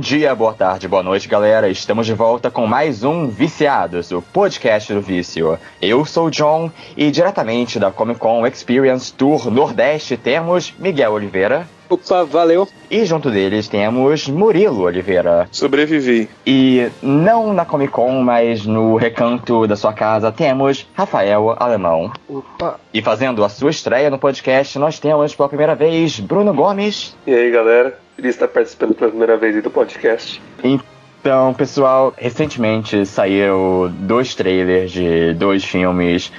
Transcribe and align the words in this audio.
dia, 0.00 0.34
boa 0.34 0.54
tarde, 0.54 0.88
boa 0.88 1.02
noite, 1.02 1.28
galera. 1.28 1.68
Estamos 1.68 2.06
de 2.06 2.14
volta 2.14 2.50
com 2.50 2.66
mais 2.66 3.04
um 3.04 3.28
Viciados, 3.28 4.10
o 4.10 4.22
podcast 4.22 4.94
do 4.94 5.02
vício. 5.02 5.58
Eu 5.80 6.06
sou 6.06 6.28
o 6.28 6.30
John 6.30 6.70
e 6.96 7.10
diretamente 7.10 7.78
da 7.78 7.90
Comic 7.90 8.18
Con 8.18 8.46
Experience 8.46 9.12
Tour 9.12 9.50
Nordeste 9.50 10.16
temos 10.16 10.72
Miguel 10.78 11.12
Oliveira. 11.12 11.68
Opa, 11.90 12.24
valeu. 12.24 12.68
E 12.88 13.04
junto 13.04 13.32
deles 13.32 13.66
temos 13.66 14.28
Murilo 14.28 14.82
Oliveira. 14.82 15.48
Sobrevivi. 15.50 16.30
E 16.46 16.88
não 17.02 17.52
na 17.52 17.64
Comic 17.64 17.92
Con, 17.92 18.22
mas 18.22 18.64
no 18.64 18.94
recanto 18.94 19.66
da 19.66 19.74
sua 19.74 19.92
casa 19.92 20.30
temos 20.30 20.88
Rafael 20.94 21.56
Alemão. 21.58 22.12
Opa. 22.28 22.78
E 22.94 23.02
fazendo 23.02 23.44
a 23.44 23.48
sua 23.48 23.70
estreia 23.70 24.08
no 24.08 24.20
podcast, 24.20 24.78
nós 24.78 25.00
temos 25.00 25.34
pela 25.34 25.48
primeira 25.48 25.74
vez 25.74 26.20
Bruno 26.20 26.54
Gomes. 26.54 27.16
E 27.26 27.34
aí, 27.34 27.50
galera? 27.50 27.98
Feliz 28.14 28.36
estar 28.36 28.46
participando 28.46 28.94
pela 28.94 29.10
primeira 29.10 29.36
vez 29.36 29.60
do 29.60 29.70
podcast. 29.70 30.40
Então, 30.62 31.52
pessoal, 31.54 32.14
recentemente 32.16 33.04
saíram 33.04 33.92
dois 33.98 34.34
trailers 34.36 34.92
de 34.92 35.34
dois 35.34 35.64
filmes 35.64 36.30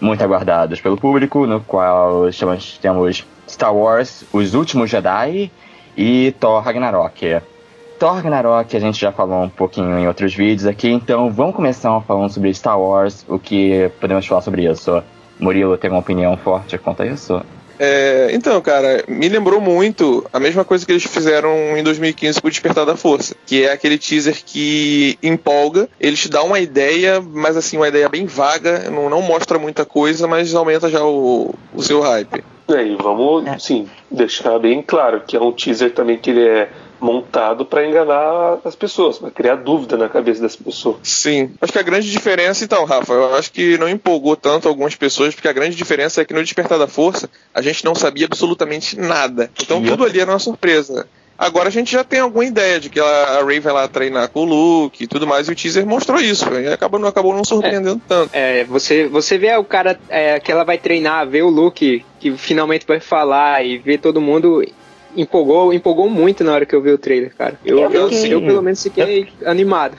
muito 0.00 0.22
aguardados 0.24 0.80
pelo 0.80 0.96
público, 0.96 1.46
no 1.46 1.60
qual 1.60 2.30
chamamos, 2.32 2.78
temos 2.78 3.26
Star 3.48 3.74
Wars 3.74 4.24
Os 4.32 4.54
Últimos 4.54 4.90
Jedi 4.90 5.50
e 5.96 6.34
Thor 6.38 6.62
Ragnarok. 6.62 7.40
Thor 7.98 8.14
Ragnarok 8.14 8.76
a 8.76 8.80
gente 8.80 9.00
já 9.00 9.10
falou 9.10 9.44
um 9.44 9.48
pouquinho 9.48 9.98
em 9.98 10.06
outros 10.06 10.34
vídeos 10.34 10.66
aqui, 10.66 10.90
então 10.90 11.30
vamos 11.30 11.56
começar 11.56 11.98
falando 12.02 12.30
sobre 12.30 12.52
Star 12.52 12.78
Wars, 12.78 13.24
o 13.28 13.38
que 13.38 13.90
podemos 14.00 14.26
falar 14.26 14.42
sobre 14.42 14.70
isso. 14.70 15.02
Murilo 15.38 15.76
tem 15.78 15.90
uma 15.90 16.00
opinião 16.00 16.36
forte 16.36 16.76
quanto 16.76 17.02
a 17.02 17.06
isso? 17.06 17.42
É, 17.78 18.30
então, 18.32 18.60
cara, 18.60 19.04
me 19.08 19.28
lembrou 19.28 19.60
muito 19.60 20.24
a 20.32 20.40
mesma 20.40 20.64
coisa 20.64 20.84
que 20.84 20.92
eles 20.92 21.04
fizeram 21.04 21.76
em 21.76 21.82
2015 21.82 22.40
com 22.40 22.48
o 22.48 22.50
Despertar 22.50 22.86
da 22.86 22.96
Força, 22.96 23.34
que 23.46 23.64
é 23.64 23.72
aquele 23.72 23.98
teaser 23.98 24.36
que 24.44 25.18
empolga, 25.22 25.88
ele 26.00 26.16
te 26.16 26.28
dá 26.28 26.42
uma 26.42 26.58
ideia, 26.60 27.20
mas 27.20 27.56
assim, 27.56 27.76
uma 27.76 27.88
ideia 27.88 28.08
bem 28.08 28.26
vaga, 28.26 28.90
não, 28.90 29.10
não 29.10 29.22
mostra 29.22 29.58
muita 29.58 29.84
coisa, 29.84 30.26
mas 30.26 30.54
aumenta 30.54 30.88
já 30.88 31.04
o, 31.04 31.54
o 31.74 31.82
seu 31.82 32.00
hype. 32.00 32.42
E 32.68 32.74
aí, 32.74 32.96
vamos, 33.00 33.46
É. 33.46 33.58
sim, 33.58 33.88
deixar 34.10 34.58
bem 34.58 34.82
claro 34.82 35.22
que 35.26 35.36
é 35.36 35.40
um 35.40 35.52
teaser 35.52 35.92
também 35.92 36.18
que 36.18 36.30
ele 36.30 36.46
é 36.46 36.68
montado 37.00 37.64
para 37.64 37.86
enganar 37.86 38.58
as 38.64 38.74
pessoas, 38.74 39.18
para 39.18 39.30
criar 39.30 39.56
dúvida 39.56 39.96
na 39.96 40.08
cabeça 40.08 40.40
das 40.42 40.56
pessoas. 40.56 40.96
Sim. 41.02 41.52
Acho 41.60 41.72
que 41.72 41.78
a 41.78 41.82
grande 41.82 42.10
diferença, 42.10 42.64
então, 42.64 42.84
Rafa, 42.84 43.12
eu 43.12 43.34
acho 43.34 43.52
que 43.52 43.76
não 43.78 43.88
empolgou 43.88 44.36
tanto 44.36 44.68
algumas 44.68 44.94
pessoas, 44.94 45.34
porque 45.34 45.48
a 45.48 45.52
grande 45.52 45.76
diferença 45.76 46.20
é 46.20 46.24
que 46.24 46.32
no 46.34 46.42
Despertar 46.42 46.78
da 46.78 46.86
Força 46.88 47.28
a 47.54 47.60
gente 47.60 47.84
não 47.84 47.94
sabia 47.94 48.26
absolutamente 48.26 48.98
nada. 48.98 49.50
Então 49.60 49.82
tudo 49.82 50.04
ali 50.04 50.20
era 50.20 50.30
uma 50.32 50.38
surpresa. 50.38 51.06
Agora 51.38 51.68
a 51.68 51.70
gente 51.70 51.92
já 51.92 52.02
tem 52.02 52.20
alguma 52.20 52.46
ideia 52.46 52.80
de 52.80 52.88
que 52.88 52.98
ela- 52.98 53.38
a 53.38 53.44
Ray 53.44 53.60
vai 53.60 53.70
lá 53.70 53.86
treinar 53.86 54.30
com 54.30 54.40
o 54.40 54.44
Luke 54.44 55.04
e 55.04 55.06
tudo 55.06 55.26
mais, 55.26 55.46
e 55.46 55.52
o 55.52 55.54
teaser 55.54 55.86
mostrou 55.86 56.18
isso. 56.18 56.46
E 56.54 56.68
acabou, 56.68 56.98
não 56.98 57.08
acabou 57.08 57.34
não 57.34 57.44
surpreendendo 57.44 58.00
tanto. 58.08 58.30
É, 58.32 58.64
você, 58.64 59.06
você 59.06 59.36
vê 59.36 59.54
o 59.54 59.62
cara 59.64 59.98
é, 60.08 60.40
que 60.40 60.50
ela 60.50 60.64
vai 60.64 60.78
treinar, 60.78 61.28
vê 61.28 61.42
o 61.42 61.50
Luke, 61.50 62.02
que 62.18 62.34
finalmente 62.38 62.86
vai 62.86 63.00
falar 63.00 63.62
e 63.62 63.76
vê 63.76 63.98
todo 63.98 64.18
mundo. 64.18 64.64
Empolgou, 65.16 65.72
empolgou 65.72 66.10
muito 66.10 66.44
na 66.44 66.52
hora 66.52 66.66
que 66.66 66.74
eu 66.74 66.82
vi 66.82 66.90
o 66.90 66.98
trailer, 66.98 67.34
cara. 67.36 67.54
Eu, 67.64 67.78
Eu 67.78 67.90
eu, 67.90 68.08
fiquei- 68.10 68.34
eu, 68.34 68.40
pelo 68.42 68.62
menos 68.62 68.82
fiquei 68.82 69.28
animado. 69.44 69.94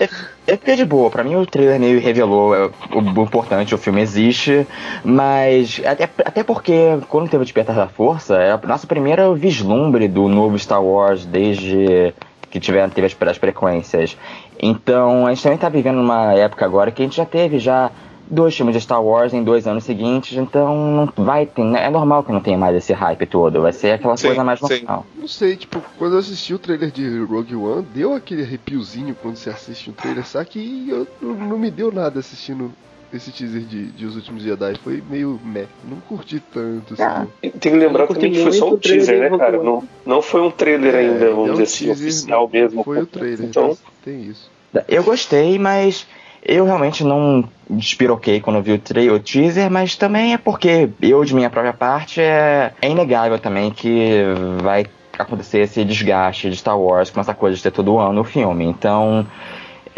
Eu 0.48 0.58
fiquei 0.58 0.76
de 0.76 0.86
boa, 0.86 1.10
pra 1.10 1.24
mim 1.24 1.36
o 1.36 1.46
trailer 1.46 1.80
meio 1.80 2.00
revelou 2.00 2.54
é, 2.56 2.66
o, 2.94 3.00
o 3.00 3.24
importante, 3.24 3.74
o 3.74 3.78
filme 3.78 4.00
existe, 4.02 4.66
mas 5.04 5.82
até, 5.86 6.04
até 6.24 6.44
porque 6.44 6.74
quando 7.10 7.30
teve 7.30 7.42
o 7.42 7.46
Despertar 7.46 7.76
da 7.76 7.88
Força, 7.88 8.36
é 8.38 8.52
a 8.52 8.58
nossa 8.68 8.86
primeira 8.88 9.34
vislumbre 9.34 10.08
do 10.08 10.28
novo 10.28 10.58
Star 10.60 10.84
Wars 10.84 11.26
desde 11.26 12.14
que 12.50 12.60
tiveram, 12.60 12.90
teve 12.90 13.08
as, 13.08 13.16
as 13.30 13.38
frequências. 13.38 14.16
Então 14.62 15.26
a 15.26 15.34
gente 15.34 15.44
também 15.44 15.58
tá 15.58 15.68
vivendo 15.70 16.00
uma 16.00 16.34
época 16.34 16.64
agora 16.66 16.92
que 16.92 17.02
a 17.02 17.06
gente 17.06 17.18
já 17.18 17.26
teve 17.26 17.60
já 17.60 17.92
dois 18.30 18.56
filmes 18.56 18.76
de 18.76 18.82
Star 18.82 19.04
Wars 19.04 19.34
em 19.34 19.44
dois 19.44 19.66
anos 19.68 19.84
seguintes, 19.84 20.38
então 20.38 20.76
não 21.16 21.26
vai 21.26 21.46
ter, 21.46 21.62
é 21.62 21.90
normal 21.90 22.24
que 22.24 22.32
não 22.32 22.42
tenha 22.42 22.58
mais 22.58 22.76
esse 22.76 22.94
hype 22.94 23.26
todo, 23.26 23.62
vai 23.62 23.74
ser 23.74 23.92
aquela 23.94 24.18
Sim, 24.18 24.28
coisa 24.28 24.44
mais 24.44 24.60
sim. 24.60 24.80
normal. 24.84 25.06
Não 25.16 25.28
sei, 25.28 25.56
tipo, 25.56 25.82
quando 25.98 26.14
eu 26.14 26.20
assisti 26.20 26.54
o 26.54 26.60
trailer 26.60 26.92
de 26.92 27.20
Rogue 27.20 27.56
One, 27.56 27.84
deu 27.94 28.14
aquele 28.14 28.44
arrepiozinho 28.44 29.16
quando 29.22 29.36
você 29.38 29.50
assiste 29.50 29.90
um 29.90 29.94
trailer, 29.94 30.26
só 30.26 30.44
que 30.44 30.88
eu, 30.90 31.08
não- 31.22 31.36
não 31.48 31.58
me 31.60 31.72
deu 31.72 31.92
nada 31.92 32.20
assistindo 32.20 32.72
esse 33.14 33.32
teaser 33.32 33.62
de, 33.62 33.86
de 33.92 34.06
Os 34.06 34.18
Últimos 34.18 34.44
Jedi. 34.44 34.76
Foi 34.84 35.02
meio 35.10 35.40
meh, 35.44 35.66
não 35.90 35.98
curti 36.02 36.42
tanto, 36.54 36.94
assim. 36.94 37.04
Ah, 37.04 37.26
Tem 37.42 37.52
que 37.52 37.70
lembrar 37.70 38.06
também 38.08 38.32
que 38.34 38.40
foi 38.44 38.52
só 38.52 38.70
um 38.70 38.78
teaser, 38.78 39.32
né, 39.32 39.38
cara? 39.38 39.64
Não, 39.64 39.82
não 40.06 40.22
foi 40.22 40.42
um 40.42 40.52
trailer 40.52 40.94
É, 40.94 41.00
ainda, 41.00 41.26
é 41.26 41.30
vamos 41.30 41.48
um 41.48 41.52
dizer 41.52 41.64
assim, 41.64 41.86
teaser, 41.86 42.08
oficial 42.08 42.50
mesmo. 42.52 42.84
Foi 42.84 43.00
o 43.00 43.06
trailer, 43.08 43.48
então 43.48 43.78
tem 44.04 44.24
isso. 44.24 44.52
Eu 44.90 45.04
gostei, 45.04 45.58
mas 45.58 46.06
eu 46.48 46.66
realmente 46.66 47.04
não 47.04 47.44
despiroquei 47.70 48.40
quando 48.40 48.62
vi 48.62 48.74
o, 48.74 48.80
tra- 48.80 49.02
o 49.14 49.20
teaser, 49.20 49.70
mas 49.70 49.96
também 49.96 50.34
é 50.34 50.38
porque 50.38 50.90
eu, 51.02 51.24
de 51.26 51.36
minha 51.36 51.50
própria 51.50 51.74
parte, 51.74 52.22
é, 52.22 52.72
é 52.82 52.90
inegável 52.90 53.38
também 53.38 53.70
que 53.70 54.24
vai 54.64 54.86
acontecer 55.20 55.60
esse 55.60 55.84
desgaste 55.84 56.50
de 56.50 56.56
Star 56.56 56.80
Wars 56.80 57.10
com 57.10 57.20
essa 57.20 57.34
coisa 57.34 57.58
de 57.58 57.64
ter 57.64 57.72
todo 57.72 57.98
ano 58.00 58.22
o 58.22 58.24
filme. 58.24 58.66
Então. 58.66 59.26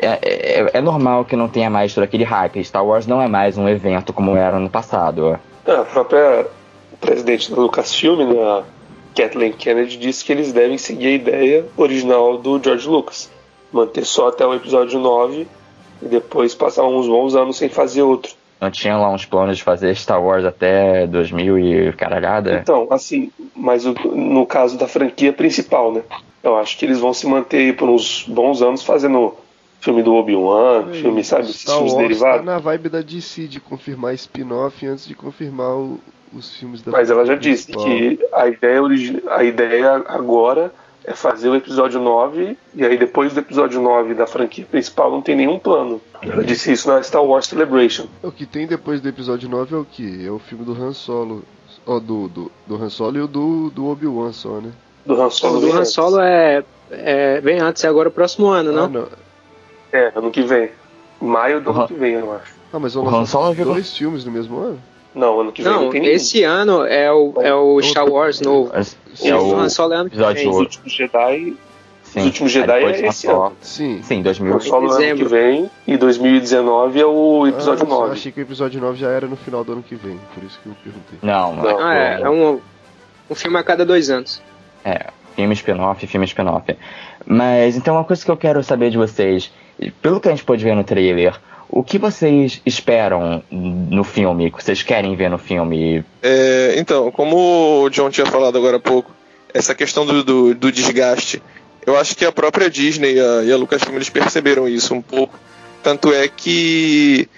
É, 0.02 0.18
é- 0.62 0.70
é 0.78 0.82
normal 0.82 1.26
que 1.26 1.36
não 1.36 1.50
tenha 1.50 1.70
mais 1.70 1.94
todo 1.94 2.06
aquele 2.06 2.24
hype. 2.24 2.64
Star 2.64 2.86
Wars 2.86 3.06
não 3.06 3.22
é 3.22 3.28
mais 3.28 3.58
um 3.58 3.68
evento 3.68 4.14
como 4.14 4.34
era 4.36 4.58
no 4.58 4.70
passado. 4.70 5.38
a 5.68 5.84
própria 5.84 6.48
presidente 7.02 7.52
da 7.52 7.58
Lucasfilm, 7.62 8.20
né, 8.34 8.64
Kathleen 9.14 9.52
Kennedy, 9.52 9.98
disse 9.98 10.24
que 10.24 10.31
eles 10.31 10.54
devem 10.54 10.78
seguir 10.78 11.08
a 11.08 11.12
ideia 11.12 11.66
original 11.76 12.38
do 12.38 12.62
George 12.64 12.88
Lucas. 12.88 13.30
Manter 13.74 14.06
só 14.06 14.30
até 14.30 14.46
o 14.48 14.54
episódio 14.54 15.00
9 15.00 15.46
e 16.02 16.06
depois 16.08 16.54
passar 16.56 16.86
uns 16.86 17.08
bons 17.08 17.36
anos 17.36 17.58
sem 17.58 17.70
fazer 17.70 18.02
outro. 18.02 18.34
Não 18.62 18.70
tinha 18.70 18.98
lá 18.98 19.10
uns 19.10 19.26
planos 19.26 19.58
de 19.58 19.64
fazer 19.64 19.96
Star 19.96 20.22
Wars 20.22 20.44
até 20.44 21.08
2000 21.08 21.58
e 21.60 21.94
caralhada? 21.94 22.60
Então, 22.62 22.88
assim, 22.92 23.32
mas 23.56 23.86
o- 23.86 23.94
no 24.14 24.46
caso 24.46 24.78
da 24.78 24.88
franquia 24.88 25.32
principal, 25.32 25.94
né? 25.94 26.02
Eu 26.44 26.58
acho 26.58 26.78
que 26.78 26.86
eles 26.86 27.00
vão 27.00 27.14
se 27.14 27.26
manter 27.26 27.58
aí 27.58 27.74
por 27.74 27.88
uns 27.90 28.26
bons 28.28 28.62
anos 28.62 28.84
fazendo 28.84 29.34
filme 29.80 30.04
do 30.04 30.14
Obi-Wan, 30.14 30.88
filme, 30.92 31.24
sabe, 31.24 31.44
esses 31.44 31.62
Star 31.62 31.76
filmes 31.78 31.94
Wars 31.94 32.02
tá 32.04 32.08
derivados. 32.10 32.46
na 32.46 32.60
vibe 32.60 32.90
da 32.90 33.02
DC 33.02 33.48
de 33.48 33.62
confirmar 33.62 34.14
spin-off 34.16 34.86
antes 34.86 35.08
de 35.08 35.16
confirmar 35.16 35.72
o- 35.78 35.98
os 36.34 36.54
filmes 36.58 36.81
da 36.81 36.92
Mas 36.92 37.10
ela 37.10 37.26
já 37.26 37.36
disse 37.36 37.72
principal. 37.72 37.86
que 37.86 38.20
a 38.34 38.48
ideia, 38.50 38.84
origi- 38.84 39.24
a 39.30 39.42
ideia 39.44 40.04
agora 40.06 40.70
é 41.09 41.16
fazer 41.16 41.50
o 41.50 41.56
episódio 41.56 42.00
9, 42.00 42.56
e 42.75 42.86
aí 42.86 42.96
depois 42.97 43.34
do 43.34 43.40
episódio 43.40 43.81
9 43.81 44.14
da 44.14 44.28
franquia 44.28 44.64
principal 44.70 45.09
não 45.09 45.22
tem 45.24 45.36
nenhum 45.36 45.58
plano. 45.58 46.00
Ela 46.22 46.44
disse 46.44 46.72
isso 46.72 46.88
na 46.88 47.02
Star 47.02 47.24
Wars 47.24 47.47
Celebration. 47.47 48.06
O 48.22 48.31
que 48.31 48.46
tem 48.46 48.68
depois 48.68 49.02
do 49.02 49.09
episódio 49.09 49.50
9 49.50 49.75
é 49.75 49.78
o 49.80 49.86
que? 49.86 50.25
É 50.28 50.30
o 50.30 50.38
filme 50.38 50.64
do 50.64 50.74
Han 50.74 50.94
Solo. 50.94 51.44
Ó, 51.88 52.00
do, 52.00 52.28
do, 52.28 52.52
do 52.68 52.75
Han 52.75 52.90
Solo 52.90 53.18
e 53.18 53.22
o 53.22 53.28
do, 53.28 53.72
do 53.72 53.88
Obi-Wan 53.88 54.31
só, 54.31 54.59
né? 54.62 54.72
Do 55.06 55.19
Han 55.19 55.30
Solo. 55.31 55.58
O 55.58 55.62
do 55.62 55.72
Han. 55.75 55.86
Solo 55.86 56.19
é, 56.19 56.64
é 56.92 57.42
bem 57.42 57.59
antes, 57.59 57.84
é 57.84 57.88
agora 57.88 58.09
o 58.09 58.12
próximo 58.12 58.48
ano, 58.48 58.69
Ah, 58.69 58.74
não? 58.74 58.88
não. 58.90 59.08
É, 59.92 60.12
ano 60.16 60.30
que 60.30 60.44
vem. 60.44 60.69
Maio 61.19 61.59
do 61.59 61.72
Han- 61.72 61.78
ano 61.80 61.88
que 61.88 61.94
vem, 61.96 62.14
eu 62.14 62.31
acho. 62.34 62.53
Ah, 62.72 62.78
mas 62.78 62.96
O 62.96 63.08
Han 63.08 63.25
Solo 63.25 63.56
dois 63.56 63.98
filmes 63.98 64.24
no 64.25 64.31
mesmo 64.31 64.59
ano? 64.59 64.80
Não, 65.16 65.40
ano 65.40 65.52
que 65.52 65.64
vem 65.64 65.72
não, 65.72 65.84
Não, 65.86 65.90
tem 65.90 66.02
nenhum. 66.02 66.14
esse 66.14 66.44
ano 66.44 66.86
é 66.86 67.12
o, 67.12 67.34
é 67.42 67.53
o 67.53 67.81
Star 67.81 68.08
Wars 68.08 68.40
novo. 68.42 68.72
É 69.24 69.36
o 69.36 69.40
o 69.40 69.56
Han 69.59 69.70
Solo 69.70 69.94
é 69.94 69.97
ano 69.97 70.09
que 70.09 70.16
episódio 70.16 70.42
vem. 70.44 70.50
Os 70.52 70.58
últimos 70.58 70.94
Jedi, 70.94 71.58
Sim. 72.03 72.20
Os 72.22 72.25
Últimos 72.25 72.52
Jedi 72.52 72.84
é 72.84 72.92
esse 72.92 73.28
lançou- 73.28 73.46
ano. 73.46 73.56
Sim. 73.62 74.02
Sim, 74.02 74.22
2000. 74.24 74.56
Han 74.56 74.59
Solo 74.62 74.92
ano 74.92 75.16
que 75.18 75.25
vem, 75.25 75.69
e 75.88 75.96
2019 75.98 77.00
é 77.00 77.06
o 77.06 77.46
episódio 77.48 77.86
ah, 77.86 77.90
9. 77.90 78.14
Achei 78.14 78.31
que 78.31 78.40
o 78.40 78.44
episódio 78.44 78.81
9 78.81 78.98
já 78.98 79.09
era 79.09 79.28
no 79.28 79.36
final 79.36 79.64
do 79.64 79.74
ano 79.74 79.84
que 79.84 79.96
vem, 79.96 80.19
por 80.34 80.44
isso 80.44 80.59
que 80.64 80.69
eu 80.69 80.75
perguntei. 80.83 81.19
Não, 81.22 81.56
não. 81.56 81.63
Não. 81.63 81.80
Ah, 81.80 81.95
é, 81.95 82.22
é 82.22 82.30
um, 82.30 82.60
um 83.30 83.36
filme 83.36 83.57
a 83.57 83.63
cada 83.63 83.86
dois 83.86 84.10
anos. 84.10 84.42
É, 84.83 85.07
filme 85.36 85.54
spin-off, 85.54 86.07
filme 86.07 86.25
spin-off. 86.25 86.75
Mas 87.25 87.75
então 87.75 87.95
uma 87.95 88.04
coisa 88.04 88.24
que 88.25 88.31
eu 88.31 88.38
quero 88.38 88.63
saber 88.63 88.89
de 88.89 88.98
vocês, 88.98 89.51
pelo 90.01 90.19
que 90.19 90.28
a 90.30 90.31
gente 90.31 90.44
pôde 90.44 90.63
ver 90.63 90.75
no 90.75 90.83
trailer, 90.83 91.36
o 91.69 91.83
que 91.83 92.00
vocês 92.00 92.62
esperam 92.66 93.44
no 93.51 94.04
filme, 94.04 94.48
o 94.48 94.51
que 94.51 94.63
vocês 94.63 94.81
querem 94.81 95.16
ver 95.16 95.30
no 95.30 95.38
filme? 95.38 96.04
É, 96.21 96.74
então, 96.77 97.12
como 97.12 97.83
o 97.83 97.89
John 97.89 98.10
tinha 98.10 98.25
falado 98.25 98.57
agora 98.57 98.77
há 98.77 98.80
pouco, 98.80 99.12
essa 99.54 99.75
questão 99.75 100.06
do, 100.06 100.24
do, 100.24 100.56
do 100.56 100.71
desgaste, 100.71 101.42
eu 101.86 101.98
acho 101.98 102.16
que 102.16 102.25
a 102.25 102.31
própria 102.31 102.69
Disney 102.69 103.13
e 103.13 103.19
a, 103.19 103.44
e 103.44 103.51
a 103.51 103.57
Lucasfilm 103.57 103.95
eles 103.95 104.10
perceberam 104.10 104.68
isso 104.68 104.94
um 104.94 105.01
pouco. 105.01 105.39
Tanto 105.83 106.12
é 106.12 106.27
que 106.27 107.30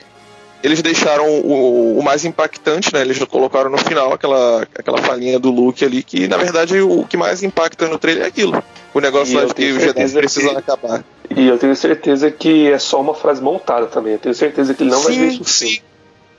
eles 0.63 0.81
deixaram 0.81 1.27
o, 1.27 1.99
o 1.99 2.03
mais 2.03 2.25
impactante, 2.25 2.93
né? 2.93 3.01
Eles 3.01 3.19
colocaram 3.25 3.69
no 3.69 3.77
final 3.77 4.13
aquela, 4.13 4.61
aquela 4.75 4.97
falinha 4.99 5.39
do 5.39 5.51
Luke 5.51 5.83
ali, 5.83 6.03
que 6.03 6.27
na 6.27 6.37
verdade 6.37 6.79
o 6.79 7.05
que 7.05 7.17
mais 7.17 7.43
impacta 7.43 7.87
no 7.87 7.97
trailer 7.97 8.25
é 8.25 8.27
aquilo. 8.27 8.63
O 8.93 8.99
negócio 8.99 9.33
E 9.33 9.37
lá 9.37 9.45
de 9.45 9.53
que 9.53 9.71
os 9.71 9.83
certeza 9.83 10.19
precisam 10.19 10.57
acabar. 10.57 11.03
E 11.35 11.47
eu 11.47 11.57
tenho 11.57 11.75
certeza 11.75 12.29
que 12.29 12.71
é 12.71 12.77
só 12.77 12.99
uma 12.99 13.13
frase 13.13 13.41
montada 13.41 13.87
também. 13.87 14.13
Eu 14.13 14.19
tenho 14.19 14.35
certeza 14.35 14.73
que 14.73 14.83
ele 14.83 14.91
não 14.91 15.01
vai 15.01 15.15
ver 15.15 15.27
isso 15.27 15.43
sim. 15.45 15.79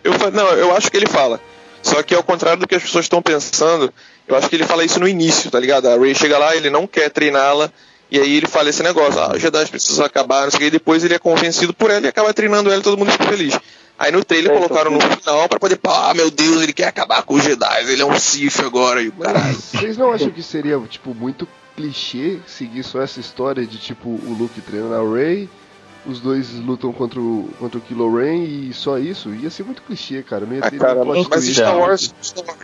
Eu, 0.04 0.12
não, 0.32 0.48
eu 0.52 0.76
acho 0.76 0.90
que 0.90 0.96
ele 0.96 1.06
fala. 1.06 1.40
Só 1.82 2.02
que 2.02 2.14
ao 2.14 2.22
contrário 2.22 2.60
do 2.60 2.66
que 2.66 2.74
as 2.74 2.82
pessoas 2.82 3.04
estão 3.04 3.20
pensando, 3.22 3.92
eu 4.28 4.36
acho 4.36 4.48
que 4.48 4.56
ele 4.56 4.64
fala 4.64 4.84
isso 4.84 5.00
no 5.00 5.08
início, 5.08 5.50
tá 5.50 5.58
ligado? 5.58 5.88
A 5.88 5.96
Ray 5.96 6.14
chega 6.14 6.38
lá, 6.38 6.54
ele 6.54 6.70
não 6.70 6.86
quer 6.86 7.10
treiná-la, 7.10 7.70
E 8.12 8.20
aí 8.20 8.36
ele 8.36 8.46
fala 8.46 8.68
esse 8.68 8.82
negócio, 8.82 9.18
ah, 9.18 9.32
os 9.34 9.40
Jedi 9.40 9.66
precisam 9.68 10.04
acabar, 10.04 10.42
não 10.42 10.50
sei 10.50 10.58
o 10.58 10.60
que, 10.60 10.66
e 10.66 10.70
depois 10.70 11.02
ele 11.02 11.14
é 11.14 11.18
convencido 11.18 11.72
por 11.72 11.90
ela 11.90 12.04
e 12.04 12.08
acaba 12.08 12.34
treinando 12.34 12.70
ela 12.70 12.78
e 12.78 12.84
todo 12.84 12.98
mundo 12.98 13.10
fica 13.10 13.24
feliz. 13.24 13.58
Aí 13.98 14.12
no 14.12 14.22
trailer 14.22 14.52
É, 14.52 14.54
colocaram 14.54 14.94
então, 14.94 15.08
no 15.08 15.16
final 15.16 15.48
pra 15.48 15.58
poder, 15.58 15.76
pá, 15.76 16.12
meu 16.12 16.30
Deus, 16.30 16.62
ele 16.62 16.74
quer 16.74 16.88
acabar 16.88 17.22
com 17.22 17.34
os 17.34 17.42
Jedi, 17.42 17.90
ele 17.90 18.02
é 18.02 18.04
um 18.04 18.18
Sith 18.18 18.60
agora, 18.60 19.00
e 19.00 19.08
o 19.08 19.12
caralho. 19.12 19.54
Vocês 19.54 19.96
não 19.96 20.12
acham 20.12 20.30
que 20.30 20.42
seria, 20.42 20.78
tipo, 20.80 21.14
muito 21.14 21.48
clichê 21.76 22.38
seguir 22.46 22.82
só 22.82 23.00
essa 23.00 23.20
história 23.20 23.66
de, 23.66 23.78
tipo, 23.78 24.08
o 24.08 24.36
Luke 24.38 24.60
treinando 24.60 24.94
a 24.94 25.16
Rey, 25.16 25.48
os 26.04 26.20
dois 26.20 26.52
lutam 26.58 26.92
contra 26.92 27.20
o, 27.20 27.48
contra 27.58 27.78
o 27.78 27.80
Kylo 27.80 28.16
Ren 28.16 28.42
e 28.42 28.72
só 28.72 28.98
isso? 28.98 29.32
Ia 29.34 29.50
ser 29.50 29.62
muito 29.62 29.82
clichê, 29.82 30.22
cara. 30.22 30.44
Não 30.44 30.54
ia 30.54 30.60
Ah, 30.64 30.70
ter 30.70 30.78
cara, 30.78 30.94
nenhum 30.94 31.12
plot 31.12 31.28
mas 31.30 31.44
twist. 31.44 31.54
Star 31.60 31.78
Wars, 31.78 32.14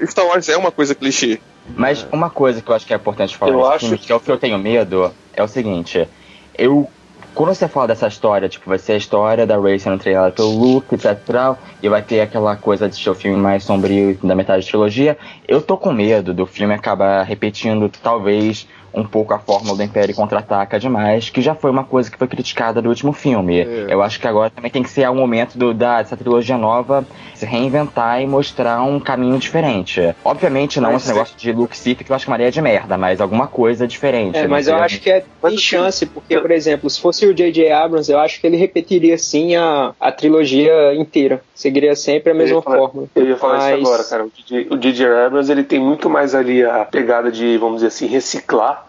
Star 0.07 0.27
Wars 0.27 0.49
é 0.49 0.57
uma 0.57 0.73
coisa 0.73 0.95
clichê. 0.95 1.41
Mas 1.77 2.07
uma 2.11 2.31
coisa 2.31 2.61
que 2.61 2.69
eu 2.71 2.75
acho 2.75 2.87
que 2.87 2.93
é 2.93 2.97
importante 2.97 3.37
falar 3.37 3.53
Eu 3.53 3.65
acho 3.67 3.87
filme, 3.87 3.99
que 3.99 4.11
é 4.11 4.15
o 4.15 4.21
que 4.21 4.31
eu 4.31 4.39
tenho 4.39 4.59
medo, 4.59 5.13
é 5.35 5.43
o 5.43 5.49
seguinte. 5.49 6.09
Eu. 6.57 6.89
Quando 7.35 7.55
você 7.55 7.69
fala 7.69 7.87
dessa 7.87 8.09
história, 8.09 8.49
tipo, 8.49 8.69
vai 8.69 8.79
ser 8.79 8.95
a 8.95 8.97
história 8.97 9.47
da 9.47 9.61
Rey 9.61 9.79
sendo 9.79 9.99
treinada 9.99 10.33
pelo 10.33 10.51
Luke, 10.59 10.93
etc 10.97 11.13
e 11.13 11.33
tal, 11.33 11.59
e 11.81 11.89
vai 11.89 12.03
ter 12.03 12.21
aquela 12.21 12.57
coisa 12.57 12.89
de 12.89 12.97
ser 12.97 13.11
o 13.11 13.15
filme 13.15 13.37
mais 13.37 13.63
sombrio 13.63 14.19
da 14.25 14.35
metade 14.35 14.65
da 14.65 14.69
trilogia, 14.69 15.17
eu 15.47 15.63
tô 15.63 15.77
com 15.77 15.93
medo 15.93 16.35
do 16.35 16.47
filme 16.47 16.75
acabar 16.75 17.23
repetindo, 17.23 17.89
talvez, 18.03 18.67
um 19.01 19.07
pouco 19.07 19.33
a 19.35 19.39
fórmula 19.39 19.77
do 19.77 19.83
Império 19.83 20.15
Contra-Ataca 20.15 20.79
demais, 20.79 21.31
que 21.31 21.41
já 21.41 21.55
foi 21.55 21.71
uma 21.71 21.85
coisa 21.85 22.11
que 22.11 22.19
foi 22.19 22.29
criticada 22.29 22.83
do 22.83 22.89
último 22.89 23.13
filme. 23.13 23.61
É. 23.61 23.87
Eu 23.89 24.03
acho 24.03 24.19
que 24.21 24.27
agora 24.27 24.51
também 24.51 24.71
tem 24.71 24.83
que 24.83 24.91
ser 24.91 25.09
o 25.09 25.15
momento 25.15 25.57
do, 25.57 25.73
da, 25.73 26.03
dessa 26.03 26.17
trilogia 26.17 26.57
nova 26.57 27.07
se 27.35 27.47
reinventar 27.47 28.21
e 28.21 28.27
mostrar 28.27 28.83
um 28.83 28.99
caminho 28.99 29.39
diferente. 29.39 30.15
Obviamente 30.25 30.81
não 30.81 30.93
Mas 30.93 31.03
esse 31.03 31.13
negócio 31.13 31.37
de 31.37 31.53
Luke 31.53 31.77
Sith 31.77 32.03
que 32.05 32.11
eu 32.11 32.17
acho 32.17 32.25
que 32.25 32.31
Maria 32.31 32.49
é 32.49 32.51
de 32.51 32.61
merda, 32.61 32.97
mas 32.99 33.21
alguma 33.21 33.47
coisa 33.47 33.87
diferente. 33.87 34.37
É, 34.37 34.43
não 34.43 34.51
mas 34.51 34.67
eu 34.69 34.77
acho 34.77 35.01
que 35.01 35.11
é, 35.11 35.25
tem 35.43 35.51
que- 35.53 35.59
chance, 35.59 36.05
porque, 36.07 36.39
por 36.41 36.51
exemplo, 36.51 36.89
se 36.91 37.01
fosse 37.01 37.27
o 37.27 37.35
J.J. 37.35 37.71
Abrams, 37.71 38.11
eu 38.11 38.19
acho 38.19 38.41
que 38.41 38.47
ele 38.47 38.57
repetiria 38.57 39.17
sim 39.19 39.55
a, 39.57 39.93
a 40.01 40.11
trilogia 40.11 40.95
inteira. 40.95 41.41
Seguiria 41.55 41.95
sempre 41.95 42.33
a 42.33 42.35
mesma 42.35 42.63
fórmula. 42.63 43.07
Eu 43.15 43.27
ia 43.27 43.37
falar 43.37 43.59
Mas- 43.59 43.81
isso 43.81 43.87
agora, 43.89 44.05
cara. 44.05 44.27
O 44.71 44.77
DJ 44.77 45.07
Abrams 45.07 45.51
ele 45.51 45.63
tem 45.63 45.79
muito 45.79 46.09
mais 46.11 46.35
ali 46.35 46.65
a 46.65 46.85
pegada 46.85 47.31
de, 47.31 47.57
vamos 47.59 47.77
dizer 47.77 47.89
assim, 47.89 48.07
reciclar 48.07 48.88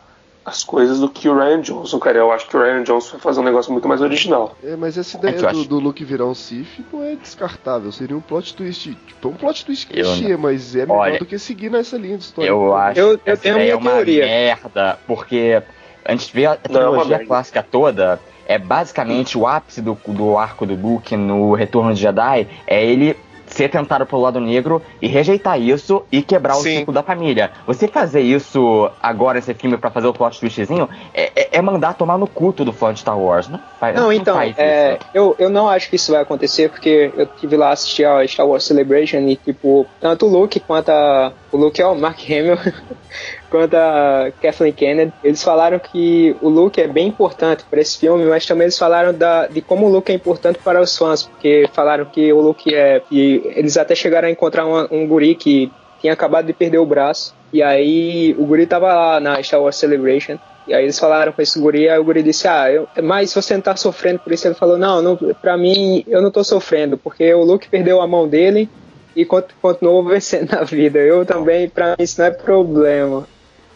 as 0.49 0.63
coisas 0.63 0.99
do 0.99 1.07
que 1.09 1.29
o 1.29 1.35
Ryan 1.37 1.61
Johnson, 1.61 1.99
cara. 1.99 2.17
Eu 2.17 2.31
acho 2.31 2.47
que 2.47 2.57
o 2.57 2.61
Ryan 2.61 2.83
Johnson 2.83 3.11
vai 3.11 3.19
fazer 3.21 3.39
um 3.39 3.43
negócio 3.43 3.71
muito 3.71 3.87
mais 3.87 4.01
original. 4.01 4.55
É, 4.63 4.75
mas 4.75 4.97
essa 4.97 5.15
ideia 5.17 5.33
que 5.33 5.39
eu 5.39 5.43
do, 5.51 5.59
acho- 5.59 5.69
do 5.69 5.79
Luke 5.79 6.03
virar 6.03 6.25
um 6.25 6.33
Sith 6.35 6.67
não 6.91 7.03
é 7.03 7.15
descartável. 7.15 7.91
Seria 7.91 8.17
um 8.17 8.21
plot 8.21 8.53
twist. 8.55 8.97
Tipo, 9.07 9.27
é 9.27 9.31
um 9.31 9.35
plot 9.35 9.65
twist 9.65 9.87
Eu 9.93 10.05
clichê, 10.15 10.35
mas 10.35 10.75
é 10.75 10.79
melhor 10.81 10.97
Olha, 10.97 11.19
do 11.19 11.25
que 11.25 11.39
seguir 11.39 11.69
nessa 11.71 11.97
linha 11.97 12.17
de 12.17 12.23
história. 12.23 12.49
Eu 12.49 12.75
acho 12.75 12.99
Eu- 12.99 13.17
que 13.17 13.29
eu 13.29 13.33
essa 13.33 13.41
tenho 13.43 13.57
é 13.57 13.63
minha 13.63 13.77
uma 13.77 13.91
teoria. 13.91 14.25
merda, 14.25 14.99
porque 15.07 15.61
a 16.03 16.11
gente 16.11 16.33
vê 16.33 16.45
a 16.45 16.49
Não, 16.49 16.55
é 16.55 16.57
trilogia 16.57 17.05
merda. 17.17 17.25
clássica 17.25 17.63
toda, 17.63 18.19
é 18.47 18.57
basicamente 18.57 19.37
o 19.37 19.45
ápice 19.45 19.81
do, 19.81 19.97
do 20.07 20.37
arco 20.37 20.65
do 20.65 20.75
Luke 20.75 21.15
no 21.15 21.53
Retorno 21.53 21.93
de 21.93 22.01
Jedi, 22.01 22.47
é 22.65 22.83
ele 22.83 23.15
ser 23.49 23.69
tentado 23.69 24.05
pelo 24.05 24.21
lado 24.21 24.39
negro 24.39 24.81
e 25.01 25.07
rejeitar 25.07 25.59
isso 25.59 26.03
e 26.11 26.21
quebrar 26.21 26.55
o 26.55 26.61
Sim. 26.61 26.77
ciclo 26.79 26.93
da 26.93 27.03
família. 27.03 27.51
Você 27.67 27.87
fazer 27.87 28.21
isso 28.21 28.89
agora, 29.01 29.39
esse 29.39 29.53
filme, 29.53 29.77
pra 29.77 29.89
fazer 29.91 30.07
o 30.07 30.13
plot 30.13 30.39
twistzinho, 30.39 30.87
é, 31.13 31.31
é- 31.35 31.49
é 31.57 31.61
mandar 31.61 31.93
tomar 31.95 32.17
no 32.17 32.27
culto 32.27 32.63
do 32.63 32.71
fã 32.71 32.93
de 32.93 32.99
Star 32.99 33.17
Wars. 33.19 33.47
Não, 33.47 33.59
faz, 33.79 33.95
Não, 33.95 34.11
então, 34.13 34.35
faz 34.35 34.57
é, 34.57 34.99
eu, 35.13 35.35
eu 35.39 35.49
não 35.49 35.67
acho 35.67 35.89
que 35.89 35.95
isso 35.95 36.11
vai 36.11 36.21
acontecer, 36.21 36.69
porque 36.69 37.11
eu 37.15 37.25
tive 37.25 37.57
lá 37.57 37.71
assistir 37.71 38.05
a 38.05 38.25
Star 38.27 38.47
Wars 38.47 38.63
Celebration 38.63 39.17
e, 39.19 39.35
tipo, 39.35 39.85
tanto 39.99 40.25
o 40.25 40.29
Luke 40.29 40.59
quanto 40.59 40.89
a. 40.89 41.33
O 41.51 41.57
Luke 41.57 41.81
é 41.81 41.87
o 41.87 41.95
Mark 41.95 42.19
Hamill, 42.25 42.57
quanto 43.49 43.75
a 43.75 44.31
Kathleen 44.41 44.73
Kennedy, 44.73 45.13
eles 45.23 45.43
falaram 45.43 45.79
que 45.79 46.35
o 46.41 46.49
Luke 46.49 46.79
é 46.79 46.87
bem 46.87 47.07
importante 47.07 47.63
para 47.69 47.81
esse 47.81 47.97
filme, 47.97 48.25
mas 48.25 48.45
também 48.45 48.65
eles 48.65 48.77
falaram 48.77 49.13
da, 49.13 49.47
de 49.47 49.61
como 49.61 49.87
o 49.87 49.89
Luke 49.89 50.11
é 50.11 50.15
importante 50.15 50.59
para 50.63 50.79
os 50.81 50.97
fãs, 50.97 51.23
porque 51.23 51.67
falaram 51.73 52.05
que 52.05 52.31
o 52.31 52.39
Luke 52.41 52.73
é. 52.73 53.01
E 53.11 53.41
eles 53.55 53.77
até 53.77 53.95
chegaram 53.95 54.27
a 54.27 54.31
encontrar 54.31 54.65
uma- 54.65 54.87
um 54.91 55.07
guri 55.07 55.35
que 55.35 55.71
tinha 55.99 56.13
acabado 56.13 56.45
de 56.45 56.53
perder 56.53 56.77
o 56.77 56.85
braço. 56.85 57.33
E 57.51 57.61
aí 57.63 58.35
o 58.37 58.45
guri 58.45 58.65
tava 58.67 58.93
lá 58.93 59.19
na 59.19 59.41
Star 59.41 59.61
Wars 59.61 59.75
Celebration. 59.75 60.37
E 60.67 60.73
aí 60.73 60.83
eles 60.83 60.99
falaram 60.99 61.31
com 61.31 61.41
esse 61.41 61.59
guri, 61.59 61.89
aí 61.89 61.97
o 61.97 62.03
guri 62.03 62.21
disse, 62.21 62.47
ah, 62.47 62.71
eu, 62.71 62.87
mas 63.01 63.33
você 63.33 63.55
não 63.55 63.61
tá 63.61 63.75
sofrendo 63.75 64.19
por 64.19 64.31
isso? 64.31 64.47
Ele 64.47 64.53
falou, 64.53 64.77
não, 64.77 65.01
não, 65.01 65.17
pra 65.41 65.57
mim 65.57 66.03
eu 66.07 66.21
não 66.21 66.29
tô 66.29 66.43
sofrendo, 66.43 66.95
porque 66.95 67.33
o 67.33 67.43
Luke 67.43 67.67
perdeu 67.67 67.99
a 68.01 68.07
mão 68.07 68.27
dele 68.27 68.69
e 69.15 69.25
cont- 69.25 69.49
continuou 69.59 70.03
vencendo 70.07 70.51
na 70.51 70.63
vida. 70.63 70.99
Eu 70.99 71.25
também, 71.25 71.67
pra 71.67 71.87
mim 71.89 71.95
isso 72.03 72.21
não 72.21 72.27
é 72.27 72.31
problema. 72.31 73.27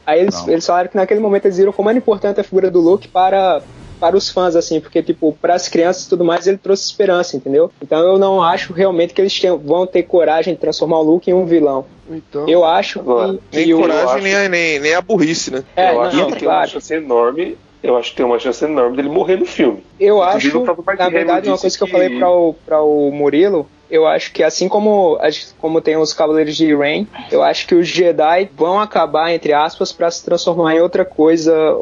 Aí 0.06 0.22
eles, 0.22 0.36
Não. 0.46 0.50
eles 0.52 0.66
falaram 0.66 0.90
que 0.90 0.96
naquele 0.96 1.20
momento 1.20 1.46
eles 1.46 1.58
viram 1.58 1.72
como 1.74 1.90
era 1.90 1.98
importante 1.98 2.40
a 2.40 2.44
figura 2.44 2.70
do 2.70 2.80
Luke 2.82 3.08
para, 3.08 3.62
para 4.00 4.18
os 4.18 4.30
fãs, 4.30 4.56
assim, 4.56 4.80
porque, 4.82 5.02
tipo, 5.02 5.38
para 5.42 5.54
as 5.56 5.70
crianças 5.70 6.06
e 6.06 6.10
tudo 6.10 6.26
mais, 6.26 6.46
ele 6.46 6.58
trouxe 6.58 6.84
esperança, 6.86 7.38
entendeu? 7.38 7.72
Então 7.82 8.00
eu 8.00 8.18
não 8.20 8.44
acho 8.44 8.74
realmente 8.74 9.14
que 9.14 9.22
eles 9.22 9.40
tenham- 9.40 9.58
vão 9.58 9.88
ter 9.88 10.04
coragem 10.04 10.54
de 10.56 10.60
transformar 10.60 11.00
o 11.00 11.04
Luke 11.04 11.30
em 11.30 11.34
um 11.34 11.46
vilão. 11.46 11.86
Então, 12.10 12.48
Eu 12.50 12.66
acho 12.66 13.00
Agora, 13.00 13.34
que, 13.50 13.58
Nem 13.58 13.66
que 13.68 13.74
coragem, 13.74 14.04
acho- 14.16 14.24
nem, 14.24 14.36
a, 14.36 14.50
nem, 14.50 14.80
nem 14.80 14.94
a 14.94 15.02
burrice, 15.02 15.52
né? 15.52 15.64
É, 15.76 15.90
eu 15.92 15.96
não, 15.96 16.02
acho 16.02 16.18
não, 16.18 16.28
que 16.32 16.40
tem 16.40 16.48
uma 16.50 16.68
chance 16.68 16.94
enorme. 16.94 17.58
Eu 17.82 17.98
acho 17.98 18.12
que 18.12 18.16
tem 18.18 18.26
uma 18.26 18.40
chance 18.40 18.64
enorme 18.64 18.96
dele 18.96 19.10
morrer 19.10 19.36
no 19.38 19.46
filme. 19.46 19.84
Eu 20.00 20.18
Inclusive, 20.24 20.58
acho, 20.58 20.98
na 20.98 21.10
verdade, 21.10 21.50
uma 21.50 21.58
coisa 21.58 21.78
que 21.78 21.84
eu 21.84 21.88
que- 21.88 21.92
falei 21.94 22.18
para 22.18 22.30
o, 22.30 22.54
pra 22.66 22.82
o 22.82 23.12
Murilo, 23.12 23.68
eu 23.90 24.08
acho 24.08 24.32
que 24.32 24.44
assim 24.44 24.68
como, 24.68 25.20
como 25.60 25.82
tem 25.82 25.98
os 25.98 26.14
Cavaleiros 26.14 26.56
de 26.56 26.74
Rain, 26.76 27.08
eu 27.32 27.44
acho 27.44 27.68
que 27.68 27.76
os 27.76 27.88
Jedi 27.88 28.50
vão 28.56 28.80
acabar, 28.80 29.32
entre 29.34 29.54
aspas, 29.54 29.92
para 29.92 30.10
se 30.10 30.24
transformar 30.26 30.76
em 30.76 30.82
outra 30.82 31.06
coisa 31.06 31.82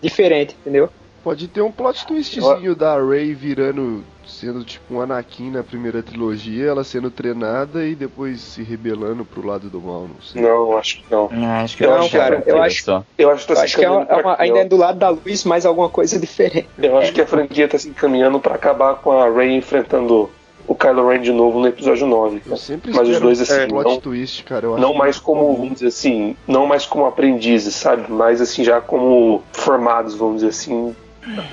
diferente, 0.00 0.54
entendeu? 0.60 0.88
pode 1.24 1.46
ter 1.48 1.60
um 1.60 1.70
plot 1.70 2.06
twistzinho 2.06 2.74
da 2.74 2.98
Rey 2.98 3.34
virando, 3.34 4.02
sendo 4.26 4.64
tipo 4.64 4.94
um 4.94 5.00
Anakin 5.02 5.50
na 5.50 5.62
primeira 5.62 6.02
trilogia, 6.02 6.66
ela 6.68 6.82
sendo 6.84 7.10
treinada 7.10 7.84
e 7.84 7.94
depois 7.94 8.40
se 8.40 8.62
rebelando 8.62 9.26
pro 9.26 9.46
lado 9.46 9.68
do 9.68 9.78
mal, 9.78 10.02
não 10.08 10.22
sei. 10.22 10.40
Não, 10.40 10.78
acho 10.78 11.02
que 11.02 11.04
não. 11.10 11.28
Não, 11.30 11.50
acho 11.56 11.76
que 11.76 11.84
Eu 11.84 11.90
não, 11.90 11.98
acho, 11.98 12.12
cara, 12.12 12.42
eu 12.46 12.62
acho- 12.62 12.76
isso. 12.76 13.04
Eu 13.18 13.30
acho 13.30 13.44
que 13.46 13.52
Eu 13.52 13.56
tá 13.56 13.60
se 13.60 13.64
acho 13.66 13.76
que 13.76 13.84
é, 13.84 13.90
uma- 13.90 14.02
é 14.04 14.22
pra 14.22 14.36
ainda 14.38 14.60
é 14.60 14.64
do 14.64 14.76
lado 14.76 14.98
da 14.98 15.10
luz, 15.10 15.44
mas 15.44 15.66
alguma 15.66 15.90
coisa 15.90 16.18
diferente. 16.18 16.68
Eu 16.78 16.96
acho 16.96 17.12
que 17.12 17.20
a 17.20 17.26
franquia 17.26 17.68
tá 17.68 17.78
se 17.78 17.90
encaminhando 17.90 18.40
pra 18.40 18.54
acabar 18.54 18.94
com 18.94 19.12
a 19.12 19.28
Rey 19.28 19.54
enfrentando 19.54 20.30
o 20.68 20.74
Kylo 20.74 21.08
Ren 21.08 21.20
de 21.20 21.32
novo 21.32 21.58
no 21.58 21.66
episódio 21.66 22.06
9. 22.06 22.42
Eu 22.46 22.56
sempre 22.56 22.92
Mas 22.94 23.08
os 23.08 23.18
dois, 23.18 23.40
assim, 23.40 23.66
plot 23.68 23.84
não- 23.88 24.00
twist, 24.00 24.44
cara. 24.44 24.66
Eu 24.66 24.78
Não 24.78 24.92
mais 24.94 25.16
é 25.16 25.20
como, 25.20 25.40
comum. 25.40 25.56
vamos 25.56 25.72
dizer 25.74 25.86
assim, 25.88 26.36
não 26.46 26.66
mais 26.66 26.84
como 26.86 27.06
aprendizes, 27.06 27.74
sabe? 27.74 28.04
Mas 28.12 28.40
assim, 28.40 28.62
já 28.62 28.80
como 28.80 29.42
formados, 29.52 30.14
vamos 30.14 30.36
dizer 30.36 30.48
assim, 30.50 30.94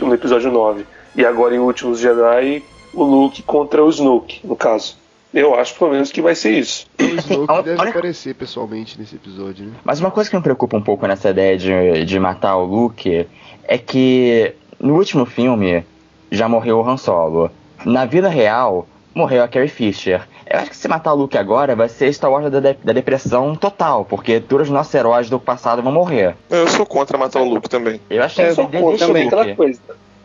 no 0.02 0.14
episódio 0.14 0.52
9. 0.52 0.86
E 1.16 1.26
agora 1.26 1.56
em 1.56 1.60
Últimos 1.60 2.00
Jedi, 2.00 2.62
o 2.94 3.04
Luke 3.04 3.42
contra 3.44 3.84
o 3.84 3.90
Snoke, 3.90 4.42
no 4.46 4.56
caso. 4.56 4.98
Eu 5.34 5.54
acho 5.56 5.76
pelo 5.78 5.92
menos 5.92 6.12
que 6.14 6.22
vai 6.22 6.34
ser 6.36 6.52
isso. 6.58 6.86
O 7.00 7.04
Snoke 7.04 7.54
deve 7.64 7.80
olha- 7.82 7.90
aparecer 7.92 8.36
pessoalmente 8.36 9.00
nesse 9.00 9.16
episódio, 9.16 9.66
né? 9.66 9.72
Mas 9.84 10.00
uma 10.00 10.12
coisa 10.12 10.30
que 10.30 10.36
me 10.36 10.42
preocupa 10.44 10.76
um 10.78 10.82
pouco 10.82 11.08
nessa 11.08 11.30
ideia 11.30 11.58
de, 11.58 12.04
de 12.06 12.20
matar 12.20 12.58
o 12.58 12.66
Luke 12.66 13.28
é 13.64 13.78
que 13.78 14.54
no 14.80 14.96
último 14.96 15.26
filme 15.26 15.86
já 16.32 16.48
morreu 16.50 16.80
o 16.80 16.90
Han 16.90 16.98
Solo. 16.98 17.50
Na 17.86 18.06
vida 18.06 18.28
real, 18.30 18.88
morreu 19.16 19.44
a 19.44 19.48
Carrie 19.48 19.70
Fisher. 19.70 20.22
Eu 20.46 20.60
acho 20.60 20.70
que 20.70 20.76
se 20.78 20.88
matar 20.88 21.14
o 21.14 21.16
Luke 21.16 21.38
agora 21.38 21.76
vai 21.76 21.88
ser 21.90 22.12
Star 22.14 22.30
Wars 22.32 22.52
da, 22.52 22.60
de- 22.60 22.78
da 22.84 22.94
depressão 22.94 23.56
total, 23.56 24.06
porque 24.06 24.40
todos 24.40 24.68
os 24.68 24.74
nossos 24.74 24.94
heróis 24.94 25.30
do 25.30 25.40
passado 25.40 25.82
vão 25.82 25.92
morrer. 25.92 26.36
Eu 26.50 26.68
sou 26.68 26.86
contra 26.86 27.18
matar 27.18 27.42
o 27.42 27.46
Luke 27.46 27.68
também. 27.70 28.00
Eu 28.10 28.22
acho 28.22 28.36
que 28.36 28.42
É, 28.42 28.54
conta 28.54 28.68
deixa 28.70 29.06
o 29.06 29.08
também 29.08 29.28
aquela 29.28 29.56
coisa. 29.56 29.80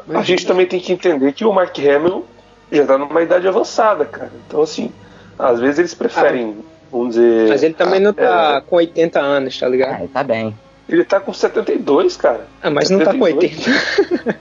A 0.09 0.13
Mas- 0.15 0.27
gente 0.27 0.45
também 0.47 0.67
tem 0.67 0.81
que 0.81 0.93
entender 0.93 1.33
que 1.33 1.45
o 1.45 1.53
Mark 1.53 1.79
Hamill 1.79 2.27
já 2.73 2.85
tá 2.85 2.99
numa 2.99 3.23
idade 3.23 3.47
avançada, 3.47 4.05
cara. 4.05 4.33
Então, 4.47 4.61
assim, 4.61 4.91
às 5.39 5.61
vezes 5.61 5.79
eles 5.79 5.95
preferem, 5.95 6.57
vamos 6.91 7.15
dizer. 7.15 7.49
Mas 7.49 7.63
ele 7.63 7.75
também 7.75 8.01
não 8.01 8.13
tá 8.13 8.57
é, 8.59 8.61
com 8.69 8.77
80 8.77 9.21
anos, 9.21 9.59
tá 9.59 9.69
ligado? 9.69 9.95
Ah, 9.95 9.99
ele 10.01 10.09
tá 10.09 10.23
bem. 10.25 10.55
Ele 10.91 11.05
tá 11.05 11.21
com 11.21 11.33
72, 11.33 12.17
cara. 12.17 12.47
Ah, 12.61 12.71
mas 12.71 12.91
não 12.91 12.99
tá 12.99 13.13
com 13.15 13.25
72. 13.25 13.67
80. 13.67 14.41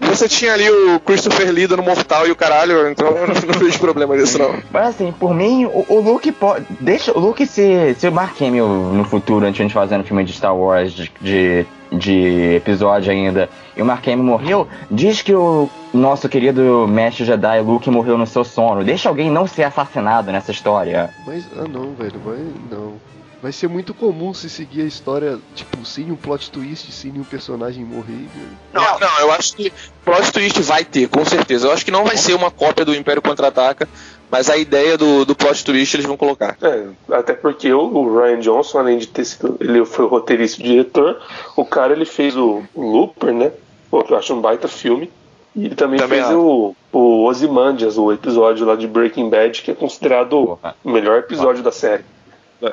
Você 0.08 0.28
tinha 0.28 0.54
ali 0.54 0.70
o 0.70 0.98
Christopher 1.00 1.52
Lee 1.52 1.66
no 1.68 1.82
Mortal 1.82 2.26
e 2.26 2.30
o 2.30 2.36
caralho, 2.36 2.88
então 2.88 3.08
eu 3.08 3.26
não, 3.26 3.34
não 3.34 3.58
vejo 3.58 3.78
problema 3.78 4.16
nisso 4.16 4.38
não. 4.38 4.54
Mas 4.72 4.88
assim, 4.88 5.12
por 5.12 5.34
mim, 5.34 5.66
o, 5.66 5.84
o 5.88 6.00
Luke 6.00 6.32
pode. 6.32 6.64
Deixa 6.80 7.12
o 7.12 7.20
Luke 7.20 7.46
se, 7.46 7.94
se 7.98 8.08
o 8.08 8.12
Mark 8.12 8.40
Hamill 8.40 8.66
no 8.66 9.04
futuro, 9.04 9.44
antes 9.44 9.56
de 9.56 9.62
a 9.62 9.64
gente 9.64 9.74
fazendo 9.74 10.04
filme 10.04 10.24
de 10.24 10.32
Star 10.32 10.56
Wars 10.56 10.92
de, 10.92 11.12
de, 11.20 11.66
de 11.92 12.54
episódio 12.56 13.12
ainda, 13.12 13.48
e 13.76 13.82
o 13.82 13.84
Mark 13.84 14.06
Hamill 14.08 14.24
morreu, 14.24 14.68
diz 14.90 15.20
que 15.20 15.34
o 15.34 15.68
nosso 15.92 16.28
querido 16.28 16.88
mestre 16.88 17.24
Jedi 17.24 17.60
Luke 17.60 17.90
morreu 17.90 18.16
no 18.16 18.26
seu 18.26 18.44
sono. 18.44 18.82
Deixa 18.82 19.08
alguém 19.10 19.30
não 19.30 19.46
ser 19.46 19.64
assassinado 19.64 20.32
nessa 20.32 20.50
história. 20.50 21.10
Mas, 21.26 21.44
ah 21.58 21.68
não, 21.68 21.92
velho, 21.94 22.18
vai, 22.24 22.38
não. 22.70 22.94
Vai 23.44 23.52
ser 23.52 23.68
muito 23.68 23.92
comum 23.92 24.32
se 24.32 24.48
seguir 24.48 24.80
a 24.80 24.86
história, 24.86 25.38
tipo, 25.54 25.84
sem 25.84 26.10
um 26.10 26.16
plot 26.16 26.50
twist, 26.50 26.90
sem 26.90 27.12
nenhum 27.12 27.24
personagem 27.24 27.84
morrer. 27.84 28.26
Não, 28.72 28.98
não, 28.98 29.20
eu 29.20 29.30
acho 29.32 29.54
que 29.54 29.70
plot 30.02 30.32
twist 30.32 30.62
vai 30.62 30.82
ter, 30.82 31.10
com 31.10 31.22
certeza. 31.26 31.66
Eu 31.66 31.72
acho 31.72 31.84
que 31.84 31.90
não 31.90 32.06
vai 32.06 32.16
ser 32.16 32.32
uma 32.32 32.50
cópia 32.50 32.86
do 32.86 32.94
Império 32.94 33.20
Contra-Ataca, 33.20 33.86
Mas 34.30 34.48
a 34.48 34.56
ideia 34.56 34.96
do, 34.96 35.26
do 35.26 35.36
plot 35.36 35.62
twist 35.62 35.94
eles 35.94 36.06
vão 36.06 36.16
colocar. 36.16 36.56
É, 36.62 36.86
até 37.12 37.34
porque 37.34 37.70
o, 37.70 37.82
o 37.82 38.18
Ryan 38.18 38.40
Johnson, 38.40 38.78
além 38.78 38.96
de 38.96 39.08
ter 39.08 39.26
sido. 39.26 39.58
Ele 39.60 39.84
foi 39.84 40.06
o 40.06 40.08
roteirista 40.08 40.62
e 40.62 40.64
diretor, 40.64 41.20
o 41.54 41.66
cara 41.66 41.92
ele 41.92 42.06
fez 42.06 42.34
o, 42.34 42.62
o 42.74 42.80
Looper, 42.82 43.34
né? 43.34 43.52
Pô, 43.90 44.02
que 44.02 44.14
eu 44.14 44.16
acho 44.16 44.32
um 44.32 44.40
baita 44.40 44.68
filme. 44.68 45.10
E 45.54 45.66
ele 45.66 45.74
também, 45.74 46.00
Também 46.00 46.20
fez 46.20 46.30
acho. 46.30 46.40
o, 46.40 46.76
o 46.92 47.26
Ozymandias, 47.26 47.98
o 47.98 48.10
episódio 48.10 48.64
lá 48.64 48.74
de 48.74 48.86
Breaking 48.86 49.28
Bad, 49.28 49.60
que 49.60 49.70
é 49.70 49.74
considerado 49.74 50.30
Porra. 50.30 50.74
o 50.82 50.90
melhor 50.90 51.18
episódio 51.18 51.62
da 51.62 51.70
série. 51.70 52.04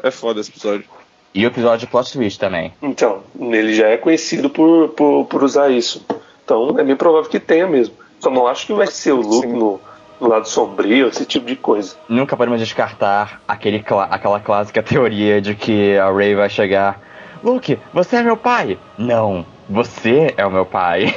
É 0.04 0.12
foda 0.12 0.40
esse 0.40 0.50
episódio. 0.50 0.86
E 1.34 1.46
o 1.46 1.48
episódio 1.48 1.80
de 1.86 1.88
plot 1.88 2.12
twist 2.12 2.38
também. 2.40 2.74
Então, 2.82 3.24
ele 3.40 3.74
já 3.74 3.88
é 3.88 3.98
conhecido 3.98 4.50
por, 4.50 4.90
por, 4.90 5.26
por 5.26 5.44
usar 5.44 5.70
isso. 5.70 6.06
Então 6.44 6.78
é 6.78 6.84
bem 6.84 6.96
provável 6.96 7.30
que 7.30 7.40
tenha 7.40 7.66
mesmo. 7.68 7.96
Só 8.20 8.30
não 8.30 8.48
acho 8.48 8.68
que 8.68 8.74
vai 8.74 8.88
ser 8.88 9.14
o 9.14 9.22
Luke 9.22 9.48
no, 9.48 9.80
no 10.20 10.28
lado 10.28 10.48
sombrio, 10.48 11.08
esse 11.08 11.26
tipo 11.26 11.46
de 11.46 11.56
coisa. 11.56 11.96
Nunca 12.10 12.36
podemos 12.36 12.60
descartar 12.60 13.42
aquele, 13.48 13.84
aquela 14.10 14.40
clássica 14.40 14.84
teoria 14.84 15.42
de 15.42 15.56
que 15.56 15.98
a 15.98 16.12
Ray 16.12 16.36
vai 16.36 16.50
chegar. 16.50 17.02
Luke, 17.44 17.80
você 17.94 18.18
é 18.18 18.24
meu 18.24 18.36
pai? 18.38 18.78
Não, 18.98 19.46
você 19.70 20.34
é 20.38 20.46
o 20.46 20.52
meu 20.52 20.66
pai. 20.66 21.16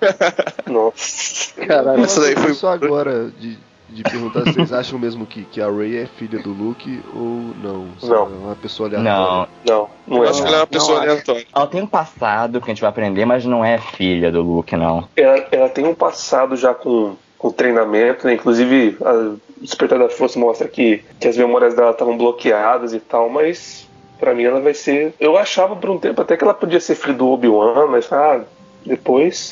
Nossa. 0.66 1.54
Caralho, 1.66 2.04
Essa 2.04 2.20
daí 2.20 2.36
foi- 2.36 2.54
Só 2.54 2.70
agora 2.72 3.30
de, 3.38 3.58
de 3.88 4.02
perguntar 4.02 4.42
se 4.44 4.52
vocês 4.52 4.72
acham 4.72 4.98
mesmo 4.98 5.24
que, 5.26 5.44
que 5.44 5.60
a 5.60 5.70
Ray 5.70 5.96
é 5.98 6.06
filha 6.06 6.38
do 6.40 6.50
Luke 6.52 7.00
ou 7.14 7.54
não. 7.62 7.86
Não. 8.02 8.16
É 8.16 8.46
uma 8.46 8.56
pessoa 8.56 8.88
aleatória. 8.88 9.10
Não, 9.12 9.48
Não, 9.66 9.88
não 10.06 10.16
Eu 10.18 10.24
é. 10.24 10.28
acho 10.30 10.42
que 10.42 10.48
ela 10.48 10.56
é 10.56 10.60
uma 10.60 10.66
pessoa 10.66 11.00
aleatória. 11.00 11.46
ela 11.54 11.66
tem 11.66 11.82
um 11.82 11.86
passado 11.86 12.60
que 12.60 12.66
a 12.70 12.74
gente 12.74 12.80
vai 12.80 12.90
aprender, 12.90 13.24
mas 13.24 13.44
não 13.44 13.64
é 13.64 13.78
filha 13.78 14.30
do 14.30 14.42
Luke, 14.42 14.74
não. 14.76 15.08
Ela, 15.16 15.46
ela 15.52 15.68
tem 15.68 15.86
um 15.86 15.94
passado 15.94 16.56
já 16.56 16.74
com, 16.74 17.14
com 17.38 17.50
treinamento, 17.50 18.26
né? 18.26 18.34
Inclusive, 18.34 18.96
a 19.04 19.12
o 19.58 19.62
Despertar 19.62 19.98
da 19.98 20.10
Força 20.10 20.38
mostra 20.38 20.68
que, 20.68 21.02
que 21.18 21.26
as 21.26 21.36
memórias 21.36 21.74
dela 21.74 21.92
estavam 21.92 22.16
bloqueadas 22.18 22.92
e 22.92 23.00
tal, 23.00 23.30
mas 23.30 23.88
pra 24.20 24.34
mim 24.34 24.44
ela 24.44 24.60
vai 24.60 24.74
ser. 24.74 25.14
Eu 25.18 25.38
achava 25.38 25.74
por 25.74 25.88
um 25.88 25.98
tempo 25.98 26.20
até 26.20 26.36
que 26.36 26.44
ela 26.44 26.52
podia 26.52 26.78
ser 26.78 26.94
filha 26.94 27.14
do 27.14 27.28
Obi-Wan, 27.30 27.86
mas 27.86 28.12
ah, 28.12 28.42
depois. 28.84 29.50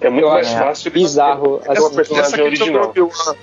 É 0.00 0.08
muito 0.10 0.24
Eu 0.24 0.30
mais 0.30 0.46
acho 0.48 0.58
fácil. 0.58 0.90
bizarro, 0.90 1.60
É 1.64 1.68
uma 1.68 1.72
assim, 1.72 1.86
Essa 1.86 1.90
personagem 1.94 2.24
questão, 2.24 2.38
do 2.38 2.44
original. 2.46 2.88
Obi-Wan, 2.90 3.34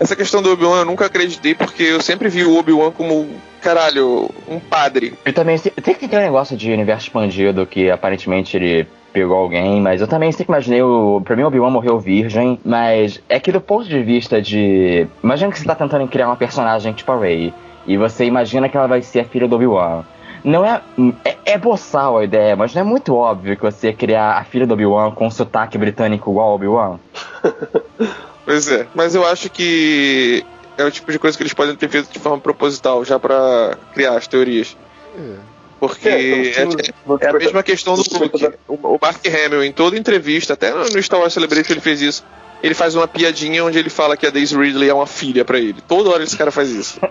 essa 0.00 0.16
questão 0.16 0.40
do 0.40 0.50
Obi-Wan 0.50 0.78
eu 0.78 0.84
nunca 0.86 1.04
acreditei 1.04 1.54
porque 1.54 1.82
eu 1.82 2.00
sempre 2.00 2.30
vi 2.30 2.42
o 2.42 2.58
Obi-Wan 2.58 2.90
como, 2.90 3.28
caralho, 3.60 4.30
um 4.48 4.58
padre. 4.58 5.12
Eu 5.24 5.32
também 5.34 5.58
sei, 5.58 5.70
tem 5.70 5.94
que 5.94 6.08
ter 6.08 6.16
um 6.16 6.22
negócio 6.22 6.56
de 6.56 6.72
universo 6.72 7.06
expandido 7.06 7.66
que 7.66 7.90
aparentemente 7.90 8.56
ele 8.56 8.88
pegou 9.12 9.36
alguém, 9.36 9.78
mas 9.80 10.00
eu 10.00 10.08
também 10.08 10.32
sempre 10.32 10.52
imaginei 10.52 10.82
o. 10.82 11.20
Pra 11.22 11.36
mim, 11.36 11.42
o 11.42 11.48
Obi-Wan 11.48 11.70
morreu 11.70 12.00
virgem, 12.00 12.58
mas 12.64 13.20
é 13.28 13.38
que 13.38 13.52
do 13.52 13.60
ponto 13.60 13.86
de 13.86 14.02
vista 14.02 14.40
de. 14.40 15.06
Imagina 15.22 15.52
que 15.52 15.58
você 15.58 15.66
tá 15.66 15.74
tentando 15.74 16.08
criar 16.08 16.28
uma 16.28 16.36
personagem 16.36 16.94
tipo 16.94 17.12
a 17.12 17.18
Rey, 17.18 17.52
e 17.86 17.98
você 17.98 18.24
imagina 18.24 18.68
que 18.70 18.76
ela 18.76 18.86
vai 18.86 19.02
ser 19.02 19.20
a 19.20 19.24
filha 19.24 19.46
do 19.46 19.56
Obi-Wan. 19.56 20.02
Não 20.42 20.64
é, 20.64 20.80
é. 21.24 21.36
É 21.44 21.58
boçal 21.58 22.18
a 22.18 22.24
ideia, 22.24 22.54
mas 22.54 22.72
não 22.72 22.80
é 22.80 22.84
muito 22.84 23.12
óbvio 23.14 23.56
que 23.56 23.62
você 23.62 23.88
ia 23.88 23.92
criar 23.92 24.38
a 24.38 24.44
filha 24.44 24.66
do 24.66 24.74
Obi-Wan 24.74 25.10
com 25.10 25.28
sotaque 25.28 25.76
britânico 25.76 26.30
igual 26.30 26.50
ao 26.50 26.54
Obi-Wan? 26.54 26.98
Pois 28.44 28.68
é. 28.70 28.86
Mas 28.94 29.14
eu 29.14 29.24
acho 29.26 29.48
que 29.50 30.44
é 30.78 30.84
o 30.84 30.90
tipo 30.90 31.10
de 31.12 31.18
coisa 31.18 31.36
que 31.36 31.42
eles 31.42 31.52
podem 31.54 31.76
ter 31.76 31.88
feito 31.88 32.10
de 32.10 32.18
forma 32.18 32.38
proposital, 32.38 33.04
já 33.04 33.18
pra 33.18 33.76
criar 33.94 34.16
as 34.16 34.26
teorias. 34.26 34.76
É. 35.16 35.34
Porque 35.78 36.08
É, 36.08 36.60
é, 36.60 36.64
no- 36.66 36.76
no 37.06 37.18
é 37.20 37.26
a 37.28 37.32
mesma 37.32 37.62
questão 37.62 37.94
do 37.94 38.02
Luke. 38.18 38.48
O, 38.68 38.98
Mark 39.00 39.24
Hamill, 39.26 39.64
em 39.64 39.72
toda 39.72 39.96
entrevista, 39.98 40.52
até 40.52 40.72
no 40.74 41.02
Star 41.02 41.20
Wars 41.20 41.32
Celebration 41.32 41.72
ele 41.72 41.80
fez 41.80 42.02
isso. 42.02 42.24
Ele 42.62 42.74
faz 42.74 42.94
uma 42.94 43.08
piadinha 43.08 43.64
onde 43.64 43.78
ele 43.78 43.88
fala 43.88 44.14
que 44.16 44.26
a 44.26 44.30
Daisy 44.30 44.54
Ridley 44.54 44.90
é 44.90 44.94
uma 44.94 45.06
filha 45.06 45.42
pra 45.44 45.58
ele. 45.58 45.76
Toda 45.88 46.10
hora 46.10 46.22
esse 46.22 46.36
cara 46.36 46.50
faz 46.50 46.70
isso. 46.70 47.00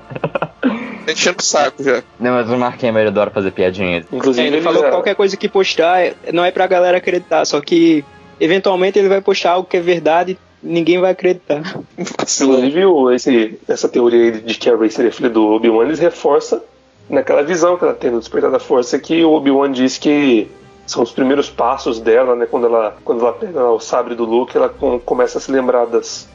Tá 1.06 1.14
enchendo 1.14 1.38
o 1.40 1.44
saco 1.44 1.82
já. 1.82 2.04
Não, 2.20 2.34
mas 2.34 2.48
o 2.50 2.56
Mark 2.58 2.84
Hamill 2.84 3.08
adora 3.08 3.32
fazer 3.32 3.50
piadinhas. 3.52 4.06
Inclusive, 4.12 4.46
ele 4.46 4.58
ele 4.58 4.64
falou 4.64 4.84
que 4.84 4.90
qualquer 4.92 5.16
coisa 5.16 5.36
que 5.36 5.50
postar 5.50 6.02
é- 6.02 6.14
não 6.32 6.46
é 6.46 6.52
pra 6.52 6.68
galera 6.68 6.98
acreditar, 6.98 7.46
só 7.46 7.60
que 7.62 8.06
eventualmente 8.40 9.00
ele 9.00 9.08
vai 9.10 9.20
postar 9.20 9.52
algo 9.54 9.68
que 9.68 9.78
é 9.78 9.82
verdade 9.82 10.38
ninguém 10.62 11.00
vai 11.00 11.12
acreditar. 11.12 11.62
Inclusive, 11.98 12.82
esse, 13.16 13.60
essa 13.68 13.88
teoria 13.88 14.32
de 14.34 14.56
que 14.56 14.70
a 14.70 14.76
Rey 14.76 14.90
seria 14.90 15.12
filha 15.12 15.30
do 15.30 15.46
Obi-Wan, 15.48 15.86
eles 15.86 16.00
reforçam 16.00 16.62
naquela 17.10 17.44
visão 17.44 17.78
que 17.78 17.84
ela 17.84 17.94
tem 17.94 18.12
no 18.12 18.20
Despertar 18.20 18.52
da 18.52 18.60
Força, 18.60 19.00
que 19.00 19.24
o 19.24 19.32
Obi-Wan 19.34 19.72
diz 19.72 19.98
que 19.98 20.50
são 20.86 21.04
os 21.04 21.12
primeiros 21.12 21.50
passos 21.50 22.00
dela, 22.00 22.36
né? 22.36 22.46
Quando 22.46 22.66
ela, 22.68 22.98
quando 23.04 23.22
ela 23.22 23.34
pega 23.34 23.64
o 23.72 23.80
sabre 23.80 24.16
do 24.16 24.26
Luke, 24.26 24.56
ela 24.58 24.70
com- 24.70 25.00
começa 25.00 25.38
a 25.38 25.42
se 25.42 25.52
lembrar 25.52 25.86
das, 25.86 26.28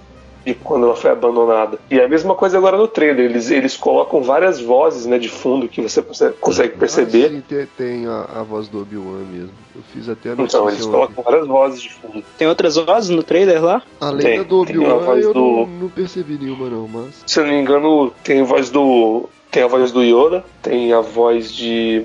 de 0.45 0.55
quando 0.55 0.87
ela 0.87 0.97
foi 0.97 1.11
abandonada. 1.11 1.79
E 1.91 1.99
é 1.99 2.05
a 2.05 2.09
mesma 2.09 2.35
coisa 2.35 2.59
agora 2.59 2.77
no 2.77 2.87
trailer, 2.87 3.25
eles, 3.31 3.51
eles 3.51 3.77
colocam 3.77 4.23
várias 4.23 4.61
vozes 4.61 5.07
né, 5.07 5.19
de 5.19 5.29
fundo 5.29 5.69
que 5.69 5.81
você 5.81 6.03
consegue, 6.41 6.77
perceber. 6.77 7.27
Ah, 7.27 7.29
sim, 7.31 7.43
tem, 7.49 7.67
tem 7.77 8.07
a, 8.07 8.41
a 8.41 8.43
voz 8.43 8.69
do 8.69 8.81
Obi-Wan 8.83 9.25
mesmo. 9.33 9.51
Eu 9.75 9.83
fiz 9.93 10.09
até 10.09 10.31
a 10.31 10.33
Então, 10.35 10.69
eles 10.69 10.85
colocam 10.85 11.23
várias 11.25 11.47
vozes 11.47 11.83
de 11.83 11.93
fundo. 11.93 12.23
Tem 12.37 12.47
outras 12.47 12.77
vozes 12.77 13.11
no 13.11 13.23
trailer 13.23 13.65
lá? 13.65 13.83
Além 14.01 14.21
Tem- 14.21 14.39
da 14.39 14.43
do 14.45 14.61
Obi-Wan, 14.61 15.17
eu 15.17 15.33
do- 15.33 15.41
não, 15.41 15.67
não 15.67 15.89
percebi 15.89 16.39
nenhuma 16.39 16.69
não, 16.69 16.87
mas... 16.87 17.23
Se 17.27 17.41
eu 17.41 17.45
não 17.47 17.53
me 17.53 17.61
engano, 17.61 18.13
tem 18.23 18.41
a 18.41 18.45
voz 18.45 18.71
do. 18.71 19.29
Tem 19.51 19.63
a 19.63 19.67
voz 19.69 19.93
do 19.93 20.03
Yoda, 20.03 20.45
tem 20.63 20.93
a 20.93 21.01
voz 21.01 21.53
de. 21.55 22.05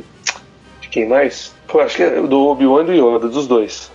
De 0.82 0.88
quem 0.90 1.08
mais? 1.08 1.54
Pô, 1.68 1.80
acho 1.80 1.96
que 1.98 2.04
é 2.04 2.22
do 2.22 2.48
Obi-Wan 2.48 2.84
e 2.84 2.86
do 2.86 2.94
Yoda, 2.94 3.28
dos 3.28 3.48
dois. 3.48 3.92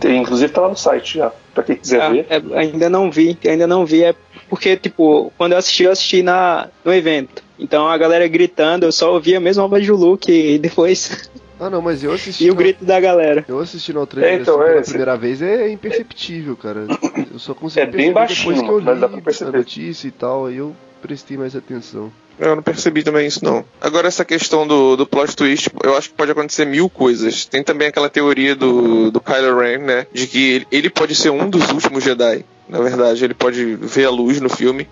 Tem- 0.00 0.20
inclusive 0.22 0.52
tá 0.52 0.62
lá 0.62 0.68
no 0.68 0.76
site 0.76 1.18
já, 1.18 1.30
pra 1.52 1.62
quem 1.62 1.76
quiser 1.76 2.00
Ah, 2.00 2.08
ver. 2.08 2.26
é, 2.30 2.58
ainda 2.58 2.88
não 2.88 3.10
vi, 3.10 3.38
ainda 3.46 3.66
não 3.66 3.84
vi. 3.84 4.02
É 4.04 4.14
porque, 4.48 4.76
tipo, 4.76 5.32
quando 5.36 5.52
eu 5.52 5.58
assisti, 5.58 5.84
eu 5.84 5.92
assisti 5.92 6.22
na, 6.22 6.68
no 6.84 6.92
evento. 6.92 7.42
Então 7.58 7.86
a 7.88 7.96
galera 7.98 8.26
gritando, 8.26 8.84
eu 8.86 8.92
só 8.92 9.12
ouvi 9.12 9.34
a 9.36 9.40
mesma 9.40 9.68
voz 9.68 9.86
do 9.86 9.94
Luke 9.96 10.30
e 10.32 10.58
depois. 10.58 11.30
Ah 11.60 11.70
não, 11.70 11.80
mas 11.80 12.02
eu 12.02 12.12
assisti... 12.12 12.44
e 12.46 12.50
o 12.50 12.52
no- 12.52 12.58
grito 12.58 12.84
da 12.84 12.98
galera. 12.98 13.44
Eu 13.46 13.60
assistindo 13.60 14.00
ao 14.00 14.06
trailer 14.08 14.32
É, 14.32 14.42
então, 14.42 14.54
assim, 14.56 14.62
é, 14.64 14.66
pela 14.70 14.80
esse- 14.80 14.90
primeira 14.90 15.16
vez 15.16 15.40
é 15.40 15.70
imperceptível, 15.70 16.56
cara. 16.56 16.86
Eu 17.32 17.38
só 17.38 17.54
consegui 17.54 17.80
É 17.82 17.86
bem 17.86 18.12
perceber 18.12 18.34
depois 18.34 18.58
baixinho, 18.58 18.64
que 18.64 18.70
eu 18.70 18.80
mas 18.82 19.00
dá 19.00 19.06
li 19.06 19.12
pra 19.12 19.22
perceber. 19.22 19.56
a 19.56 19.58
notícia 19.60 20.08
e 20.08 20.10
tal, 20.10 20.46
aí 20.46 20.56
eu 20.56 20.74
prestei 21.00 21.36
mais 21.36 21.54
atenção. 21.54 22.10
Eu 22.38 22.56
não 22.56 22.62
percebi 22.62 23.02
também 23.02 23.26
isso, 23.26 23.44
não. 23.44 23.64
Agora, 23.80 24.08
essa 24.08 24.24
questão 24.24 24.66
do, 24.66 24.96
do 24.96 25.06
plot 25.06 25.36
twist, 25.36 25.70
eu 25.82 25.96
acho 25.96 26.10
que 26.10 26.16
pode 26.16 26.32
acontecer 26.32 26.64
mil 26.64 26.88
coisas. 26.88 27.44
Tem 27.44 27.62
também 27.62 27.88
aquela 27.88 28.08
teoria 28.08 28.56
do, 28.56 29.10
do 29.10 29.20
Kylo 29.20 29.58
Ren, 29.58 29.78
né? 29.78 30.06
De 30.12 30.26
que 30.26 30.66
ele, 30.70 30.90
pode 30.90 31.14
ser 31.14 31.30
um 31.30 31.48
dos 31.48 31.70
últimos 31.70 32.02
Jedi. 32.02 32.44
Na 32.68 32.80
verdade, 32.80 33.24
ele 33.24 33.34
pode 33.34 33.76
ver 33.76 34.06
a 34.06 34.10
luz 34.10 34.40
no 34.40 34.48
filme. 34.48 34.88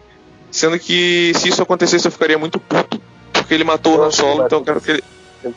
Sendo 0.51 0.79
que, 0.79 1.33
se 1.35 1.49
isso 1.49 1.63
acontecesse, 1.63 2.07
eu 2.07 2.13
ficaria 2.13 2.39
muito 2.39 2.61
puto. 2.61 3.01
Porque 3.33 3.55
ele 3.55 3.65
matou 3.65 3.99
o 3.99 4.03
Han 4.03 4.11
Solo, 4.11 4.45
então 4.45 4.59
eu 4.59 4.65
quero 4.65 4.81
que 4.81 4.91
ele. 4.93 5.05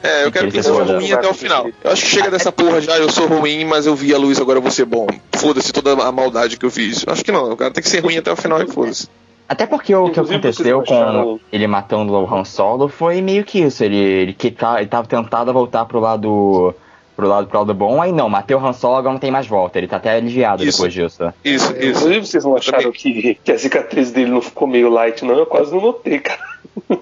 É, 0.02 0.26
eu 0.26 0.32
quero 0.32 0.50
que 0.50 0.58
ele 0.58 0.64
seja 0.64 0.84
ruim 0.84 1.12
até 1.12 1.28
o 1.28 1.34
final. 1.34 1.70
Eu 1.84 1.92
acho 1.92 2.02
que 2.02 2.08
chega 2.08 2.32
dessa 2.32 2.52
porra 2.52 2.82
já, 2.82 2.98
eu 2.98 3.12
sou 3.12 3.28
ruim, 3.28 3.66
mas 3.66 3.86
eu 3.86 3.96
vi 3.96 4.16
a 4.16 4.18
luz, 4.18 4.40
agora 4.40 4.58
eu 4.58 4.62
vou 4.62 4.72
ser 4.72 4.86
bom. 4.86 5.06
Foda-se 5.34 5.72
toda 5.72 5.92
a 5.92 6.12
maldade 6.12 6.58
que 6.58 6.66
eu 6.66 6.72
fiz. 6.72 7.04
Eu 7.06 7.14
acho 7.14 7.24
que 7.24 7.32
não, 7.32 7.52
o 7.52 7.58
cara 7.58 7.72
tem 7.72 7.84
que 7.84 7.90
ser 7.90 8.00
ruim 8.00 8.18
até 8.18 8.32
o 8.32 8.36
final 8.36 8.60
e 8.64 8.68
foda-se. 8.68 9.08
Até 9.48 9.66
porque 9.66 9.94
o 9.96 10.10
que 10.10 10.20
aconteceu 10.20 10.84
com 10.84 11.40
ele 11.52 11.68
matando 11.68 12.14
o 12.14 12.34
Han 12.34 12.44
Solo 12.44 12.88
foi 12.88 13.22
meio 13.22 13.44
que 13.44 13.60
isso. 13.60 13.84
Ele, 13.84 13.98
ele, 13.98 14.34
que 14.34 14.50
tá, 14.50 14.80
ele 14.80 14.90
tava 14.90 15.08
tentado 15.08 15.54
voltar 15.54 15.86
pro 15.86 16.00
lado. 16.00 16.74
Pro 17.16 17.30
lado, 17.30 17.48
pro 17.48 17.60
lado 17.60 17.74
bom, 17.74 18.02
aí 18.02 18.12
não, 18.12 18.28
matei 18.28 18.58
o 18.58 18.60
Han 18.60 18.74
Solo, 18.74 18.98
agora 18.98 19.14
não 19.14 19.20
tem 19.22 19.32
mais 19.32 19.48
volta. 19.48 19.78
Ele 19.78 19.88
tá 19.88 19.96
até 19.96 20.18
aliviado 20.18 20.66
Isso. 20.66 20.78
depois 20.78 20.94
disso. 20.94 21.34
Isso, 21.46 21.74
isso. 21.78 21.88
Inclusive, 21.88 22.26
vocês 22.26 22.44
não 22.44 22.58
acharam 22.58 22.92
que, 22.92 23.36
que 23.42 23.52
a 23.54 23.58
cicatriz 23.58 24.12
dele 24.12 24.32
não 24.32 24.42
ficou 24.42 24.68
meio 24.68 24.90
light, 24.90 25.24
não? 25.24 25.38
Eu 25.38 25.46
quase 25.46 25.72
não 25.72 25.80
notei, 25.80 26.20
cara. 26.20 26.42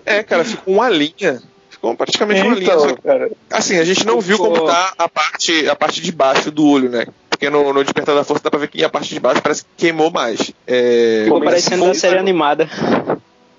É, 0.05 0.21
cara, 0.21 0.43
ficou 0.45 0.75
uma 0.75 0.87
linha. 0.87 1.41
Ficou 1.67 1.95
praticamente 1.95 2.43
uma 2.43 2.53
linha. 2.53 2.77
Só 2.77 2.85
Então, 2.85 2.95
que, 2.95 3.01
cara, 3.01 3.31
assim, 3.49 3.79
a 3.79 3.83
gente 3.83 4.05
não 4.05 4.21
viu 4.21 4.37
como 4.37 4.61
tá 4.65 4.93
a 4.99 5.09
parte, 5.09 5.67
a 5.67 5.75
parte 5.75 5.99
de 5.99 6.11
baixo 6.11 6.51
do 6.51 6.67
olho, 6.67 6.89
né? 6.89 7.07
Porque 7.43 7.49
no, 7.49 7.73
no 7.73 7.83
Despertar 7.83 8.15
da 8.15 8.23
Força 8.23 8.41
dá 8.43 8.49
pra 8.49 8.59
ver 8.59 8.69
que 8.69 8.81
a 8.85 8.89
parte 8.89 9.13
de 9.13 9.19
baixo 9.19 9.41
parece 9.41 9.63
que 9.63 9.69
queimou 9.75 10.09
mais. 10.09 10.53
É, 10.65 11.23
Ficou 11.25 11.41
parecendo 11.41 11.85
for- 11.87 11.95
série 11.95 12.17
animada. 12.17 12.69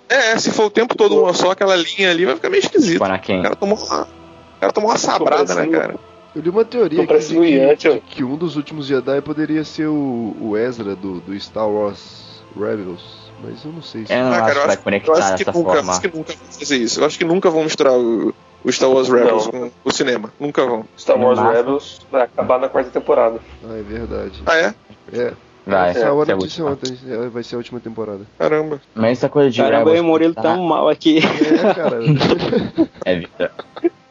É, 0.08 0.38
se 0.38 0.50
for 0.50 0.66
o 0.66 0.70
tempo 0.70 0.94
todo 0.94 1.22
uma 1.22 1.34
só 1.34 1.50
aquela 1.50 1.76
linha 1.76 2.10
ali, 2.10 2.24
vai 2.24 2.34
ficar 2.34 2.48
meio 2.48 2.60
esquisito. 2.62 2.92
Tipo, 2.92 3.04
O 3.04 3.06
Anakin. 3.06 3.42
cara 3.42 3.54
tomou 3.56 3.76
uma, 3.76 4.02
o 4.04 4.60
cara 4.60 4.72
tomou 4.72 4.90
uma 4.90 4.96
sabrada, 4.96 5.54
né, 5.54 5.66
cara? 5.66 5.96
Eu 6.34 6.40
li 6.42 6.48
uma 6.48 6.64
teoria 6.64 7.02
o 7.02 7.06
que, 7.06 7.76
tio. 7.76 7.94
de 7.94 8.00
que 8.00 8.24
um 8.24 8.36
dos 8.36 8.56
últimos 8.56 8.86
Jedi 8.86 9.20
poderia 9.20 9.64
ser 9.64 9.86
o, 9.86 10.34
o 10.40 10.56
Ezra 10.56 10.96
do, 10.96 11.20
do 11.20 11.38
Star 11.38 11.68
Wars 11.68 12.42
Rebels, 12.58 13.02
mas 13.42 13.64
eu 13.64 13.70
não 13.72 13.82
sei 13.82 14.06
se... 14.06 14.12
Eu 14.12 14.18
não 14.18 14.32
Ah, 14.32 14.44
acho 14.46 14.46
que 14.46 14.54
vai 14.54 14.66
acho, 14.66 14.78
eu 14.78 14.82
conectar 14.82 15.12
acho 15.12 15.36
que 15.36 15.44
nunca, 15.44 15.52
forma. 15.74 15.92
acho 15.92 16.00
que 16.00 16.16
nunca 16.16 16.32
vão 16.32 16.52
fazer 16.58 16.76
isso. 16.78 17.00
Eu 17.00 17.04
acho 17.06 17.18
que 17.18 17.24
nunca 17.24 17.50
vão 17.50 17.64
misturar 17.64 17.92
o, 17.92 18.34
o 18.64 18.73
Star 18.73 18.90
Wars 18.90 19.09
Rebels 19.09 19.44
Não. 19.47 19.52
com 19.52 19.71
o 19.85 19.92
cinema. 19.92 20.33
Nunca 20.40 20.64
vão. 20.66 20.85
Star 20.99 21.18
Wars. 21.18 21.38
Rebels 21.38 22.00
vai 22.11 22.23
acabar 22.23 22.59
na 22.59 22.68
quarta 22.68 22.90
temporada. 22.90 23.38
Ah, 23.68 23.76
é 23.78 23.83
verdade. 23.83 24.42
Ah, 24.47 24.56
é? 24.56 24.75
É, 25.12 25.33
Vai, 25.66 25.90
a 25.90 26.14
notícia 26.14 26.62
última. 26.64 26.71
ontem, 26.71 26.99
é, 27.09 27.28
vai 27.28 27.42
ser 27.42 27.54
a 27.54 27.59
última 27.59 27.80
temporada. 27.80 28.21
Caramba. 28.38 28.80
Mas 28.94 29.18
essa 29.18 29.28
coisa 29.28 29.50
de 29.50 29.62
Caramba, 29.62 29.90
eu 29.90 29.97
e 29.97 30.00
o 30.00 30.04
Murilo 30.04 30.35
tá- 30.35 30.42
tão 30.42 30.62
mal 30.62 30.88
aqui. 30.88 31.18
É, 31.18 31.75
cara. 31.75 31.99
É, 33.04 33.18
Victor. 33.18 33.50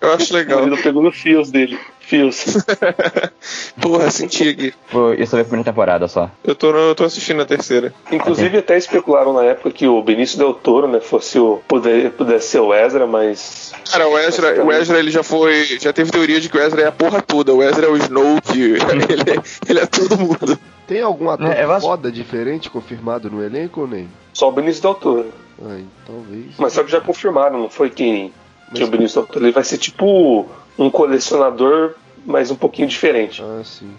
Eu 0.02 0.14
acho 0.14 0.34
legal. 0.36 0.64
Ele 0.64 0.78
pegou 0.78 1.02
nos 1.02 1.16
fios 1.16 1.50
dele. 1.50 1.80
Fios. 2.14 2.46
Porra, 3.82 4.10
senti 4.12 4.50
aqui. 4.50 4.74
Foi- 4.88 5.20
Eu 5.22 5.26
só 5.28 5.38
vi 5.38 5.42
a 5.42 5.46
primeira 5.46 5.66
temporada 5.72 6.08
só. 6.08 6.30
Eu 6.44 6.54
tô, 6.56 6.70
eu 6.70 6.94
tô 6.96 7.04
assistindo 7.04 7.42
a 7.42 7.46
terceira. 7.46 7.94
Inclusive 8.12 8.58
até 8.60 8.78
especularam 8.78 9.34
na 9.34 9.44
época 9.44 9.72
que 9.72 9.88
o 9.88 10.02
Benício 10.02 10.38
Del 10.38 10.54
Toro, 10.54 10.88
né, 10.88 11.00
fosse 11.00 11.40
o 11.40 11.62
poder, 11.68 12.12
pudesse 12.12 12.50
ser 12.50 12.60
o 12.60 12.74
Ezra, 12.74 13.08
mas 13.08 13.74
Cara, 13.92 14.08
o 14.08 14.18
Ezra, 14.18 14.64
o 14.64 14.72
Ezra 14.72 15.00
ele 15.00 15.12
já 15.12 15.24
foi. 15.24 15.64
Já 15.80 15.92
teve 15.92 16.12
teoria 16.12 16.40
de 16.40 16.50
que 16.50 16.58
o 16.58 16.62
Ezra 16.62 16.82
é 16.84 16.88
a 16.88 16.92
porra 16.92 17.22
toda. 17.22 17.54
O 17.54 17.64
Ezra 17.64 17.88
é 17.88 17.90
o 17.90 17.98
Snoke. 17.98 18.62
ele, 19.10 19.32
é, 19.32 19.70
ele 19.70 19.80
é 19.80 19.86
todo 19.86 20.18
mundo. 20.18 20.58
Tem 20.88 21.02
algum 21.02 21.30
ator 21.30 21.48
É, 21.52 21.64
acho- 21.64 21.82
foda 21.82 22.12
diferente 22.12 22.70
confirmado 22.70 23.30
no 23.32 23.44
elenco 23.44 23.82
ou 23.82 23.88
nem? 23.88 24.08
só 24.34 24.50
o 24.50 24.52
Benício 24.52 24.82
Del 24.82 24.96
Toro. 24.96 25.32
Ai, 25.66 25.84
talvez. 26.06 26.46
Mas 26.58 26.74
só 26.74 26.84
que 26.84 26.92
já 26.92 27.00
confirmaram, 27.00 27.60
não 27.60 27.70
foi 27.70 27.90
que, 27.90 28.32
que 28.74 28.84
o 28.84 28.88
Benício 28.88 29.22
Del 29.22 29.28
Toro 29.32 29.46
ele 29.46 29.52
vai 29.54 29.64
ser 29.64 29.78
tipo 29.78 30.48
um 30.78 30.90
colecionador, 30.90 31.94
mas 32.26 32.52
um 32.52 32.56
pouquinho 32.56 32.88
diferente. 32.88 33.42
Ah, 33.44 33.62
sim. 33.64 33.92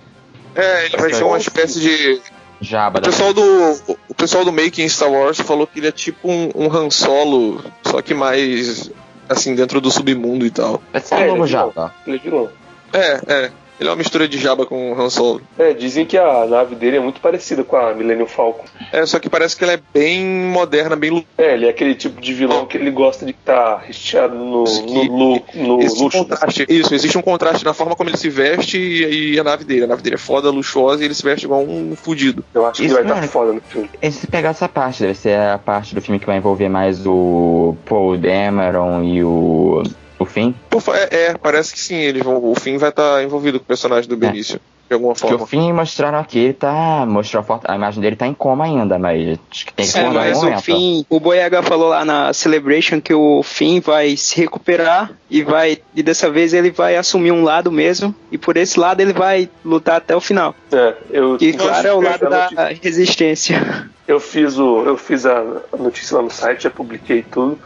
É, 0.55 0.87
ele 0.87 0.97
vai 0.97 1.13
ser 1.13 1.25
uma 1.25 1.39
espécie 1.39 1.81
de. 1.81 2.21
Jabba 2.61 3.01
O 3.01 3.03
pessoal 3.03 3.35
do. 3.35 3.99
O 4.09 4.15
pessoal 4.15 4.45
do 4.45 4.53
Making 4.53 4.89
Star 4.89 5.11
Wars 5.11 5.39
falou 5.41 5.67
que 5.67 5.81
ele 5.81 5.89
é 5.89 5.93
tipo 5.93 6.31
um, 6.31 6.51
um 6.55 6.73
Han 6.73 6.89
Solo, 6.91 7.63
só 7.85 8.01
que 8.01 8.15
mais. 8.15 8.91
Assim, 9.29 9.55
dentro 9.55 9.81
do 9.81 9.91
submundo 9.91 10.45
e 10.45 10.51
tal. 10.51 10.83
Vai 10.93 11.01
ser 11.01 11.15
É, 11.15 11.17
um 11.17 11.21
ele 11.21 11.29
novo 11.31 11.45
é 11.45 11.47
vilão. 11.47 11.73
Jabba. 11.75 11.95
Ele 12.07 12.17
é 12.17 12.19
vilão. 12.21 12.51
É, 12.93 13.21
é. 13.27 13.51
Ele 13.81 13.89
é 13.89 13.93
uma 13.93 13.97
mistura 13.99 14.29
de 14.29 14.39
Jabba 14.39 14.65
com 14.67 14.95
Han 14.99 15.11
Solo. 15.11 15.41
É, 15.59 15.73
dizem 15.75 16.07
que 16.07 16.17
a 16.17 16.47
nave 16.47 16.77
dele 16.77 16.97
é 16.97 17.01
muito 17.01 17.21
parecida 17.21 17.65
com 17.65 17.77
a 17.77 17.93
Millennium 17.93 18.27
Falcon. 18.27 18.65
É, 18.93 19.05
só 19.05 19.19
que 19.19 19.29
parece 19.29 19.57
que 19.57 19.65
ela 19.65 19.73
é 19.73 19.81
bem 19.93 20.25
moderna, 20.25 20.95
bem 20.95 21.27
É, 21.37 21.55
ele 21.55 21.67
é 21.67 21.71
aquele 21.71 21.95
tipo 21.97 22.21
de 22.21 22.33
vilão 22.33 22.67
que 22.67 22.77
ele 22.77 22.91
gosta 22.93 23.25
de 23.27 23.33
estar 23.33 23.79
recheado 23.79 24.37
no, 24.37 24.63
Que- 24.65 25.09
no, 25.09 25.43
no 25.55 25.83
Existe 25.83 26.01
um 26.01 26.05
luxo. 26.05 26.19
contraste. 26.19 26.67
Isso, 26.69 26.95
existe 26.95 27.19
um 27.19 27.23
contraste 27.23 27.65
na 27.65 27.75
forma 27.75 27.97
como 27.97 28.09
ele 28.11 28.17
se 28.17 28.29
veste 28.31 28.79
e, 28.79 29.35
e 29.35 29.41
a 29.41 29.45
nave 29.45 29.65
dele. 29.65 29.85
A 29.85 29.89
nave 29.89 30.03
dele 30.03 30.15
é 30.15 30.19
foda, 30.19 30.51
luxuosa 30.51 31.03
e 31.03 31.07
ele 31.07 31.15
se 31.15 31.23
veste 31.25 31.45
igual 31.47 31.63
um 31.63 31.97
fudido. 31.97 32.45
Eu 32.55 32.67
acho 32.67 32.81
que 32.81 32.87
Isso, 32.87 32.95
vai 32.95 33.03
estar 33.03 33.17
mano. 33.17 33.27
foda 33.29 33.53
no 33.55 33.61
filme. 33.61 33.91
E 34.01 34.11
se 34.13 34.27
pegar 34.29 34.51
essa 34.51 34.69
parte, 34.69 35.03
deve 35.03 35.15
ser 35.15 35.37
a 35.37 35.59
parte 35.59 35.95
do 35.97 36.01
filme 36.01 36.21
que 36.21 36.27
vai 36.27 36.37
envolver 36.37 36.69
mais 36.69 37.05
o 37.07 37.77
Paul 37.87 38.17
Dameron 38.17 39.03
e 39.03 39.25
o. 39.25 39.83
o 40.25 40.27
Finn. 40.27 40.53
Fa- 40.81 40.97
é, 40.97 41.09
é, 41.31 41.35
parece 41.41 41.73
que 41.73 41.79
sim, 41.79 41.97
eles 41.97 42.23
vão, 42.23 42.45
o 42.45 42.55
Finn 42.55 42.77
vai 42.79 42.91
estar 42.91 43.23
envolvido 43.23 43.59
com 43.59 43.65
o 43.65 43.69
personagem 43.69 44.09
do 44.09 44.17
Benício, 44.17 44.61
de 44.89 44.95
alguma 44.95 45.15
Porque 45.15 45.29
forma. 45.29 45.45
o 45.45 45.47
Finn 45.47 45.73
mostraram 45.73 46.19
aqui, 46.19 46.39
ele 46.39 46.53
tá. 46.53 47.05
Mostrou 47.09 47.41
a, 47.41 47.45
foto, 47.45 47.71
a 47.71 47.75
imagem 47.75 48.01
dele 48.03 48.17
tá 48.17 48.27
em 48.27 48.35
coma 48.35 48.65
ainda, 48.65 48.99
mas 48.99 49.39
acho 49.51 49.67
que 49.67 49.73
tem 49.73 49.87
que 49.87 49.97
É, 49.97 50.01
acordar 50.03 50.27
mas 50.29 50.43
o. 50.43 50.59
Finn, 50.63 51.03
o 51.09 51.21
Boyega 51.21 51.63
falou 51.63 51.89
lá 51.89 52.05
na 52.05 52.33
Celebration 52.33 53.01
que 53.01 53.15
o 53.15 53.43
Finn 53.43 53.81
vai 53.81 54.17
se 54.17 54.37
recuperar 54.41 55.13
e 55.31 55.43
vai 55.43 55.79
e 55.95 56.03
dessa 56.03 56.29
vez 56.31 56.53
ele 56.53 56.71
vai 56.71 56.97
assumir 56.97 57.33
um 57.33 57.43
lado 57.45 57.71
mesmo 57.73 58.15
e 58.31 58.37
por 58.37 58.57
esse 58.57 58.79
lado 58.79 59.01
ele 59.01 59.13
vai 59.13 59.49
lutar 59.65 59.97
até 59.97 60.15
o 60.15 60.21
final. 60.21 60.55
É, 60.73 60.95
eu, 61.11 61.39
E 61.41 61.53
claro 61.55 61.89
é 61.89 61.93
o 61.95 62.01
lado 62.01 62.29
da 62.29 62.49
resistência. 62.83 63.89
Eu 64.07 64.21
fiz, 64.21 64.59
o, 64.59 64.83
eu 64.85 64.97
fiz 64.99 65.25
a 65.25 65.43
notícia 65.79 66.17
lá 66.19 66.23
no 66.23 66.31
site, 66.31 66.65
já 66.65 66.71
publiquei 66.71 67.23
tudo. 67.23 67.59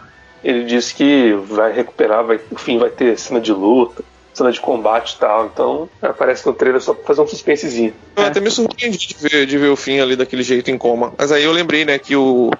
Ele 0.42 0.64
disse 0.64 0.94
que 0.94 1.32
vai 1.44 1.72
recuperar, 1.72 2.24
vai, 2.24 2.40
o 2.50 2.58
fim 2.58 2.78
vai 2.78 2.90
ter 2.90 3.18
cena 3.18 3.40
de 3.40 3.52
luta, 3.52 4.04
cena 4.32 4.52
de 4.52 4.60
combate 4.60 5.14
e 5.14 5.18
tal. 5.18 5.46
Então 5.46 5.88
aparece 6.00 6.46
no 6.46 6.52
trailer 6.52 6.80
só 6.80 6.94
pra 6.94 7.04
fazer 7.04 7.20
um 7.20 7.26
suspensezinho. 7.26 7.92
Eu 8.16 8.24
até 8.24 8.40
me 8.40 8.50
surpreendi 8.50 8.98
de 8.98 9.16
ver, 9.18 9.46
de 9.46 9.58
ver 9.58 9.68
o 9.68 9.76
Finn 9.76 10.00
ali 10.00 10.16
daquele 10.16 10.42
jeito 10.42 10.70
em 10.70 10.78
coma. 10.78 11.12
Mas 11.18 11.32
aí 11.32 11.44
eu 11.44 11.52
lembrei, 11.52 11.84
né, 11.84 11.98
que 11.98 12.14
o, 12.14 12.50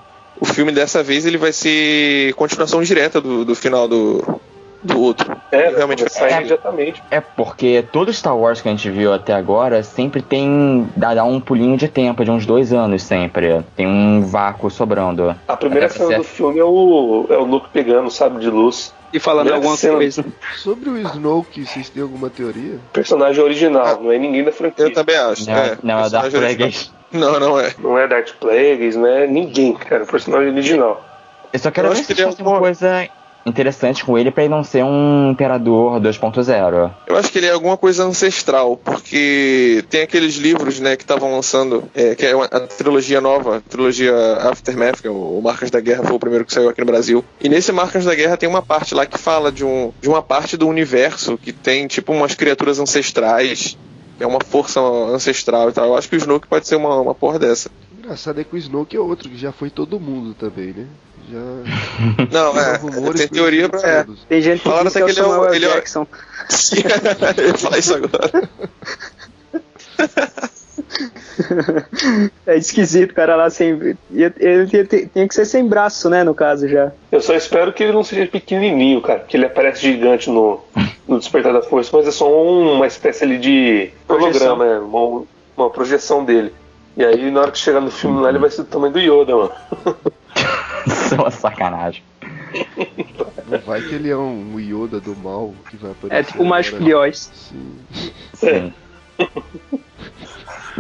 o 0.41 0.45
filme 0.45 0.73
dessa 0.73 1.03
vez 1.03 1.25
ele 1.25 1.39
vai 1.39 1.53
ser 1.53 2.35
continuação 2.35 2.83
direta 2.83 3.21
do, 3.21 3.45
do 3.45 3.55
final 3.55 3.87
do, 3.87 4.41
do 4.83 5.01
outro. 5.01 5.37
É, 5.51 5.71
Realmente 5.71 6.09
sair 6.11 6.33
é. 6.33 6.37
imediatamente. 6.39 7.03
É 7.11 7.21
porque 7.21 7.85
todo 7.93 8.13
Star 8.13 8.37
Wars 8.37 8.61
que 8.61 8.69
a 8.69 8.71
gente 8.71 8.89
viu 8.91 9.13
até 9.13 9.33
agora 9.33 9.83
sempre 9.83 10.23
tem. 10.23 10.89
dá, 10.97 11.15
dá 11.15 11.25
um 11.25 11.41
pulinho 11.41 11.77
de 11.77 11.89
tempo, 11.89 12.25
de 12.25 12.31
uns 12.31 12.47
dois 12.47 12.73
anos 12.73 13.03
sempre. 13.03 13.63
Tem 13.77 13.87
um 13.87 14.23
vácuo 14.23 14.71
sobrando. 14.71 15.35
A 15.47 15.57
primeira 15.57 15.89
cena 15.89 16.05
porque- 16.05 16.17
do 16.19 16.25
filme 16.25 16.59
é 16.59 16.65
o, 16.65 17.27
é 17.29 17.37
o 17.37 17.45
Luke 17.45 17.69
pegando 17.73 18.07
o 18.07 18.11
sabre 18.11 18.41
de 18.41 18.51
luz. 18.51 18.95
E 19.13 19.19
falando 19.19 19.53
alguma 19.53 19.75
cena. 19.77 19.95
coisa. 19.97 20.23
Sobre 20.57 20.91
o 20.91 20.99
Snoke, 20.99 21.65
vocês 21.65 21.89
têm 21.89 22.03
alguma 22.03 22.29
teoria? 22.29 22.79
Personagem 22.93 23.43
original, 23.43 24.01
não 24.03 24.12
é 24.12 24.19
ninguém 24.19 24.45
da 24.45 24.53
franquia. 24.53 24.85
Eu 24.85 24.93
também 24.93 25.17
acho. 25.17 25.47
Não, 25.49 25.57
é, 25.57 25.79
não, 25.83 26.05
é 26.05 26.11
Darth. 26.11 26.31
Plagueis. 26.31 26.93
Não, 27.11 27.41
não 27.41 27.59
é. 27.59 27.73
Não 27.79 27.99
é 27.99 28.07
Darth 28.07 28.33
Plagueis, 28.38 28.95
não 28.97 29.07
é 29.07 29.27
ninguém, 29.27 29.73
cara. 29.73 30.05
O 30.05 30.07
personagem 30.07 30.51
original. 30.53 31.03
Eu 31.51 31.59
só 31.59 31.71
quero 31.71 31.88
Eu 31.88 31.95
ver 31.95 32.03
se 32.03 32.14
que 32.14 32.21
ele 32.21 32.31
é 32.31 32.59
coisa 32.59 33.09
interessante 33.49 34.05
com 34.05 34.19
ele 34.19 34.31
pra 34.31 34.45
ele 34.45 34.55
não 34.55 34.63
ser 34.63 34.85
um 34.85 35.31
Imperador 35.31 36.01
2.0. 36.01 36.91
Eu 37.07 37.17
acho 37.17 37.33
que 37.33 37.39
ele 37.39 37.47
é 37.47 37.51
alguma 37.51 37.77
coisa 37.77 38.05
ancestral, 38.05 38.77
porque 38.77 39.85
tem 39.91 40.03
aqueles 40.03 40.37
livros, 40.37 40.81
né, 40.81 40.97
que 40.97 41.03
estavam 41.03 41.33
lançando, 41.33 41.85
é, 41.95 42.15
que 42.15 42.27
é 42.27 42.35
uma, 42.35 42.45
a 42.47 42.61
trilogia 42.61 43.21
nova, 43.21 43.57
a 43.57 43.61
trilogia 43.61 44.15
Aftermath, 44.51 45.01
que 45.01 45.09
é 45.09 45.11
o, 45.11 45.39
o 45.39 45.43
Marcas 45.43 45.71
da 45.71 45.81
Guerra, 45.81 46.05
foi 46.05 46.17
o 46.17 46.19
primeiro 46.19 46.45
que 46.45 46.53
saiu 46.53 46.69
aqui 46.69 46.81
no 46.81 46.87
Brasil. 46.87 47.25
E 47.41 47.49
nesse 47.49 47.73
Marcas 47.73 48.05
da 48.05 48.15
Guerra 48.15 48.37
tem 48.37 48.49
uma 48.49 48.63
parte 48.63 48.95
lá 48.95 49.07
que 49.07 49.19
fala 49.19 49.51
de, 49.51 49.65
um, 49.65 49.93
de 50.01 50.09
uma 50.09 50.23
parte 50.23 50.57
do 50.57 50.67
universo 50.69 51.39
que 51.39 51.53
tem, 51.53 51.87
tipo, 51.87 52.13
umas 52.13 52.35
criaturas 52.35 52.79
ancestrais, 52.79 53.77
que 54.17 54.25
é 54.25 54.27
uma 54.27 54.41
força 54.41 54.81
ancestral 54.81 55.71
e 55.71 55.73
tal. 55.73 55.87
Eu 55.87 55.97
acho 55.97 56.09
que 56.09 56.17
o 56.17 56.19
Snoke 56.19 56.49
pode 56.49 56.67
ser 56.67 56.77
uma, 56.77 57.01
uma 57.01 57.15
porra 57.15 57.39
dessa. 57.39 57.71
Engraçado 57.99 58.41
é 58.41 58.45
que 58.45 58.55
o 58.55 58.59
Snoke 58.59 58.97
é 58.97 59.01
outro, 59.01 59.29
que 59.29 59.39
já 59.39 59.53
foi 59.53 59.71
todo 59.71 60.01
mundo 60.01 60.35
também, 60.35 60.73
né? 60.73 60.87
Já. 61.31 61.38
Não, 62.33 62.59
é, 62.59 62.77
rumores 62.77 63.21
tem 63.21 63.29
teoria 63.29 63.69
pra... 63.69 64.05
todos. 64.05 64.25
Tem 64.29 64.41
gente 64.43 64.59
que 64.62 64.69
Falaram 64.69 64.85
diz 64.85 64.93
que 64.95 64.99
é 64.99 65.05
que 65.05 65.11
ele 65.11 65.21
é 65.21 65.23
o- 65.23 65.27
Samuel 65.31 65.55
ele 65.55 65.67
é 65.67 65.73
Jackson. 65.75 66.07
Eu 67.38 67.47
ia 67.49 67.55
falar 67.59 67.79
isso 67.79 67.95
agora. 67.95 68.49
É 72.47 72.57
esquisito, 72.57 73.12
o 73.12 73.14
cara 73.14 73.37
lá 73.37 73.49
sem. 73.51 73.69
Ele 74.11 74.67
tinha, 74.67 75.29
que 75.29 75.35
ser 75.35 75.45
sem 75.45 75.67
braço, 75.67 76.09
né? 76.11 76.25
No 76.25 76.35
caso 76.35 76.67
já. 76.67 76.91
Eu 77.12 77.21
só 77.21 77.35
espero 77.35 77.73
que 77.73 77.83
ele 77.83 77.93
não 77.93 78.03
seja 78.03 78.27
pequenininho, 78.27 79.01
cara, 79.01 79.21
porque 79.21 79.37
ele 79.37 79.47
aparece 79.47 79.81
gigante 79.83 80.29
no, 80.31 80.61
no 81.07 81.19
Despertar 81.19 81.53
da 81.53 81.62
Força, 81.62 81.91
mas 81.97 82.09
é 82.09 82.11
só 82.11 82.29
um- 82.29 82.73
uma 82.75 82.87
espécie 82.87 83.25
ali 83.25 83.38
de 83.38 83.91
Projeção. 84.07 84.55
holograma, 84.55 84.67
é, 84.67 84.79
uma, 84.81 85.23
uma 85.57 85.71
projeção 85.71 86.25
dele. 86.25 86.53
E 86.97 87.05
aí, 87.05 87.31
na 87.31 87.41
hora 87.43 87.51
que 87.53 87.59
chegar 87.59 87.81
no 87.81 87.91
filme 87.91 88.21
lá, 88.21 88.31
ele 88.31 88.38
vai 88.38 88.51
ser 88.51 88.62
do 88.62 88.69
tamanho 88.69 88.93
do 88.93 88.99
Yoda, 88.99 89.37
mano. 89.37 89.53
Isso 90.87 91.14
é 91.14 91.18
uma 91.18 91.31
sacanagem. 91.31 92.03
Não 93.46 93.59
vai 93.61 93.81
que 93.83 93.94
ele 93.94 94.11
é 94.11 94.16
um 94.16 94.59
Yoda 94.59 95.01
do 95.01 95.16
mal 95.16 95.55
que 95.70 95.77
vai 95.77 95.90
aparecer. 95.92 96.20
É 96.20 96.22
tipo 96.22 96.42
o 96.42 96.46
Mágico 96.46 96.77
agora. 96.77 96.90
de 96.90 96.94
Oz. 96.94 97.31
Sim. 97.35 97.79
Sim. 98.35 98.74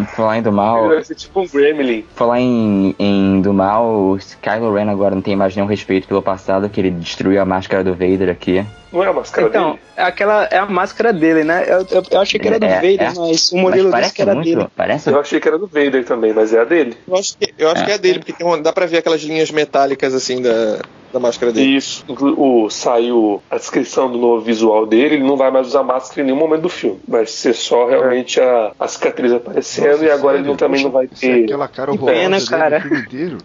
falar 0.06 0.38
em 0.38 0.42
do 0.42 0.52
mal, 0.52 0.88
vai 0.88 1.04
ser 1.04 1.14
tipo 1.14 1.40
um 1.40 1.46
Gremlin. 1.46 2.04
falar 2.14 2.40
em, 2.40 2.94
em 2.98 3.40
do 3.40 3.52
mal, 3.52 3.86
o 3.86 4.18
Kylo 4.42 4.72
Ren 4.74 4.90
agora 4.90 5.14
não 5.14 5.22
tem 5.22 5.36
mais 5.36 5.54
nenhum 5.54 5.66
respeito 5.68 6.06
pelo 6.08 6.22
passado, 6.22 6.68
que 6.68 6.80
ele 6.80 6.90
destruiu 6.90 7.40
a 7.40 7.44
máscara 7.44 7.82
do 7.84 7.92
Vader 7.92 8.30
aqui. 8.30 8.64
Não 8.92 9.04
é 9.04 9.08
a 9.08 9.12
máscara 9.12 9.48
Então, 9.48 9.70
dele? 9.72 9.82
é 9.96 10.02
aquela 10.02 10.44
é 10.50 10.56
a 10.58 10.64
máscara 10.66 11.12
dele, 11.12 11.44
né? 11.44 11.64
Eu, 11.66 11.86
eu, 11.90 12.02
eu 12.10 12.20
achei 12.20 12.40
que 12.40 12.48
era 12.48 12.58
do 12.58 12.64
É, 12.64 12.74
Vader, 12.76 13.00
é. 13.02 13.12
mas 13.14 13.52
o 13.52 13.54
Mas 13.56 13.62
Murilo 13.62 13.74
disse 13.82 13.90
parece 13.90 14.14
que 14.14 14.22
era 14.22 14.34
muito, 14.34 14.56
dele. 14.56 14.66
parece 14.74 15.10
Eu 15.10 15.20
achei 15.20 15.38
que 15.40 15.46
era 15.48 15.58
do 15.58 15.66
Vader 15.66 16.04
também, 16.06 16.32
mas 16.32 16.54
é 16.54 16.60
a 16.60 16.64
dele. 16.64 16.96
Eu 17.06 17.14
acho 17.16 17.36
que, 17.36 17.52
eu 17.58 17.70
acho 17.70 17.82
É. 17.82 17.84
que 17.84 17.92
é 17.92 17.98
dele, 17.98 18.18
porque 18.20 18.32
tem 18.32 18.46
uma- 18.46 18.58
dá 18.62 18.72
pra 18.72 18.86
ver 18.86 18.98
aquelas 18.98 19.20
linhas 19.20 19.50
metálicas 19.50 20.14
assim 20.14 20.40
da, 20.40 20.78
da 21.12 21.18
máscara 21.18 21.52
dele. 21.52 21.76
Isso. 21.76 22.04
O, 22.08 22.68
saiu 22.70 23.42
a 23.50 23.56
descrição 23.56 24.10
do 24.10 24.18
novo 24.18 24.42
visual 24.42 24.86
dele, 24.86 25.16
ele 25.16 25.24
não 25.24 25.36
vai 25.36 25.50
mais 25.50 25.68
usar 25.68 25.82
máscara 25.82 26.20
em 26.22 26.24
nenhum 26.24 26.38
momento 26.38 26.62
do 26.62 26.68
filme. 26.68 27.00
Vai 27.06 27.26
ser 27.26 27.54
só 27.54 27.86
realmente 27.86 28.40
a, 28.40 28.72
a 28.78 28.88
cicatriz 28.88 29.32
aparecendo 29.32 29.90
Nossa, 29.92 30.04
e 30.04 30.10
agora 30.10 30.34
sério? 30.36 30.40
ele 30.40 30.48
não- 30.48 30.56
também 30.56 30.82
não 30.82 30.90
vai 30.90 31.04
é 31.06 31.08
ter. 31.08 31.44
aquela 31.44 31.68
cara 31.68 31.92
Que 31.92 31.98
horrorosa 31.98 32.20
pena, 32.20 32.40
cara. 32.46 32.78
o 32.78 32.80
filme 32.82 32.98
inteiro. 33.00 33.38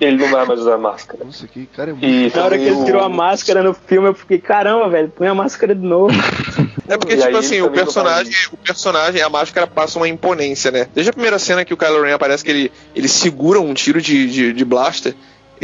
Ele 0.00 0.16
não 0.18 0.28
vai 0.30 0.46
mais 0.46 0.60
usar 0.60 0.78
máscara. 0.78 1.24
Nossa, 1.24 1.48
que 1.48 1.66
cara 1.66 1.90
é 1.90 1.94
muito. 1.94 2.06
E 2.06 2.32
Na 2.32 2.44
hora 2.44 2.56
que 2.56 2.64
ele 2.64 2.84
tirou 2.84 3.02
o- 3.02 3.04
a 3.04 3.08
máscara 3.08 3.60
no 3.60 3.74
filme, 3.74 4.06
eu 4.08 4.14
fiquei, 4.14 4.38
caramba, 4.38 4.88
velho, 4.88 5.08
põe 5.08 5.26
a 5.26 5.34
máscara 5.34 5.74
de 5.74 5.84
novo. 5.84 6.14
É 6.86 6.98
porque, 6.98 7.14
E 7.14 7.16
tipo 7.16 7.34
assim, 7.38 7.62
o 7.62 7.70
personagem, 7.70 8.30
o 8.52 8.58
personagem, 8.58 9.22
a 9.22 9.30
máscara 9.30 9.66
passa 9.66 9.98
uma 9.98 10.06
imponência, 10.06 10.70
né? 10.70 10.86
Desde 10.94 11.08
a 11.08 11.12
primeira 11.14 11.38
cena 11.38 11.64
que 11.64 11.72
o 11.72 11.78
Kylo 11.78 12.02
Ren 12.02 12.12
aparece 12.12 12.44
que 12.44 12.50
ele, 12.50 12.70
ele 12.94 13.08
segura 13.08 13.58
um 13.58 13.72
tiro 13.72 14.02
de, 14.02 14.28
de, 14.28 14.52
de 14.52 14.64
blaster, 14.66 15.14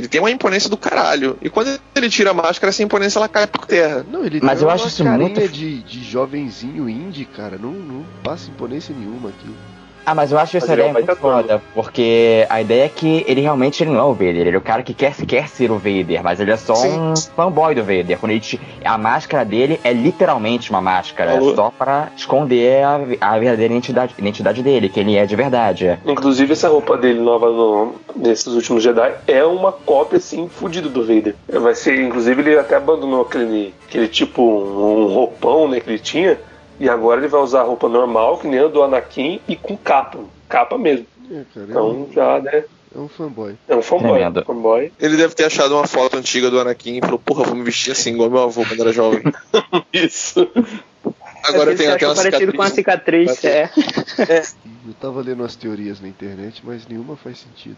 ele 0.00 0.08
tem 0.08 0.20
uma 0.20 0.30
imponência 0.30 0.68
do 0.68 0.76
caralho. 0.76 1.36
E 1.40 1.48
quando 1.48 1.78
ele 1.94 2.08
tira 2.10 2.30
a 2.30 2.34
máscara, 2.34 2.70
essa 2.70 2.82
imponência 2.82 3.18
ela 3.18 3.28
cai 3.28 3.46
por 3.46 3.66
terra. 3.66 4.04
Não, 4.10 4.24
ele 4.24 4.40
Mas 4.42 4.58
tem 4.58 4.62
eu 4.62 4.68
uma 4.68 4.74
acho 4.74 4.88
isso 4.88 5.04
carinha 5.04 5.28
muito- 5.28 5.48
de, 5.48 5.82
de 5.82 6.02
jovenzinho 6.04 6.88
indie, 6.88 7.24
cara. 7.24 7.56
Não, 7.58 7.72
não 7.72 8.04
passa 8.24 8.50
imponência 8.50 8.94
nenhuma 8.98 9.28
aquilo. 9.28 9.54
Ah, 10.04 10.14
mas 10.14 10.32
eu 10.32 10.38
acho 10.38 10.56
essa 10.56 10.72
é 10.72 10.74
ideia 10.74 10.92
baita 10.92 11.12
muito 11.12 11.20
foda, 11.20 11.62
porque 11.74 12.46
a 12.48 12.60
ideia 12.60 12.84
é 12.84 12.88
que 12.88 13.24
ele 13.28 13.40
realmente 13.40 13.82
ele 13.82 13.90
não 13.90 14.00
é 14.00 14.02
o 14.04 14.12
Vader, 14.12 14.46
ele 14.46 14.54
é 14.56 14.58
o 14.58 14.60
cara 14.62 14.82
que 14.82 14.94
quer, 14.94 15.14
quer 15.14 15.48
ser 15.48 15.70
o 15.70 15.76
Vader, 15.78 16.22
mas 16.22 16.40
ele 16.40 16.50
é 16.50 16.56
só 16.56 16.74
Sim. 16.74 16.98
um 16.98 17.16
fanboy 17.16 17.74
do 17.74 17.82
Vader. 17.82 18.18
Quando 18.18 18.32
ele 18.32 18.40
te- 18.40 18.60
a 18.84 18.96
máscara 18.98 19.44
dele 19.44 19.78
é 19.84 19.92
literalmente 19.92 20.70
uma 20.70 20.80
máscara, 20.80 21.32
é 21.34 21.40
só 21.54 21.70
pra 21.70 22.08
esconder 22.16 22.82
a, 22.84 22.94
a 23.20 23.38
verdadeira 23.38 23.72
identidade, 23.72 24.14
identidade 24.18 24.62
dele, 24.62 24.88
que 24.88 25.00
ele 25.00 25.16
é 25.16 25.26
de 25.26 25.36
verdade. 25.36 25.98
Inclusive, 26.04 26.52
essa 26.52 26.68
roupa 26.68 26.96
dele 26.96 27.20
nova 27.20 27.50
no, 27.50 27.94
nesses 28.16 28.48
últimos 28.48 28.82
Jedi 28.82 29.12
é 29.28 29.44
uma 29.44 29.70
cópia, 29.72 30.16
assim, 30.18 30.48
fodida 30.48 30.88
do 30.88 31.02
Vader. 31.06 31.34
Vai 31.48 31.74
ser, 31.74 32.00
inclusive, 32.00 32.40
ele 32.40 32.58
até 32.58 32.76
abandonou 32.76 33.22
aquele, 33.22 33.74
aquele 33.88 34.08
tipo, 34.08 34.42
um, 34.42 35.02
um 35.02 35.06
roupão, 35.14 35.68
né, 35.68 35.80
que 35.80 35.88
ele 35.90 35.98
tinha. 35.98 36.38
E 36.80 36.88
agora 36.88 37.20
ele 37.20 37.28
vai 37.28 37.40
usar 37.40 37.62
roupa 37.62 37.88
normal, 37.88 38.38
que 38.38 38.48
nem 38.48 38.58
a 38.58 38.66
do 38.66 38.82
Anakin, 38.82 39.40
e 39.46 39.54
com 39.54 39.76
capa. 39.76 40.18
Capa 40.48 40.76
mesmo. 40.78 41.06
É, 41.30 41.42
cara, 41.54 41.66
é 41.66 41.70
Então 41.70 41.90
um, 41.90 42.12
já, 42.12 42.40
né? 42.40 42.64
é 42.96 42.98
um 42.98 43.06
fanboy. 43.08 43.54
É 43.68 43.76
um 43.76 43.82
fanboy. 43.82 44.20
Fanboy. 44.44 44.92
Ele 44.98 45.16
deve 45.16 45.34
ter 45.34 45.44
achado 45.44 45.76
uma 45.76 45.86
foto 45.86 46.16
antiga 46.16 46.50
do 46.50 46.58
Anakin 46.58 46.96
e 46.96 47.00
falou, 47.00 47.18
porra, 47.18 47.44
vou 47.44 47.54
me 47.54 47.62
vestir 47.62 47.92
assim, 47.92 48.14
igual 48.14 48.30
meu 48.30 48.42
avô 48.42 48.64
quando 48.66 48.80
era 48.80 48.92
jovem. 48.92 49.22
Isso. 49.92 50.48
Agora 51.44 51.72
É, 51.72 51.76
tem 51.76 51.88
aquela 51.88 52.12
achou 52.12 52.24
parecido 52.24 52.52
com 52.52 52.62
a 52.62 52.68
cicatriz. 52.70 53.30
cicatriz, 53.32 54.18
é. 54.28 54.42
Eu 54.88 54.94
tava 55.00 55.20
lendo 55.20 55.40
umas 55.40 55.56
teorias 55.56 56.00
na 56.00 56.08
internet, 56.08 56.62
mas 56.64 56.86
nenhuma 56.88 57.16
faz 57.16 57.38
sentido. 57.38 57.76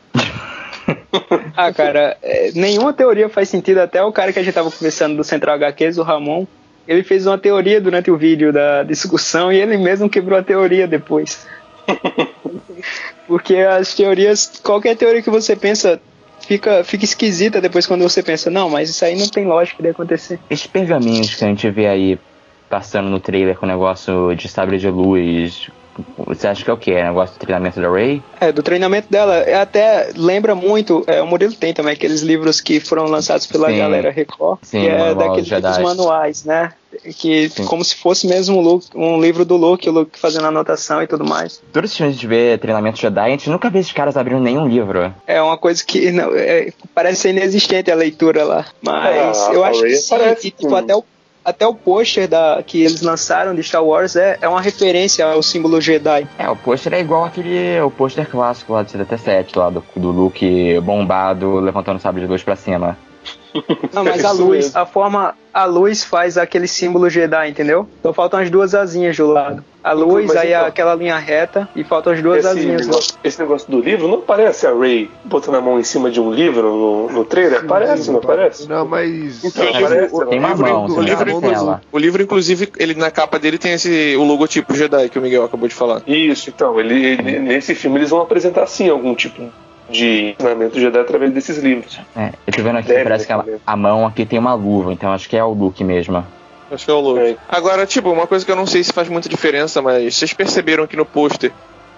Ah, 1.56 1.72
cara, 1.72 2.16
é, 2.22 2.50
nenhuma 2.54 2.92
teoria 2.92 3.28
faz 3.28 3.48
sentido. 3.48 3.78
Até 3.78 4.02
o 4.02 4.12
cara 4.12 4.32
que 4.32 4.38
a 4.38 4.42
gente 4.42 4.54
tava 4.54 4.70
conversando 4.70 5.16
do 5.16 5.22
Central 5.24 5.56
HQs, 5.56 5.98
o 5.98 6.02
Ramon, 6.02 6.46
ele 6.86 7.02
fez 7.02 7.26
uma 7.26 7.38
teoria 7.38 7.80
durante 7.80 8.10
o 8.10 8.16
vídeo 8.16 8.52
da 8.52 8.82
discussão 8.82 9.52
e 9.52 9.60
ele 9.60 9.76
mesmo 9.76 10.08
quebrou 10.08 10.38
a 10.38 10.42
teoria 10.42 10.86
depois. 10.86 11.46
Porque 13.26 13.56
as 13.56 13.94
teorias, 13.94 14.60
qualquer 14.62 14.96
teoria 14.96 15.22
que 15.22 15.30
você 15.30 15.54
pensa, 15.54 16.00
fica, 16.46 16.84
fica 16.84 17.04
esquisita 17.04 17.60
depois 17.60 17.86
quando 17.86 18.02
você 18.02 18.22
pensa, 18.22 18.50
não, 18.50 18.68
mas 18.68 18.90
isso 18.90 19.04
aí 19.04 19.16
não 19.16 19.28
tem 19.28 19.46
lógica 19.46 19.82
de 19.82 19.90
acontecer. 19.90 20.38
Esses 20.50 20.66
pergaminhos 20.66 21.34
que 21.34 21.44
a 21.44 21.48
gente 21.48 21.68
vê 21.70 21.86
aí 21.86 22.18
passando 22.68 23.08
no 23.10 23.20
trailer 23.20 23.56
com 23.56 23.66
o 23.66 23.68
negócio 23.68 24.34
de 24.34 24.48
sabre 24.48 24.78
de 24.78 24.88
luz. 24.88 25.70
Você 26.26 26.46
acha 26.48 26.64
que 26.64 26.70
é 26.70 26.72
o 26.72 26.76
que? 26.78 26.90
É 26.90 27.04
negócio 27.04 27.34
do 27.36 27.40
treinamento 27.40 27.80
da 27.80 27.88
Ray? 27.90 28.22
É, 28.40 28.50
do 28.50 28.62
treinamento 28.62 29.08
dela, 29.10 29.34
é 29.36 29.54
até 29.54 30.10
lembra 30.16 30.54
muito, 30.54 31.04
é, 31.06 31.20
o 31.20 31.26
Murilo 31.26 31.52
tem 31.54 31.74
também 31.74 31.92
aqueles 31.92 32.22
livros 32.22 32.60
que 32.60 32.80
foram 32.80 33.04
lançados 33.04 33.46
pela 33.46 33.68
Sim. 33.68 33.78
galera 33.78 34.10
Record, 34.10 34.58
Sim, 34.62 34.80
que 34.80 34.88
é 34.88 35.14
daqueles 35.14 35.48
livros 35.50 35.78
manuais, 35.78 36.44
né? 36.44 36.72
Que 37.18 37.48
Sim. 37.48 37.64
como 37.64 37.82
se 37.84 37.94
fosse 37.96 38.26
mesmo 38.26 38.58
um, 38.58 38.60
Luke- 38.60 38.86
um 38.94 39.18
livro 39.20 39.44
do 39.46 39.56
Luke, 39.56 39.88
o 39.88 39.92
Luke 39.92 40.18
fazendo 40.18 40.46
anotação 40.46 41.02
e 41.02 41.06
tudo 41.06 41.24
mais. 41.24 41.60
Todos 41.72 41.88
esses 41.88 41.96
filmes 41.96 42.18
de 42.18 42.26
ver 42.26 42.58
treinamento 42.58 42.98
Jedi, 42.98 43.26
a 43.26 43.30
gente 43.30 43.48
nunca 43.50 43.70
vê 43.70 43.78
esses 43.78 43.92
caras 43.92 44.16
abrindo 44.16 44.40
nenhum 44.40 44.66
livro. 44.68 45.12
É 45.26 45.40
uma 45.40 45.56
coisa 45.56 45.82
que 45.84 46.10
não, 46.10 46.30
é, 46.34 46.70
parece 46.94 47.22
ser 47.22 47.30
inexistente 47.30 47.90
a 47.90 47.94
leitura 47.94 48.44
lá. 48.44 48.66
Mas 48.82 49.38
Ah, 49.48 49.52
eu 49.54 49.64
acho 49.64 49.80
que 49.82 49.96
sim, 49.96 50.14
e, 50.16 50.50
tipo, 50.50 50.74
até 50.74 50.94
o, 50.94 51.02
até 51.44 51.66
o 51.66 51.74
pôster 51.74 52.28
que 52.66 52.82
eles 52.82 53.02
lançaram 53.02 53.54
de 53.54 53.62
Star 53.62 53.84
Wars 53.84 54.16
é, 54.16 54.38
é 54.40 54.48
uma 54.48 54.60
referência 54.60 55.24
ao 55.26 55.42
símbolo 55.42 55.80
Jedi. 55.80 56.26
É, 56.38 56.48
o 56.48 56.56
pôster 56.56 56.94
é 56.94 57.00
igual 57.00 57.24
aquele. 57.24 57.80
o 57.80 57.90
pôster 57.90 58.28
clássico 58.28 58.72
lá 58.72 58.82
de 58.82 58.90
77, 58.92 59.58
lá 59.58 59.70
do, 59.70 59.84
do 59.96 60.10
Luke 60.10 60.80
bombado, 60.80 61.56
levantando 61.56 61.96
o 61.96 62.00
sabre 62.00 62.22
de 62.22 62.26
luz 62.26 62.42
pra 62.42 62.56
cima. 62.56 62.96
Não, 63.92 64.04
mas 64.04 64.24
a 64.24 64.32
Isso 64.32 64.44
luz, 64.44 64.76
a 64.76 64.86
forma, 64.86 65.34
a 65.52 65.64
luz 65.64 66.02
faz 66.04 66.38
aquele 66.38 66.66
símbolo 66.66 67.08
Jedi, 67.10 67.50
entendeu? 67.50 67.86
Então 68.00 68.12
faltam 68.12 68.40
as 68.40 68.50
duas 68.50 68.74
asinhas 68.74 69.16
do 69.16 69.26
lado. 69.26 69.64
A 69.84 69.92
luz, 69.92 70.26
Mas 70.28 70.36
aí 70.36 70.52
então- 70.52 70.64
aquela 70.66 70.94
linha 70.94 71.16
reta 71.18 71.68
e 71.74 71.82
faltam 71.82 72.12
as 72.12 72.22
duas 72.22 72.38
Esse 72.38 72.48
asinhas 72.48 72.86
negócio, 72.86 73.14
esse 73.24 73.40
negócio 73.40 73.68
do 73.70 73.80
livro 73.80 74.06
não 74.06 74.20
parece 74.20 74.64
a 74.64 74.72
Ray 74.72 75.10
botando 75.24 75.56
a 75.56 75.60
mão 75.60 75.80
em 75.80 75.82
cima 75.82 76.08
de 76.08 76.20
um 76.20 76.30
livro 76.32 76.62
no, 76.62 77.10
no 77.12 77.24
trailer? 77.24 77.64
Parece, 77.66 78.10
não 78.12 78.20
parece? 78.20 78.68
Não, 78.68 78.86
mas. 78.86 79.42
Então, 79.44 79.68
O 79.68 79.72
parece. 79.72 80.26
Tem 80.26 80.38
uma 80.38 80.54
mão, 80.54 80.86
o 80.86 81.00
livro, 81.00 81.40
o 81.90 81.98
livro, 81.98 82.22
inclusive, 82.22 82.68
ele 82.78 82.94
na 82.94 83.10
capa 83.10 83.40
dele 83.40 83.58
tem 83.58 83.72
esse 83.72 84.14
o 84.16 84.22
logotipo 84.22 84.72
Jedi 84.72 85.08
que 85.08 85.18
o 85.18 85.22
Miguel 85.22 85.44
acabou 85.44 85.66
de 85.68 85.74
falar. 85.74 86.00
Isso, 86.06 86.48
então, 86.48 86.78
ele, 86.78 86.94
ele- 87.14 87.38
nesse 87.40 87.74
filme 87.74 87.98
eles 87.98 88.10
vão 88.10 88.20
apresentar 88.22 88.66
sim 88.68 88.88
algum 88.88 89.16
tipo 89.16 89.42
de 89.92 90.30
ensinamento 90.30 90.80
Jedi 90.80 90.98
através 90.98 91.32
desses 91.32 91.58
livros. 91.58 92.00
É, 92.16 92.32
eu 92.46 92.52
tô 92.52 92.62
vendo 92.62 92.78
aqui, 92.78 92.88
Deve 92.88 93.04
parece 93.04 93.26
que 93.26 93.32
a, 93.32 93.44
a 93.66 93.76
mão 93.76 94.06
aqui 94.06 94.26
tem 94.26 94.38
uma 94.38 94.54
luva, 94.54 94.92
então 94.92 95.12
acho 95.12 95.28
que 95.28 95.36
é 95.36 95.44
o 95.44 95.52
Luke 95.52 95.84
mesmo. 95.84 96.24
Acho 96.70 96.84
que 96.86 96.90
é 96.90 96.94
o 96.94 97.00
logo. 97.00 97.18
É. 97.18 97.36
Agora, 97.48 97.86
tipo, 97.86 98.10
uma 98.10 98.26
coisa 98.26 98.44
que 98.44 98.50
eu 98.50 98.56
não 98.56 98.66
sei 98.66 98.82
se 98.82 98.92
faz 98.92 99.08
muita 99.08 99.28
diferença, 99.28 99.82
mas 99.82 100.14
vocês 100.14 100.32
perceberam 100.32 100.86
que 100.86 100.96
no 100.96 101.04
pôster 101.04 101.52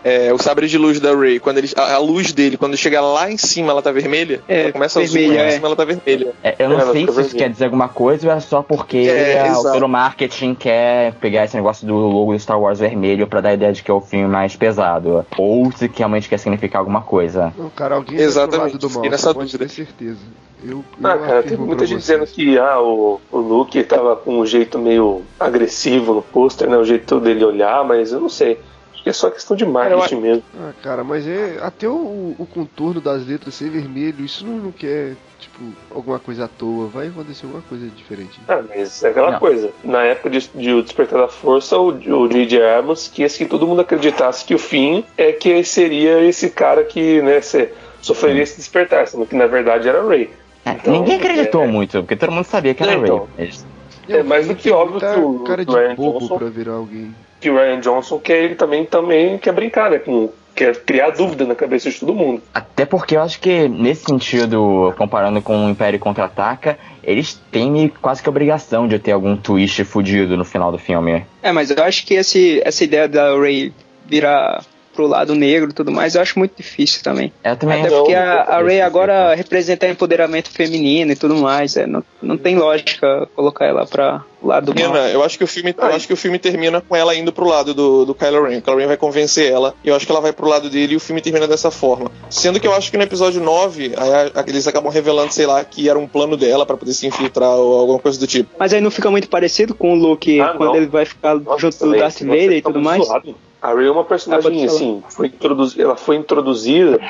é, 0.04 0.32
o 0.32 0.38
sabre 0.38 0.68
de 0.68 0.76
luz 0.76 1.00
da 1.00 1.14
Ray, 1.14 1.40
quando 1.40 1.58
ele, 1.58 1.70
a, 1.76 1.94
a 1.94 1.98
luz 1.98 2.32
dele, 2.32 2.56
quando 2.58 2.76
chega 2.76 3.00
lá 3.00 3.30
em 3.30 3.38
cima, 3.38 3.70
ela 3.72 3.80
tá 3.82 3.90
vermelha. 3.90 4.42
É, 4.46 4.62
ela 4.64 4.72
começa 4.72 5.00
azul, 5.00 5.14
vermelha, 5.18 5.40
lá 5.40 5.44
em 5.46 5.48
é. 5.48 5.52
cima 5.52 5.66
ela 5.68 5.76
tá 5.76 5.84
vermelha. 5.84 6.32
É, 6.42 6.54
eu 6.58 6.68
não 6.68 6.78
Ela 6.78 6.92
sei 6.92 7.00
se 7.00 7.10
isso 7.10 7.12
vermelha. 7.14 7.38
quer 7.38 7.48
dizer 7.50 7.64
alguma 7.64 7.88
coisa 7.88 8.28
ou 8.28 8.34
é 8.34 8.40
só 8.40 8.62
porque 8.62 8.98
É, 8.98 9.48
a- 9.48 9.72
pelo 9.72 9.88
marketing 9.88 10.54
quer 10.54 11.14
pegar 11.14 11.44
esse 11.44 11.56
negócio 11.56 11.86
do 11.86 11.94
logo 11.94 12.32
do 12.34 12.38
Star 12.38 12.60
Wars 12.60 12.78
vermelho 12.80 13.26
pra 13.26 13.40
dar 13.40 13.48
a 13.50 13.54
ideia 13.54 13.72
de 13.72 13.82
que 13.82 13.90
é 13.90 13.94
o 13.94 14.00
filme 14.00 14.28
mais 14.28 14.54
pesado. 14.54 15.24
Ou 15.38 15.72
se 15.72 15.90
realmente 15.94 16.28
quer 16.28 16.38
significar 16.38 16.80
alguma 16.80 17.00
coisa. 17.00 17.52
Não, 17.56 17.70
cara, 17.70 17.94
alguém 17.94 18.18
Exatamente, 18.18 18.76
do 18.76 18.88
mal, 18.90 18.94
fiquei 18.96 19.10
nessa 19.10 19.32
pode 19.34 19.56
ter 19.56 19.68
certeza. 19.70 20.18
Eu, 20.62 20.70
eu 20.78 20.84
Ah, 21.02 21.18
cara, 21.18 21.42
tem 21.42 21.56
muita 21.58 21.84
gente 21.86 21.98
dizendo 22.00 22.26
que 22.26 22.58
ah, 22.58 22.80
o, 22.80 23.20
o 23.30 23.38
Luke 23.38 23.82
tava 23.84 24.16
com 24.16 24.38
um 24.38 24.46
jeito 24.46 24.78
meio 24.78 25.22
agressivo 25.38 26.14
no 26.14 26.22
pôster, 26.22 26.68
né? 26.68 26.76
O 26.76 26.84
jeito 26.84 27.20
dele 27.20 27.44
olhar, 27.44 27.84
mas 27.84 28.12
eu 28.12 28.20
não 28.20 28.28
sei. 28.30 28.58
Que 29.04 29.10
é 29.10 29.12
só 29.12 29.30
questão 29.30 29.54
de 29.56 29.64
marketing 29.66 30.16
mesmo. 30.16 30.42
Ah, 30.58 30.72
cara, 30.82 31.04
mas 31.04 31.28
é. 31.28 31.58
Até 31.60 31.86
o, 31.86 32.34
o 32.38 32.48
contorno 32.52 33.00
das 33.02 33.24
letras 33.26 33.54
ser 33.54 33.68
vermelho, 33.68 34.24
isso 34.24 34.46
não, 34.46 34.56
não 34.56 34.72
quer, 34.72 35.12
tipo, 35.38 35.60
alguma 35.94 36.18
coisa 36.18 36.46
à 36.46 36.48
toa. 36.48 36.86
Vai 36.88 37.08
acontecer 37.08 37.44
alguma 37.44 37.62
coisa 37.68 37.86
diferente. 37.88 38.40
Ah, 38.48 38.62
mas 38.66 39.04
é 39.04 39.10
aquela 39.10 39.32
Não. 39.32 39.38
coisa. 39.38 39.70
Na 39.84 40.02
época 40.04 40.30
de, 40.30 40.48
de 40.54 40.72
O 40.72 40.82
Despertar 40.82 41.20
da 41.20 41.28
Força, 41.28 41.76
o, 41.78 41.88
o 41.88 42.28
J.J. 42.28 42.62
Abrams 42.64 43.10
quis 43.10 43.36
que 43.36 43.44
todo 43.44 43.66
mundo 43.66 43.82
acreditasse 43.82 44.42
que 44.42 44.54
o 44.54 44.58
fim 44.58 45.04
é 45.18 45.32
que 45.32 45.62
seria 45.64 46.22
esse 46.22 46.48
cara 46.48 46.82
que, 46.82 47.20
né, 47.20 47.42
se, 47.42 47.68
sofreria 48.00 48.42
esse 48.42 48.56
despertar, 48.56 49.06
sendo 49.06 49.26
que 49.26 49.36
na 49.36 49.46
verdade 49.46 49.86
era 49.86 50.02
Ray. 50.02 50.30
É, 50.64 50.70
Então, 50.70 50.94
ninguém 50.94 51.16
acreditou 51.16 51.62
é- 51.64 51.66
muito, 51.66 51.98
porque 52.00 52.16
todo 52.16 52.32
mundo 52.32 52.46
sabia 52.46 52.72
que 52.72 52.82
era 52.82 52.92
É, 52.92 52.96
Ray. 52.96 53.04
então. 53.04 53.28
Eles- 53.36 53.66
É 54.08 54.22
mais 54.22 54.46
do 54.48 54.54
que 54.54 54.70
óbvio 54.70 54.98
tá 54.98 55.12
que 55.14 55.20
o 55.20 55.40
cara 55.40 55.62
de 55.64 55.70
Ryan 55.74 55.94
bobo 55.94 56.20
Johnson- 56.20 56.38
pra 56.38 56.48
virar 56.48 56.72
alguém. 56.72 57.14
Que 57.44 57.50
o 57.50 57.57
Ryan 57.57 57.78
Johnson 57.78 58.18
quer, 58.18 58.42
ele 58.42 58.54
também, 58.54 58.87
também 58.87 59.37
quer 59.37 59.52
brincar, 59.52 59.90
né? 59.90 59.98
Com, 59.98 60.30
quer 60.54 60.74
criar 60.83 61.11
dúvida 61.11 61.44
na 61.44 61.54
cabeça 61.54 61.90
de 61.90 62.00
todo 62.00 62.14
mundo. 62.14 62.40
Até 62.54 62.87
porque 62.87 63.18
eu 63.18 63.20
acho 63.20 63.38
que, 63.38 63.68
nesse 63.68 64.07
sentido, 64.07 64.94
comparando 64.96 65.42
com 65.42 65.66
o 65.66 65.68
Império 65.68 65.98
Contra-Ataca, 65.98 66.78
eles 67.02 67.38
têm 67.52 67.90
que 67.90 67.98
quase 67.98 68.22
que 68.22 68.30
a 68.30 68.33
obrigação 68.33 68.88
de 68.88 68.98
ter 68.98 69.12
algum 69.12 69.37
twist 69.37 69.85
fudido 69.85 70.38
no 70.38 70.44
final 70.46 70.72
do 70.72 70.78
filme. 70.78 71.26
É, 71.42 71.52
mas 71.52 71.70
eu 71.70 71.85
acho 71.85 72.07
que 72.07 72.14
esse, 72.14 72.62
essa 72.64 72.83
ideia 72.83 73.07
da 73.07 73.37
Ray 73.38 73.74
virar 74.07 74.64
pro 74.94 75.07
lado 75.07 75.35
negro 75.35 75.70
e 75.70 75.72
tudo 75.74 75.90
mais, 75.90 76.14
eu 76.14 76.22
acho 76.22 76.38
muito 76.38 76.54
difícil 76.57 77.02
também. 77.02 77.33
Eu 77.42 77.57
também 77.57 77.80
Até 77.80 77.90
porque 77.90 78.12
que- 78.12 78.14
a, 78.14 78.42
a 78.42 78.62
Ray 78.62 78.80
agora 78.80 79.35
representa 79.35 79.88
empoderamento 79.88 80.50
feminino 80.50 81.12
e 81.12 81.16
tudo 81.16 81.37
mais. 81.37 81.76
É, 81.76 81.87
não, 81.87 82.02
não 82.22 82.37
tem 82.37 82.57
lógica 82.57 83.28
colocar 83.35 83.66
ela 83.66 83.87
pra 83.87 84.22
o 84.40 84.46
lado 84.46 84.72
do 84.72 84.80
mal. 84.80 84.96
Eu 84.96 85.22
acho 85.24 85.38
que 85.38 85.44
o 85.44 85.46
filme, 85.46 85.74
eu 85.76 85.85
acho 85.87 86.07
que 86.07 86.12
o 86.12 86.16
filme 86.16 86.38
termina 86.38 86.80
com 86.80 86.94
ela 86.94 87.14
indo 87.14 87.33
pro 87.33 87.46
lado 87.46 87.72
do, 87.74 88.04
do 88.04 88.14
Kylo 88.14 88.44
Ren. 88.44 88.59
O 88.59 88.62
Kylo 88.62 88.76
Ren 88.78 88.87
vai 88.87 88.96
convencer 88.96 89.50
ela, 89.50 89.74
e 89.83 89.88
eu 89.88 89.94
acho 89.96 90.04
que 90.07 90.12
ela 90.12 90.20
vai 90.20 90.33
pro 90.33 90.48
lado 90.48 90.68
dele 90.70 90.92
e 90.94 90.96
o 90.96 91.00
filme 91.00 91.20
termina 91.20 91.46
dessa 91.48 91.70
forma. 91.70 92.11
Sendo 92.30 92.61
que 92.61 92.66
eu 92.66 92.74
acho 92.74 92.90
que 92.90 92.96
no 92.96 93.02
episódio 93.02 93.40
9, 93.40 93.94
aí 93.96 94.12
a- 94.12 94.40
a- 94.40 94.44
eles 94.46 94.66
acabam 94.66 94.92
revelando, 94.92 95.33
sei 95.33 95.46
lá, 95.46 95.64
que 95.64 95.88
era 95.88 95.98
um 95.98 96.07
plano 96.07 96.37
dela 96.37 96.64
pra 96.66 96.76
poder 96.76 96.92
se 96.92 97.07
infiltrar 97.07 97.50
ou 97.50 97.80
alguma 97.80 97.98
coisa 97.98 98.18
do 98.18 98.26
tipo. 98.26 98.50
Mas 98.59 98.72
aí 98.74 98.80
não 98.80 98.90
fica 98.90 99.11
muito 99.11 99.28
parecido 99.28 99.74
com 99.74 99.92
o 99.92 99.96
Luke 99.96 100.38
Ah, 100.40 100.54
quando 100.57 100.70
não. 100.70 100.76
ele 100.76 100.87
vai 100.87 101.04
ficar 101.07 101.35
Nossa, 101.37 101.59
junto 101.59 101.78
do 101.87 101.96
Darth 101.96 102.20
Vader 102.20 102.52
e 102.52 102.62
tudo 102.62 102.74
muito 102.80 102.85
mais. 102.85 103.04
zoado. 103.07 103.35
A 103.64 103.72
Ray 103.72 103.87
é 103.87 103.90
uma 103.90 104.05
personagem, 104.05 104.62
assim, 104.66 105.03
foi 105.09 105.33
ela 105.79 105.96
foi 105.96 106.16
introduzida 106.16 107.00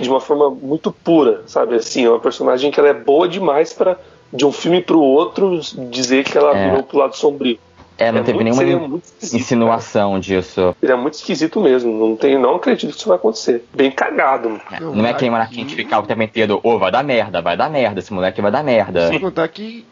de 0.00 0.08
uma 0.08 0.20
forma 0.20 0.50
muito 0.50 0.90
pura, 0.90 1.42
sabe? 1.46 1.76
Assim, 1.76 2.04
é 2.04 2.10
uma 2.10 2.18
personagem 2.18 2.70
que 2.72 2.80
ela 2.80 2.88
é 2.88 2.94
boa 2.94 3.28
demais 3.28 3.72
pra 3.72 3.96
de 4.32 4.44
um 4.44 4.50
filme 4.50 4.80
pro 4.82 5.00
outro 5.00 5.60
dizer 5.90 6.24
que 6.24 6.36
ela 6.36 6.56
É. 6.56 6.68
virou 6.68 6.82
pro 6.82 6.98
lado 6.98 7.14
sombrio. 7.16 7.58
É, 7.96 8.10
não 8.10 8.20
É 8.20 8.22
teve 8.24 8.42
muito- 8.42 8.60
nenhuma 8.62 9.00
insinuação 9.22 10.18
disso. 10.18 10.74
Ele 10.82 10.90
é 10.90 10.96
muito 10.96 11.14
esquisito 11.14 11.60
mesmo. 11.60 11.92
Não, 11.92 12.16
tem, 12.16 12.38
não 12.38 12.56
acredito 12.56 12.90
que 12.92 12.96
isso 12.98 13.08
vai 13.08 13.16
acontecer. 13.16 13.64
Bem 13.74 13.90
cagado. 13.90 14.60
Eu 14.80 14.94
Não 14.94 15.04
é 15.06 15.10
aquele 15.10 15.30
moleque 15.30 15.64
que 15.64 15.74
ficar 15.76 16.00
o 16.00 16.02
tempo 16.04 16.22
inteiro, 16.22 16.58
ô, 16.62 16.78
vai 16.78 16.90
dar 16.90 17.04
merda, 17.04 17.40
vai 17.42 17.56
dar 17.56 17.70
merda, 17.70 18.00
esse 18.00 18.12
moleque 18.12 18.40
vai 18.40 18.50
dar 18.50 18.64
merda. 18.64 19.08
Sem 19.08 19.20
contar 19.20 19.46
que 19.48 19.84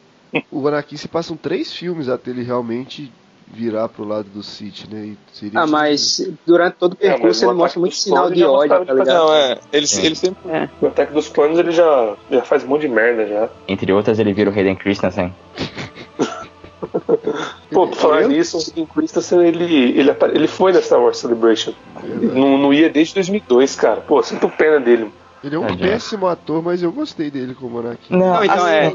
o 0.50 0.66
Anakin 0.66 0.96
se 0.96 1.06
passam 1.06 1.36
três 1.36 1.72
filmes 1.72 2.08
até 2.08 2.30
ele 2.30 2.42
realmente 2.42 3.12
virar 3.52 3.88
pro 3.88 4.04
lado 4.04 4.28
do 4.28 4.42
Sith, 4.42 4.86
né? 4.90 5.06
E 5.06 5.18
seria 5.32 5.60
Ah, 5.60 5.66
mas 5.66 6.28
durante 6.46 6.74
todo 6.74 6.92
o 6.92 6.96
É, 7.00 7.10
percurso 7.12 7.46
o 7.46 7.50
ele 7.50 7.58
mostra 7.58 7.80
muito 7.80 7.96
sinal 7.96 8.30
de 8.30 8.44
ódio, 8.44 8.84
tá 8.84 8.92
ligado? 8.92 9.06
Não, 9.06 9.34
é. 9.34 9.58
Ele, 9.72 9.86
Sim. 9.86 10.06
ele 10.06 10.14
sempre. 10.14 10.50
É. 10.50 10.68
No 10.80 10.88
Ataque 10.88 11.12
dos 11.12 11.28
Clones 11.28 11.58
ele 11.58 11.72
já, 11.72 12.14
já 12.30 12.42
faz 12.42 12.64
um 12.64 12.68
monte 12.68 12.82
de 12.82 12.88
merda 12.88 13.26
já. 13.26 13.48
Entre 13.66 13.92
outras, 13.92 14.18
ele 14.18 14.32
vira 14.32 14.50
o 14.50 14.52
Hayden 14.54 14.76
Christensen. 14.76 15.34
Pô, 17.72 17.86
por 17.88 17.96
falar 17.96 18.22
Eu? 18.22 18.28
nisso, 18.28 18.56
o 18.56 18.60
Hayden 18.60 18.86
Christensen, 18.86 19.40
ele, 19.46 19.64
ele, 19.98 20.10
ele 20.32 20.48
foi 20.48 20.72
na 20.72 20.80
Star 20.80 21.00
Wars 21.00 21.18
Celebration. 21.18 21.72
Não, 22.04 22.56
não 22.58 22.72
ia 22.72 22.88
desde 22.88 23.14
2002, 23.14 23.74
cara. 23.76 24.00
Pô, 24.00 24.22
sinto 24.22 24.48
pena 24.48 24.80
dele. 24.80 25.10
Ele 25.42 25.54
é 25.54 25.58
um 25.58 25.62
Tadinho. 25.62 25.88
péssimo 25.88 26.26
ator, 26.26 26.62
mas 26.62 26.82
eu 26.82 26.90
gostei 26.90 27.30
dele 27.30 27.54
como 27.54 27.78
Anakin. 27.78 28.16
Não, 28.16 28.18
Não, 28.34 28.44
então 28.44 28.56
assim, 28.64 28.74
é. 28.74 28.94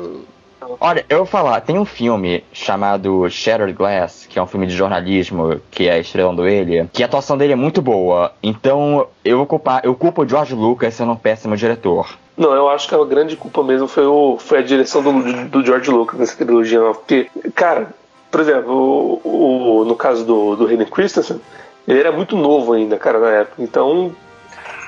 Olha, 0.79 1.05
eu 1.09 1.17
vou 1.17 1.25
falar, 1.25 1.61
tem 1.61 1.77
um 1.77 1.85
filme 1.85 2.43
chamado 2.51 3.29
Shattered 3.29 3.73
Glass, 3.73 4.25
que 4.29 4.37
é 4.39 4.41
um 4.41 4.47
filme 4.47 4.65
de 4.67 4.75
jornalismo, 4.75 5.59
que 5.71 5.87
é 5.87 5.99
estrelando 5.99 6.47
ele, 6.47 6.87
que 6.91 7.03
a 7.03 7.05
atuação 7.05 7.37
dele 7.37 7.53
é 7.53 7.55
muito 7.55 7.81
boa. 7.81 8.31
Então, 8.41 9.07
eu 9.23 9.37
vou 9.37 9.45
culpar, 9.45 9.81
eu 9.83 9.95
culpo 9.95 10.23
o 10.23 10.27
George 10.27 10.53
Lucas 10.55 10.93
sendo 10.93 11.11
um 11.11 11.15
péssimo 11.15 11.55
diretor. 11.57 12.07
Não, 12.37 12.51
eu 12.53 12.67
acho 12.69 12.87
que 12.87 12.95
a 12.95 13.03
grande 13.05 13.35
culpa 13.35 13.63
mesmo 13.63 13.87
foi, 13.87 14.05
o, 14.05 14.37
foi 14.39 14.57
a 14.59 14.61
direção 14.63 15.03
do, 15.03 15.45
do 15.49 15.63
George 15.65 15.91
Lucas 15.91 16.19
nessa 16.19 16.35
trilogia. 16.35 16.79
Porque, 16.81 17.27
cara, 17.53 17.89
por 18.31 18.41
exemplo, 18.41 19.21
o, 19.23 19.81
o- 19.81 19.85
no 19.85 19.95
caso 19.95 20.25
do, 20.25 20.55
do 20.55 20.65
Hayden 20.65 20.87
Christensen, 20.87 21.39
ele 21.87 21.99
era 21.99 22.11
muito 22.11 22.35
novo 22.35 22.73
ainda, 22.73 22.97
cara, 22.97 23.19
na 23.19 23.29
época. 23.29 23.61
Então, 23.61 24.11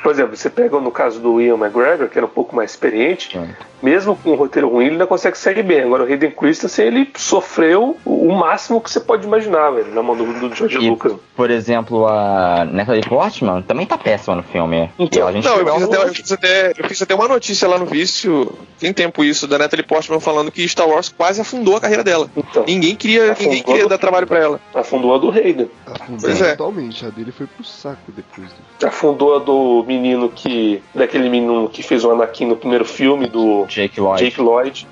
por 0.06 0.12
exemplo, 0.12 0.38
você 0.38 0.52
pega 0.52 0.80
no 0.80 0.92
caso 0.92 1.20
do 1.20 1.42
Ian 1.42 1.56
McGregor, 1.56 2.08
que 2.08 2.16
era 2.16 2.28
um 2.28 2.30
pouco 2.30 2.56
mais 2.56 2.70
experiente, 2.70 3.32
Sim. 3.36 3.50
mesmo 3.82 4.16
com 4.16 4.34
um 4.34 4.36
roteiro 4.36 4.70
ruim, 4.70 4.84
ele 4.86 4.92
ainda 4.94 5.08
consegue 5.08 5.36
sair 5.36 5.64
bem. 5.64 5.82
Agora, 5.82 6.04
o 6.04 6.06
Hayden 6.06 6.30
Christensen, 6.30 6.86
ele 6.86 7.10
sofreu 7.18 7.98
o 8.06 8.32
máximo 8.32 8.80
que 8.80 8.92
você 8.92 9.00
pode 9.00 9.26
imaginar, 9.26 9.72
velho, 9.72 9.92
na 9.96 10.04
mão 10.04 10.16
do, 10.16 10.26
do 10.48 10.54
George 10.56 10.78
E, 10.78 10.88
Lucas. 10.92 11.14
por 11.36 11.50
exemplo, 11.50 12.06
a 12.06 12.66
Natalie 12.72 13.02
Portman 13.02 13.64
também 13.64 13.88
tá 13.88 13.98
péssima 13.98 14.36
no 14.36 14.44
filme. 14.44 14.92
Então, 15.00 15.28
a 15.28 15.32
gente 15.32 15.44
Não, 15.44 15.58
eu 15.58 15.66
fiz, 15.74 15.82
até, 15.84 15.98
eu, 16.04 16.14
fiz 16.14 16.32
até, 16.32 16.74
eu 16.78 16.88
fiz 16.88 17.02
até 17.02 17.16
uma 17.16 17.28
notícia 17.28 17.68
lá 17.68 17.80
no 17.80 17.88
Vício, 17.88 18.52
tem 18.80 18.94
tempo 18.94 19.24
isso, 19.24 19.48
da 19.48 19.58
Natalie 19.58 19.84
Portman 19.86 20.20
falando 20.20 20.52
que 20.52 20.68
Star 20.68 20.88
Wars 20.88 21.10
quase 21.10 21.42
afundou 21.42 21.76
a 21.78 21.82
carreira 21.82 22.04
dela. 22.04 22.30
Então, 22.38 22.64
Ninguém 22.68 22.96
queria, 22.96 23.32
Afundou 23.32 23.50
ninguém 23.54 23.64
queria 23.64 23.84
do- 23.84 23.90
dar 23.90 23.98
trabalho 23.98 24.28
pra 24.28 24.38
ela. 24.40 24.60
afundou 24.72 25.16
a 25.16 25.18
do 25.18 25.32
Hayden. 25.32 25.68
Afundou 25.88 26.20
Pois 26.22 26.42
é. 26.42 26.52
totalmente. 26.56 27.04
A 27.06 27.10
dele 27.10 27.32
foi 27.32 27.48
pro 27.48 27.64
saco 27.64 28.12
depois 28.12 28.50
do. 28.50 28.86
Afundou 28.86 29.36
a 29.36 29.40
do 29.40 29.84
menino 29.98 30.30
que. 30.30 30.82
Daquele 30.94 31.30
menino 31.30 31.70
que 31.70 31.84
fez 31.84 32.04
o 32.04 32.12
Anakin 32.12 32.46
no 32.46 32.56
primeiro 32.56 32.86
filme, 32.86 33.28
do 33.28 33.66
Jake 33.68 34.00
Lloyd. 34.00 34.24
Jake 34.24 34.42
Lloyd. 34.42 34.88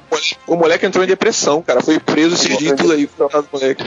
O 0.48 0.56
moleque 0.56 0.86
entrou 0.86 1.04
em 1.04 1.08
depressão, 1.08 1.62
cara. 1.62 1.82
Foi 1.82 2.00
preso 2.00 2.36
esses 2.36 2.58
dias 2.58 2.72
e 2.72 2.76
tudo 2.76 2.94
aí. 2.94 3.10
moleque. 3.52 3.84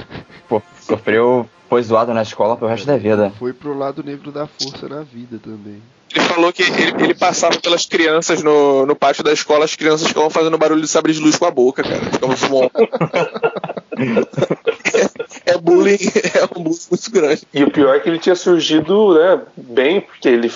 Pô, 0.48 0.62
sofreu, 0.80 1.48
foi 1.68 1.82
zoado 1.82 2.14
na 2.14 2.22
escola 2.22 2.56
pro 2.56 2.68
resto 2.68 2.86
da 2.86 2.96
vida. 2.96 3.32
Foi 3.38 3.52
pro 3.52 3.76
lado 3.76 4.02
negro 4.02 4.30
da 4.30 4.46
força 4.46 4.88
na 4.88 5.02
vida 5.02 5.38
também. 5.42 5.82
Ele 6.14 6.24
falou 6.24 6.52
que 6.52 6.62
ele, 6.62 7.04
ele 7.04 7.14
passava 7.14 7.58
pelas 7.58 7.84
crianças 7.84 8.42
no, 8.42 8.86
no 8.86 8.94
pátio 8.94 9.24
da 9.24 9.32
escola, 9.32 9.64
as 9.64 9.74
crianças 9.74 10.08
ficavam 10.08 10.30
fazendo 10.30 10.56
barulho 10.56 10.80
de 10.80 10.88
sabre 10.88 11.12
de 11.12 11.20
luz 11.20 11.36
com 11.36 11.44
a 11.44 11.50
boca, 11.50 11.82
cara. 11.82 12.00
Ficavam 12.10 12.36
fumando. 12.36 12.70
é, 15.46 15.56
bullying, 15.56 15.96
é 16.34 16.44
um 16.44 16.62
bullying 16.62 16.78
muito 16.90 17.10
grande. 17.10 17.42
E 17.54 17.62
o 17.62 17.70
pior 17.70 17.94
é 17.94 18.00
que 18.00 18.08
ele 18.08 18.18
tinha 18.18 18.34
surgido 18.34 19.14
né, 19.14 19.40
bem, 19.56 20.00
porque 20.00 20.28
ele 20.28 20.50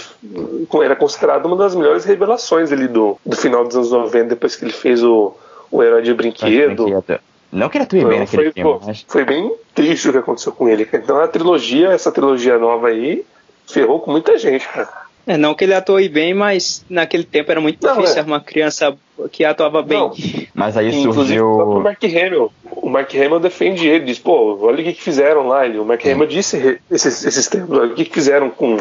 era 0.82 0.96
considerado 0.96 1.46
uma 1.46 1.56
das 1.56 1.74
melhores 1.74 2.04
revelações 2.04 2.72
ali 2.72 2.88
do, 2.88 3.16
do 3.24 3.36
final 3.36 3.64
dos 3.64 3.76
anos 3.76 3.92
90, 3.92 4.24
depois 4.30 4.56
que 4.56 4.64
ele 4.64 4.72
fez 4.72 5.02
o, 5.02 5.34
o 5.70 5.82
Herói 5.82 6.02
de 6.02 6.12
Brinquedo. 6.12 6.84
Brinquedo. 6.84 7.20
Não 7.52 7.68
que 7.68 7.78
ele 7.78 7.84
atue 7.84 8.04
bem 8.04 8.20
naquele 8.20 8.44
foi, 8.44 8.52
filme, 8.52 8.78
pô, 8.78 8.86
mas 8.86 9.04
foi 9.08 9.24
bem 9.24 9.52
triste 9.74 10.08
o 10.08 10.12
que 10.12 10.18
aconteceu 10.18 10.52
com 10.52 10.68
ele. 10.68 10.88
Então 10.92 11.18
a 11.18 11.26
trilogia, 11.26 11.88
essa 11.88 12.12
trilogia 12.12 12.58
nova 12.58 12.88
aí, 12.88 13.24
ferrou 13.66 14.00
com 14.00 14.10
muita 14.10 14.38
gente, 14.38 14.68
cara. 14.68 14.88
É, 15.30 15.36
não 15.36 15.54
que 15.54 15.62
ele 15.62 15.74
atuou 15.74 16.00
bem, 16.08 16.34
mas 16.34 16.84
naquele 16.90 17.22
tempo 17.22 17.52
era 17.52 17.60
muito 17.60 17.86
Não, 17.86 17.94
difícil 17.94 18.16
é. 18.16 18.18
arrumar 18.18 18.38
uma 18.38 18.42
criança 18.42 18.96
que 19.30 19.44
atuava 19.44 19.80
bem. 19.80 19.96
Não. 19.96 20.12
Mas 20.52 20.76
aí 20.76 20.88
Inclusive 20.88 21.40
o 21.40 21.54
surgiu. 21.54 21.80
Mark 21.80 22.02
Hamill. 22.02 22.52
O 22.64 22.90
Mark 22.90 23.14
Hamill 23.14 23.38
defende 23.38 23.86
ele, 23.86 24.06
diz, 24.06 24.18
pô, 24.18 24.58
olha 24.60 24.80
o 24.80 24.84
que, 24.84 24.92
que 24.92 25.00
fizeram 25.00 25.46
lá. 25.46 25.64
Ele, 25.64 25.78
o 25.78 25.84
Mark 25.84 26.04
Hamill 26.04 26.26
disse 26.26 26.80
esses, 26.90 27.24
esses 27.24 27.46
tempos, 27.46 27.78
olha 27.78 27.92
o 27.92 27.94
que, 27.94 28.06
que 28.06 28.12
fizeram 28.12 28.50
com 28.50 28.78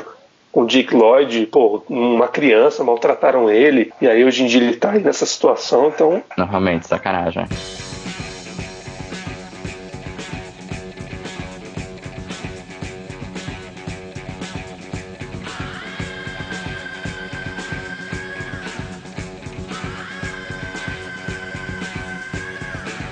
com 0.52 0.62
o 0.62 0.66
Dick 0.66 0.96
Lloyd, 0.96 1.46
pô, 1.46 1.84
uma 1.88 2.28
criança, 2.28 2.84
maltrataram 2.84 3.52
ele, 3.52 3.94
e 4.02 4.08
aí 4.08 4.26
hoje 4.26 4.42
em 4.44 4.48
dia 4.48 4.60
ele 4.60 4.76
tá 4.76 4.94
aí 4.94 5.00
nessa 5.00 5.24
situação, 5.24 5.90
então 5.90 6.24
Normalmente, 6.36 6.88
sacanagem. 6.88 7.46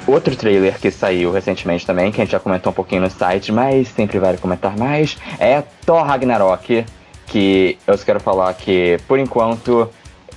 Outro 0.08 0.36
trailer 0.36 0.80
que 0.80 0.90
saiu 0.90 1.32
recentemente 1.32 1.86
também, 1.86 2.12
que 2.12 2.22
a 2.22 2.24
gente 2.24 2.32
já 2.32 2.40
comentou 2.40 2.72
um 2.72 2.74
pouquinho 2.76 3.02
no 3.02 3.10
site, 3.12 3.52
mas 3.52 3.90
sempre 3.90 4.18
vale 4.20 4.38
comentar 4.38 4.78
mais, 4.78 5.18
é 5.40 5.62
Thor 5.86 6.02
Ragnarok, 6.04 6.86
que 7.26 7.78
eu 7.86 7.98
só 7.98 8.06
quero 8.06 8.20
falar 8.22 8.54
que, 8.54 8.98
por 9.08 9.20
enquanto, 9.20 9.90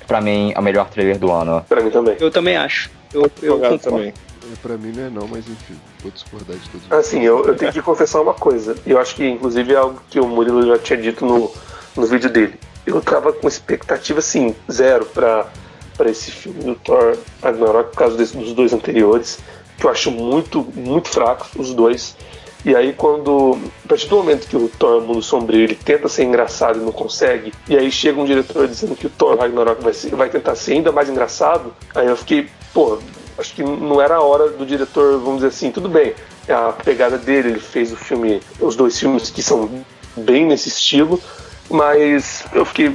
pra 0.09 0.21
mim, 0.21 0.53
é 0.55 0.59
o 0.59 0.63
melhor 0.63 0.89
trailer 0.91 1.19
do 1.19 1.31
ano. 1.31 1.65
pra 1.69 1.81
mim 1.81 1.91
também. 1.91 2.17
Eu 2.19 2.31
também 2.33 2.57
acho. 2.57 2.91
Eu, 3.15 3.31
eu 3.43 3.55
concordo. 3.59 3.79
também. 3.79 4.09
É, 4.09 4.57
pra 4.61 4.77
mim 4.77 4.91
não 4.97 5.05
é 5.07 5.11
não, 5.11 5.29
mas 5.29 5.47
enfim, 5.49 5.77
vou 6.03 6.11
discordar 6.11 6.57
de 6.57 6.69
todos. 6.69 6.91
Assim, 6.93 7.23
eu, 7.23 7.45
eu 7.47 7.55
tenho 7.57 7.73
que 7.73 7.81
confessar 7.83 8.21
uma 8.21 8.35
coisa. 8.35 8.75
Eu 8.85 8.99
acho 8.99 9.15
que, 9.15 9.25
inclusive, 9.29 9.73
é 9.73 9.77
algo 9.77 10.01
que 10.11 10.19
o 10.19 10.27
Murilo 10.27 10.67
já 10.67 10.79
tinha 10.79 11.01
dito 11.01 11.25
no, 11.25 11.53
no 11.97 12.07
vídeo 12.07 12.29
dele. 12.29 12.55
Eu 12.85 13.01
tava 13.01 13.33
com 13.33 13.47
expectativa, 13.47 14.19
assim, 14.19 14.57
zero 14.73 15.05
pra, 15.07 15.47
pra 15.97 16.11
esse 16.11 16.31
filme 16.33 16.65
do 16.65 16.75
Thor 16.75 17.17
Ragnarok, 17.43 17.91
por 17.91 17.99
causa 17.99 18.17
desse- 18.17 18.37
dos 18.37 18.53
dois 18.55 18.73
anteriores, 18.73 19.39
que 19.81 19.87
eu 19.87 19.91
acho 19.91 20.11
muito, 20.11 20.65
muito 20.77 21.09
fracos, 21.09 21.49
os 21.57 21.73
dois. 21.75 22.15
E 22.63 22.77
aí, 22.77 22.93
quando. 22.93 23.59
A 23.87 23.89
partir 23.89 24.07
do 24.09 24.17
momento 24.17 24.47
que 24.47 24.55
o 24.57 24.69
Thor 24.69 25.01
Mundo 25.01 25.23
Sombrio 25.23 25.63
ele 25.63 25.75
tenta 25.75 26.09
ser 26.09 26.25
engraçado 26.25 26.79
e 26.79 26.83
não 26.83 26.93
consegue, 26.93 27.55
e 27.67 27.75
aí 27.77 27.91
chega 27.91 28.21
um 28.21 28.25
diretor 28.27 28.69
dizendo 28.69 28.95
que 28.95 29.07
o 29.07 29.11
Thor 29.11 29.39
Ragnarok 29.39 29.83
vai, 29.83 29.95
ser- 29.95 30.15
vai 30.15 30.29
tentar 30.29 30.55
ser 30.55 30.75
ainda 30.75 30.93
mais 30.93 31.09
engraçado, 31.09 31.75
aí 31.95 32.07
eu 32.07 32.17
fiquei, 32.17 32.49
pô, 32.75 32.99
acho 33.39 33.55
que 33.55 33.63
não 33.63 33.99
era 34.01 34.17
a 34.17 34.21
hora 34.21 34.51
do 34.51 34.67
diretor, 34.67 35.19
vamos 35.19 35.37
dizer 35.37 35.47
assim, 35.49 35.71
tudo 35.73 35.89
bem, 35.89 36.13
a 36.51 36.73
pegada 36.73 37.17
dele, 37.17 37.49
ele 37.49 37.61
fez 37.61 37.91
o 37.93 37.97
filme, 37.97 38.43
os 38.61 38.77
dois 38.77 38.99
filmes 39.01 39.31
que 39.31 39.43
são 39.43 39.83
bem 40.15 40.45
nesse 40.45 40.69
estilo, 40.69 41.19
mas 41.71 42.45
eu 42.53 42.67
fiquei 42.67 42.95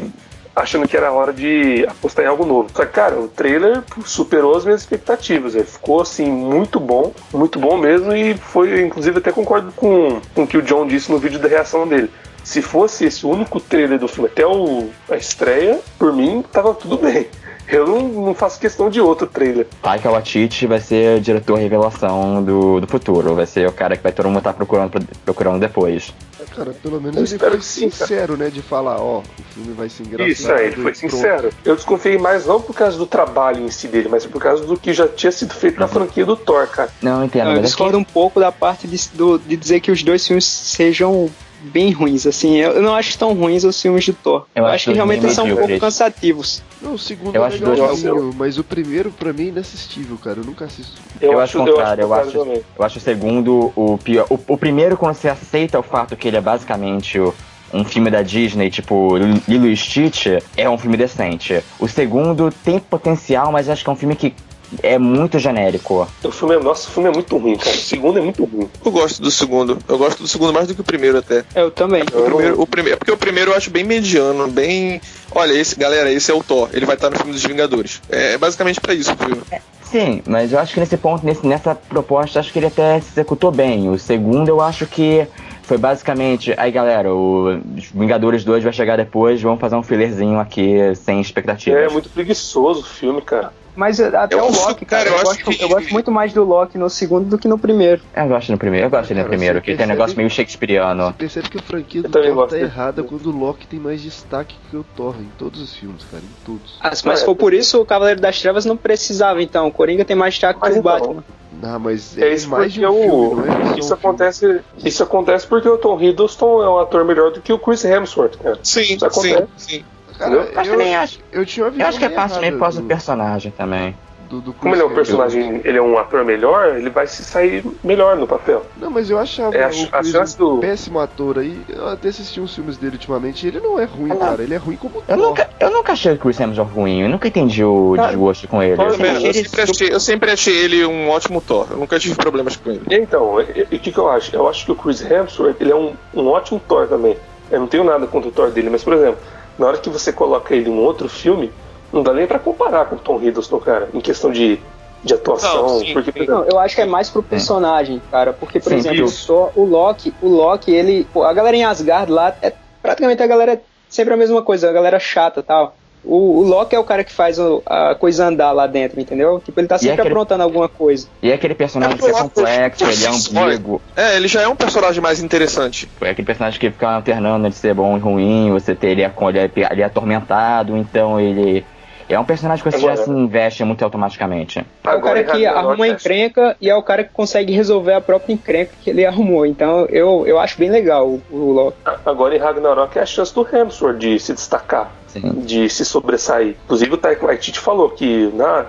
achando 0.56 0.88
que 0.88 0.96
era 0.96 1.12
hora 1.12 1.34
de 1.34 1.86
apostar 1.88 2.26
em 2.26 2.28
algo 2.28 2.46
novo. 2.46 2.70
Só 2.74 2.86
que, 2.86 2.92
cara, 2.92 3.20
o 3.20 3.28
trailer 3.28 3.84
superou 4.06 4.56
as 4.56 4.64
minhas 4.64 4.82
expectativas. 4.82 5.54
Ficou, 5.54 6.02
assim, 6.02 6.26
muito 6.26 6.80
bom, 6.80 7.12
muito 7.34 7.60
bom 7.60 7.78
mesmo, 7.78 8.16
e 8.16 8.36
foi, 8.36 8.82
inclusive, 8.82 9.18
até 9.18 9.32
concordo 9.32 9.72
com, 9.74 10.22
com 10.34 10.44
o 10.44 10.48
que 10.48 10.58
o 10.58 10.62
John 10.62 10.88
disse 10.88 11.12
no 11.12 11.20
vídeo 11.20 11.40
da 11.40 11.48
reação 11.48 11.88
dele. 11.88 12.10
Se 12.44 12.62
fosse 12.62 13.06
esse 13.06 13.26
o 13.26 13.30
único 13.30 13.60
trailer 13.60 13.98
do 13.98 14.08
filme 14.08 14.30
até 14.32 14.46
o, 14.46 14.90
a 15.10 15.18
estreia, 15.18 15.80
por 15.98 16.14
mim, 16.14 16.44
tava 16.52 16.74
tudo 16.76 16.98
bem. 16.98 17.28
Eu 17.68 17.88
não, 17.88 18.08
não 18.08 18.34
faço 18.36 18.60
questão 18.60 18.90
de 18.90 19.02
outro 19.02 19.26
trailer. 19.26 19.66
Taika 19.82 20.12
Waititi 20.12 20.68
vai 20.68 20.80
ser 20.80 21.18
o 21.18 21.22
diretor 21.22 21.58
revelação 21.58 22.44
do, 22.44 22.80
do 22.80 22.88
futuro. 22.88 23.34
Vai 23.34 23.48
ser 23.48 23.68
o 23.68 23.72
cara 23.72 23.98
que 23.98 24.04
vai 24.04 24.12
todo 24.12 24.28
mundo 24.28 24.38
estar 24.38 24.54
procurando, 24.54 25.04
procurando 25.26 25.60
depois. 25.60 26.14
Cara, 26.56 26.72
pelo 26.74 27.00
menos 27.02 27.16
Eu 27.18 27.22
ele 27.24 27.32
espero 27.32 27.52
foi 27.52 27.60
que 27.60 27.66
sincero, 27.66 28.36
né? 28.38 28.50
De 28.50 28.62
falar, 28.62 29.00
ó, 29.00 29.20
o 29.20 29.24
filme 29.54 29.74
vai 29.74 29.90
ser 29.90 30.04
engraçado. 30.04 30.30
Isso 30.30 30.52
aí, 30.52 30.66
ele 30.68 30.76
foi 30.76 30.92
e 30.92 30.96
pronto. 30.96 30.98
sincero. 31.12 31.50
Eu 31.64 31.76
desconfiei 31.76 32.18
mais 32.18 32.46
não 32.46 32.60
por 32.62 32.74
causa 32.76 32.98
do 32.98 33.06
trabalho 33.06 33.64
em 33.64 33.70
si 33.72 33.88
dele, 33.88 34.08
mas 34.10 34.26
por 34.26 34.42
causa 34.42 34.64
do 34.66 34.78
que 34.78 34.94
já 34.94 35.08
tinha 35.08 35.32
sido 35.32 35.54
feito 35.54 35.80
na 35.80 35.88
franquia 35.88 36.26
do 36.26 36.36
Thor, 36.36 36.68
cara. 36.68 36.90
Não, 37.02 37.20
eu 37.20 37.26
entendo, 37.26 37.44
Não, 37.46 37.52
eu 37.52 37.56
mas 37.58 37.64
é 37.66 37.68
discordo 37.68 37.98
um 37.98 38.04
pouco 38.04 38.40
da 38.40 38.52
parte 38.52 38.88
de, 38.88 38.98
do- 39.14 39.40
de 39.40 39.56
dizer 39.58 39.80
que 39.80 39.92
os 39.92 40.04
dois 40.04 40.26
filmes 40.26 40.46
sejam 40.46 41.30
bem 41.62 41.92
ruins. 41.92 42.26
Assim, 42.26 42.56
eu 42.58 42.72
eu 42.74 42.82
não 42.82 42.96
acho 42.96 43.18
tão 43.18 43.34
ruins 43.34 43.64
os 43.64 43.82
filmes 43.82 44.06
do 44.06 44.14
Thor. 44.14 44.46
Eu 44.56 44.62
Eu, 44.62 44.66
acho 44.68 44.76
acho 44.76 44.86
que 44.90 44.94
realmente 44.94 45.30
são 45.32 45.46
um 45.46 45.56
pouco 45.56 45.80
cansativos. 45.80 46.62
Não, 46.82 46.94
o 46.94 47.00
segundo 47.00 47.36
Eu 47.36 47.44
é 47.44 47.48
acho 47.48 47.60
dois 47.60 47.80
legalzinho, 47.80 48.34
mas 48.38 48.58
o 48.58 48.64
primeiro 48.64 49.12
pra 49.12 49.34
mim 49.34 49.46
é 49.46 49.48
inassistível, 49.48 50.18
cara. 50.18 50.40
Eu 50.40 50.46
nunca 50.46 50.66
assisto. 50.66 50.94
Eu, 51.20 51.40
acho 51.40 51.60
o 51.62 51.66
contrário, 51.66 52.02
eu 52.04 52.14
acho, 52.14 52.32
também. 52.32 52.62
eu 52.78 52.86
acho 52.86 52.98
o 52.98 53.02
segundo 53.02 53.72
o 53.76 53.98
pior. 53.98 54.28
O, 54.30 54.38
o 54.48 54.58
primeiro, 54.58 54.96
quando 54.98 55.16
você 55.16 55.30
aceita 55.30 55.80
o 55.80 55.84
fato 55.84 56.16
que 56.16 56.28
ele 56.28 56.38
é 56.38 56.42
basicamente 56.42 57.20
o- 57.20 57.34
um 57.74 57.84
filme 57.84 58.10
da 58.12 58.22
Disney, 58.22 58.70
tipo 58.70 59.18
Lilo 59.48 59.68
e 59.68 59.76
Stitch, 59.76 60.28
é 60.56 60.70
um 60.70 60.78
filme 60.78 60.96
decente. 60.96 61.62
O 61.80 61.88
segundo 61.88 62.50
tem 62.64 62.80
potencial, 62.80 63.52
mas 63.52 63.68
acho 63.70 63.84
que 63.84 63.90
é 63.90 63.94
um 63.94 63.96
filme 63.98 64.16
que 64.16 64.34
é 64.82 64.98
muito 64.98 65.40
genérico. 65.40 66.08
O 66.24 66.32
filme 66.32 66.56
é, 66.56 66.60
nossa, 66.60 66.88
o 66.88 66.92
filme 66.92 67.10
é 67.10 67.12
muito 67.12 67.38
ruim, 67.38 67.58
cara. 67.58 67.76
O 67.76 67.80
segundo 67.80 68.20
é 68.20 68.22
muito 68.22 68.44
ruim. 68.44 68.70
Eu 68.84 68.92
gosto 68.92 69.22
do 69.22 69.32
segundo. 69.32 69.78
Eu 69.88 69.98
gosto 69.98 70.24
do 70.24 70.28
segundo 70.28 70.54
mais 70.54 70.68
do 70.68 70.76
que 70.76 70.82
o 70.82 70.84
primeiro 70.84 71.18
até. 71.18 71.44
Eu 71.56 71.72
também. 71.72 72.04
O 72.04 72.24
primeiro, 72.24 72.62
o 72.62 72.68
primeiro, 72.68 72.98
porque 72.98 73.12
o 73.12 73.18
primeiro 73.18 73.52
eu 73.52 73.56
acho 73.56 73.70
bem 73.70 73.84
mediano, 73.84 74.48
bem. 74.48 75.02
Olha, 75.32 75.54
esse, 75.54 75.76
galera, 75.76 76.12
esse 76.12 76.32
é 76.32 76.34
o 76.34 76.44
Thor. 76.44 76.70
Ele 76.74 76.86
vai 76.86 76.96
estar 76.96 77.10
no 77.10 77.18
filme 77.18 77.34
dos 77.34 77.44
Vingadores. 77.44 78.02
É 78.10 78.38
basicamente 78.38 78.80
pra 78.80 78.94
isso 78.94 79.14
o 79.14 79.18
filme. 79.18 79.42
Sim, 79.84 80.22
mas 80.26 80.52
eu 80.52 80.60
acho 80.60 80.74
que 80.74 80.80
nesse 80.80 80.98
ponto, 80.98 81.26
nesse, 81.26 81.46
nessa 81.46 81.76
proposta, 81.76 82.40
acho 82.40 82.52
que 82.52 82.60
ele 82.60 82.66
até 82.66 83.00
se 83.00 83.12
executou 83.12 83.52
bem. 83.52 83.90
O 83.90 84.00
segundo, 84.00 84.50
eu 84.50 84.60
acho 84.60 84.86
que 84.86 85.28
foi 85.64 85.78
basicamente. 85.78 86.54
Aí, 86.58 86.72
galera, 86.72 87.14
o 87.14 87.60
Vingadores 87.94 88.44
2 88.44 88.64
vai 88.64 88.74
chegar 88.74 88.98
depois, 88.98 89.42
vamos 89.42 89.60
fazer 89.60 89.76
um 89.76 89.84
fillerzinho 89.84 90.40
aqui 90.40 90.78
sem 90.96 91.22
expectativas. 91.22 91.84
É 91.84 91.90
muito 91.90 92.10
preguiçoso 92.10 92.82
o 92.82 92.84
filme, 92.84 93.22
cara. 93.22 93.54
Mas 93.76 94.00
até 94.00 94.36
Eu 94.36 94.46
o 94.46 94.52
Loki, 94.52 94.86
cara, 94.86 95.04
cara, 95.04 95.10
eu 95.10 95.14
eu, 95.14 95.16
acho 95.18 95.26
gosto, 95.44 95.58
que- 95.58 95.64
eu 95.64 95.70
gosto 95.70 95.92
muito 95.92 96.12
mais 96.12 96.32
do 96.34 96.44
Loki 96.44 96.78
no 96.78 96.90
segundo 96.90 97.28
do 97.30 97.38
que 97.38 97.48
no 97.48 97.58
primeiro. 97.60 98.02
Eu 98.16 98.28
gosto 98.28 98.52
no 98.52 98.58
primeiro, 98.58 98.86
eu 98.88 98.90
gosto 98.90 99.10
dele 99.10 99.22
no 99.24 99.28
primeiro, 99.30 99.62
que 99.62 99.76
tem 99.76 99.86
um 99.86 99.90
negócio 99.90 100.16
meio 100.16 100.30
shakespeariano. 100.30 101.08
Você 101.08 101.14
percebe 101.14 101.50
que 101.50 101.58
a 101.58 101.62
franquia 101.62 102.02
do 102.02 102.10
Thor 102.10 102.48
tá 102.48 102.56
dele. 102.56 102.66
errada 102.66 103.04
quando 103.04 103.26
o 103.28 103.38
Loki 103.38 103.68
tem 103.68 103.80
mais 103.80 104.02
destaque 104.02 104.56
que 104.70 104.78
o 104.78 104.86
Thor 104.96 105.16
em 105.20 105.30
todos 105.38 105.60
os 105.62 105.74
filmes, 105.76 106.04
cara. 106.10 106.24
Em 106.24 106.46
todos. 106.46 106.78
Ah, 106.80 106.92
mas 107.04 107.20
se 107.20 107.26
for 107.26 107.36
por 107.36 107.54
isso, 107.54 107.82
o 107.82 107.86
Cavaleiro 107.86 108.22
das 108.22 108.40
Trevas 108.42 108.66
não 108.66 108.78
precisava, 108.78 109.42
então. 109.42 109.68
O 109.68 109.72
Coringa 109.72 110.06
tem 110.06 110.16
mais 110.16 110.34
destaque 110.36 110.60
Mas 110.62 110.74
que 110.74 110.80
o 110.80 110.82
então, 110.82 110.92
Batman. 111.00 111.24
Ah, 111.64 111.80
mas 111.80 112.18
É 112.18 112.30
é, 112.30 112.34
isso 112.34 112.50
mais 112.50 112.74
porque 112.74 112.86
um 112.86 112.92
o, 112.92 113.36
filme, 113.36 113.48
é 113.48 113.52
só 113.52 113.58
um 113.58 113.64
isso 113.64 113.74
filme. 113.76 113.94
acontece. 113.94 114.62
Isso 114.84 115.04
acontece 115.04 115.48
porque 115.48 115.70
o 115.70 115.78
Tom 115.78 116.00
Hiddleston 116.02 116.64
é 116.64 116.70
um 116.70 116.78
ator 116.80 117.04
melhor 117.06 117.32
do 117.32 117.42
que 117.42 117.52
o 117.52 117.58
Chris 117.60 117.84
Hemsworth, 117.86 118.38
cara. 118.38 118.60
Sim, 118.64 118.82
Isso 118.82 119.00
sim, 119.00 119.06
acontece. 119.34 119.48
sim. 119.58 119.84
Cara, 120.18 120.50
Mas 120.56 120.68
eu, 120.68 120.74
também 120.74 120.96
acho, 120.96 121.20
eu 121.32 121.46
tinha 121.46 121.66
eu 121.66 121.88
acho 121.88 122.00
que 122.00 122.06
é 122.06 122.08
meio 122.08 122.20
parte 122.20 122.34
também 122.36 122.52
por 122.52 122.56
errada 122.58 122.60
causa 122.60 122.80
do 122.80 122.84
do- 122.84 122.88
personagem 122.88 123.52
também. 123.52 123.96
do, 124.30 124.42
do 124.42 124.54
Como 124.54 124.74
ele 124.74 124.82
é 124.82 124.86
um 124.86 124.94
personagem, 124.94 125.62
ele 125.64 125.78
é 125.78 125.82
um 125.82 125.98
ator 126.00 126.24
melhor, 126.26 126.76
ele 126.78 126.90
vai 126.90 127.06
se 127.06 127.24
sair 127.24 127.64
melhor 127.84 128.16
no 128.16 128.26
papel. 128.26 128.66
Não, 128.78 128.90
mas 128.90 129.10
eu 129.10 129.20
achava 129.20 129.56
É, 129.56 129.66
a 129.66 129.68
o 129.68 129.88
a 129.92 130.04
chance 130.04 130.36
um 130.42 130.56
do- 130.56 130.58
péssimo 130.60 131.00
ator 131.00 131.38
aí. 131.40 131.62
Eu 131.70 131.90
até 131.90 132.08
assisti 132.10 132.40
uns 132.42 132.56
filmes 132.56 132.78
dele 132.78 132.94
ultimamente 132.94 133.44
e 133.46 133.50
ele 133.50 133.60
não 133.60 133.78
é 133.80 133.84
ruim, 133.86 134.12
Ah, 134.14 134.16
cara. 134.16 134.44
Ele 134.44 134.54
é 134.54 134.58
ruim 134.58 134.78
como 134.78 134.96
Eu 135.08 135.18
Thor. 135.18 135.28
nunca, 135.28 135.50
eu 135.60 135.70
nunca 135.70 135.94
achei 135.94 136.14
o 136.14 136.18
Chris 136.18 136.40
Hemsworth 136.40 136.72
ruim, 136.74 137.02
eu 137.02 137.10
nunca 137.10 137.28
entendi 137.28 137.64
o 137.64 137.94
Cara, 137.96 138.08
desgosto 138.08 138.48
com 138.48 138.64
ele. 138.64 138.82
Eu 138.82 138.90
sempre 138.92 139.04
mesmo, 139.12 139.18
achei 139.18 139.28
Eu 139.28 139.34
ele 139.36 139.44
sempre, 139.50 139.62
achei, 139.62 139.90
eu 139.94 140.00
sempre 140.00 140.32
achei 140.32 140.56
ele 140.58 140.86
um 140.86 141.10
ótimo 141.10 141.42
Thor. 141.42 141.68
Eu 141.72 141.78
nunca 141.78 142.00
tive 142.00 142.16
problemas 142.16 142.56
com 142.56 142.72
ele. 142.72 142.82
E 142.90 142.96
então, 142.96 143.36
o 143.36 143.46
que, 143.80 143.92
que 143.92 143.98
eu 143.98 144.10
acho? 144.10 144.36
Eu 144.36 144.48
acho 144.50 144.66
que 144.66 144.72
o 144.72 144.76
Chris 144.76 145.02
Hemsworth 145.02 145.58
ele 145.62 145.72
é 145.72 145.76
um, 145.76 145.94
um 146.16 146.28
ótimo 146.30 146.60
Thor 146.68 146.88
também. 146.88 147.16
Eu 147.52 147.60
não 147.60 147.68
tenho 147.68 147.84
nada 147.84 148.08
contra 148.08 148.28
o 148.30 148.32
Thor 148.32 148.50
dele, 148.50 148.72
mas 148.72 148.84
por 148.84 148.94
exemplo, 148.94 149.20
na 149.58 149.68
hora 149.68 149.78
que 149.78 149.90
você 149.90 150.12
coloca 150.12 150.54
ele 150.56 150.70
em 150.70 150.74
um 150.74 150.80
outro 150.80 151.08
filme, 151.10 151.52
não 151.92 152.04
dá 152.04 152.14
nem 152.14 152.28
pra 152.28 152.40
comparar 152.40 152.86
com 152.86 152.96
o 152.96 153.00
Tom 153.00 153.22
Hiddleston, 153.22 153.60
cara, 153.60 153.90
em 153.94 154.02
questão 154.02 154.32
de, 154.32 154.60
de 155.04 155.14
atuação. 155.14 155.64
Não, 155.64 155.80
sim, 155.80 155.94
porque, 155.94 156.12
por 156.12 156.18
sim. 156.18 156.24
exemplo, 156.24 156.42
Não, 156.42 156.50
eu 156.52 156.60
acho 156.60 156.76
que 156.76 156.82
é 156.82 156.86
mais 156.86 157.10
pro 157.10 157.24
personagem, 157.24 158.02
cara. 158.12 158.34
Porque, 158.34 158.60
por 158.60 158.70
Sim, 158.70 158.76
exemplo, 158.78 159.08
só 159.08 159.52
o 159.56 159.64
Loki, 159.64 160.14
o 160.22 160.28
Loki, 160.28 160.72
ele. 160.72 161.08
pô, 161.14 161.24
a 161.24 161.34
galera 161.34 161.56
em 161.56 161.64
Asgard 161.64 162.12
lá 162.12 162.36
é 162.42 162.52
praticamente 162.82 163.24
a 163.24 163.28
galera 163.28 163.54
é 163.54 163.62
sempre 163.90 164.14
a 164.14 164.18
mesma 164.18 164.42
coisa, 164.42 164.70
a 164.70 164.74
galera 164.74 165.00
chata 165.00 165.40
e 165.40 165.44
tal. 165.44 165.76
O, 166.06 166.40
o 166.40 166.44
Loki 166.44 166.76
é 166.76 166.80
o 166.80 166.84
cara 166.84 167.04
que 167.04 167.12
faz 167.12 167.40
o- 167.40 167.64
a 167.66 167.96
coisa 167.96 168.28
andar 168.28 168.52
lá 168.52 168.68
dentro, 168.68 169.00
entendeu? 169.00 169.40
Tipo, 169.44 169.60
ele 169.60 169.68
tá 169.68 169.78
sempre 169.78 169.94
aquele- 169.94 170.10
aprontando 170.10 170.44
alguma 170.44 170.70
coisa. 170.70 171.08
E 171.22 171.32
é 171.32 171.34
aquele 171.34 171.56
personagem 171.56 171.98
que 171.98 172.06
é 172.06 172.12
complexo, 172.12 172.84
ele 172.86 173.06
é 173.06 173.10
ambíguo. 173.48 173.82
É, 173.96 174.16
ele 174.16 174.28
já 174.28 174.42
é 174.42 174.48
um 174.48 174.56
personagem 174.56 175.02
mais 175.02 175.20
interessante. 175.22 175.90
É 176.02 176.10
aquele 176.12 176.26
personagem 176.26 176.60
que 176.60 176.70
fica 176.70 176.90
alternando 176.92 177.50
de 177.50 177.56
ser 177.56 177.74
bom 177.74 177.98
e 177.98 178.00
ruim, 178.00 178.52
você 178.52 178.76
ter 178.76 178.90
ele, 178.90 179.02
é- 179.02 179.12
ele, 179.30 179.40
é, 179.40 179.52
ele 179.72 179.82
é 179.82 179.86
atormentado, 179.86 180.78
então 180.78 181.20
ele. 181.20 181.66
É 182.08 182.20
um 182.20 182.24
personagem 182.24 182.64
que 182.64 182.72
você 182.72 182.80
já 182.80 182.96
se 182.96 183.10
investe 183.10 183.64
muito 183.64 183.84
automaticamente. 183.84 184.60
É 184.84 184.96
o 184.96 185.02
cara 185.02 185.24
que 185.24 185.46
arruma 185.46 185.74
uma 185.74 185.86
acho- 185.86 185.94
encrenca 185.94 186.56
e 186.62 186.70
é 186.70 186.76
o 186.76 186.84
cara 186.84 187.04
que 187.04 187.12
consegue 187.12 187.52
resolver 187.54 187.94
a 187.94 188.02
própria 188.02 188.34
encrenca 188.34 188.72
que 188.84 188.90
ele 188.90 189.06
arrumou. 189.06 189.46
Então 189.46 189.86
eu, 189.86 190.24
eu 190.28 190.40
acho 190.40 190.58
bem 190.58 190.70
legal 190.70 191.08
o, 191.08 191.22
o 191.32 191.52
Loki. 191.52 191.78
agora 192.06 192.36
em 192.36 192.40
Ragnarok 192.40 192.98
é 192.98 193.02
a 193.02 193.06
chance 193.06 193.34
do 193.34 193.42
Hemsworth 193.52 193.98
de 193.98 194.20
se 194.20 194.34
destacar. 194.34 194.92
Sim. 195.08 195.32
de 195.46 195.70
se 195.70 195.86
sobressair. 195.86 196.58
Inclusive 196.66 196.94
o 196.94 196.98
Taika 196.98 197.26
Waititi 197.26 197.58
falou 197.58 197.90
que 197.90 198.30
na, 198.34 198.66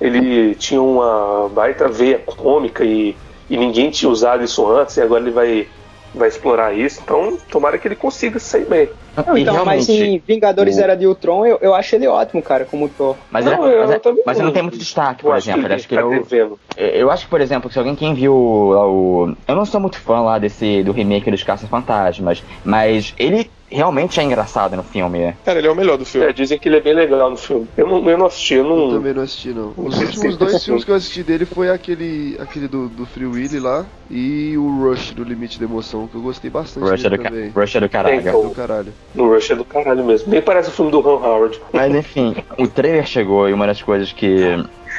ele 0.00 0.54
tinha 0.54 0.80
uma 0.80 1.48
baita 1.50 1.88
veia 1.88 2.18
cômica 2.18 2.82
e, 2.82 3.14
e 3.50 3.56
ninguém 3.56 3.90
tinha 3.90 4.10
usado 4.10 4.42
isso 4.42 4.66
antes 4.66 4.96
e 4.96 5.02
agora 5.02 5.20
ele 5.20 5.30
vai, 5.30 5.68
vai 6.14 6.28
explorar 6.28 6.72
isso. 6.72 7.00
Então 7.02 7.36
tomara 7.50 7.78
que 7.78 7.86
ele 7.88 7.96
consiga 7.96 8.38
sair 8.38 8.64
bem. 8.68 8.88
Não, 9.26 9.36
E 9.36 9.42
então, 9.42 9.64
mas 9.64 9.88
em 9.88 10.18
Vingadores 10.18 10.76
o- 10.76 10.80
Era 10.80 10.96
de 10.96 11.06
Ultron, 11.06 11.44
eu, 11.44 11.58
eu 11.60 11.74
acho 11.74 11.94
ele 11.96 12.06
ótimo, 12.06 12.40
cara, 12.42 12.64
como 12.64 12.88
Thor. 12.88 13.16
Mas, 13.30 13.44
Não, 13.44 13.52
ele, 13.66 13.74
eu 13.74 13.80
mas, 13.80 13.90
é- 13.90 14.00
mas 14.24 14.36
ele 14.36 14.38
não 14.38 14.44
não- 14.46 14.52
tem 14.52 14.62
muito 14.62 14.78
destaque, 14.78 15.24
Eu 15.24 15.30
por 15.30 15.36
acho 15.36 15.44
que 15.44 15.50
exemplo. 15.50 15.66
ele 15.66 15.74
Acho 15.74 15.88
que 15.88 15.94
tá 15.94 16.00
ele 16.02 16.58
é. 16.76 17.02
Eu 17.02 17.10
acho 17.10 17.24
que, 17.24 17.30
por 17.30 17.40
exemplo, 17.40 17.70
se 17.70 17.78
alguém 17.78 17.96
quem 17.96 18.14
viu 18.14 18.32
lá 18.34 18.86
o. 18.88 19.34
Eu 19.48 19.56
não 19.56 19.64
sou 19.64 19.80
muito 19.80 19.98
fã 20.00 20.20
lá 20.20 20.38
desse 20.38 20.82
do 20.84 20.92
remake 20.92 21.30
dos 21.30 21.42
Caça-Fantasmas, 21.42 22.42
mas 22.64 23.12
ele 23.18 23.50
realmente 23.70 24.18
é 24.20 24.22
engraçado 24.22 24.76
no 24.76 24.82
filme. 24.82 25.34
Cara, 25.44 25.58
ele 25.58 25.68
é 25.68 25.70
o 25.70 25.74
melhor 25.76 25.96
do 25.96 26.02
É, 26.02 26.06
filme. 26.06 26.32
dizem 26.32 26.58
que 26.58 26.68
ele 26.68 26.76
é 26.76 26.80
bem 26.80 26.94
legal 26.94 27.30
no 27.30 27.36
filme. 27.36 27.66
Eu 27.76 27.86
não, 27.86 28.08
eu 28.10 28.18
não 28.18 28.26
assisti, 28.26 28.54
eu 28.54 28.64
Eu 28.64 28.76
não. 28.76 28.90
também 28.96 29.14
não 29.14 29.22
assisti, 29.22 29.48
não. 29.50 29.72
Os 29.76 29.98
últimos 29.98 30.32
sim. 30.32 30.36
dois 30.38 30.64
filmes 30.64 30.84
que 30.84 30.90
eu 30.90 30.94
assisti 30.94 31.22
dele 31.22 31.44
foi 31.44 31.70
aquele, 31.70 32.36
aquele 32.40 32.68
do, 32.68 32.88
do 32.88 33.06
Free 33.06 33.26
Willy 33.26 33.60
lá 33.60 33.84
e 34.10 34.56
o 34.58 34.68
Rush 34.82 35.12
do 35.12 35.22
Limite 35.24 35.58
da 35.58 35.64
Emoção, 35.66 36.06
que 36.08 36.14
eu 36.16 36.20
gostei 36.22 36.50
bastante 36.50 36.88
Rush 36.88 37.04
é 37.04 37.10
do, 37.10 37.18
ca- 37.18 37.30
também. 37.30 37.48
Rush 37.50 37.74
é 37.76 37.80
do 37.80 37.88
caralho. 37.88 38.20
Então. 38.20 38.42
Do 38.42 38.50
caralho. 38.50 38.92
No 39.14 39.28
Rush 39.32 39.50
é 39.50 39.54
do 39.54 39.64
caralho 39.64 40.04
mesmo. 40.04 40.30
Nem 40.32 40.42
parece 40.42 40.68
o 40.70 40.72
filme 40.72 40.90
do 40.90 41.00
Ron 41.00 41.22
Howard. 41.24 41.60
Mas 41.72 41.94
enfim, 41.94 42.34
o 42.58 42.66
trailer 42.66 43.06
chegou 43.06 43.48
e 43.48 43.52
uma 43.52 43.66
das 43.66 43.82
coisas 43.82 44.12
que. 44.12 44.40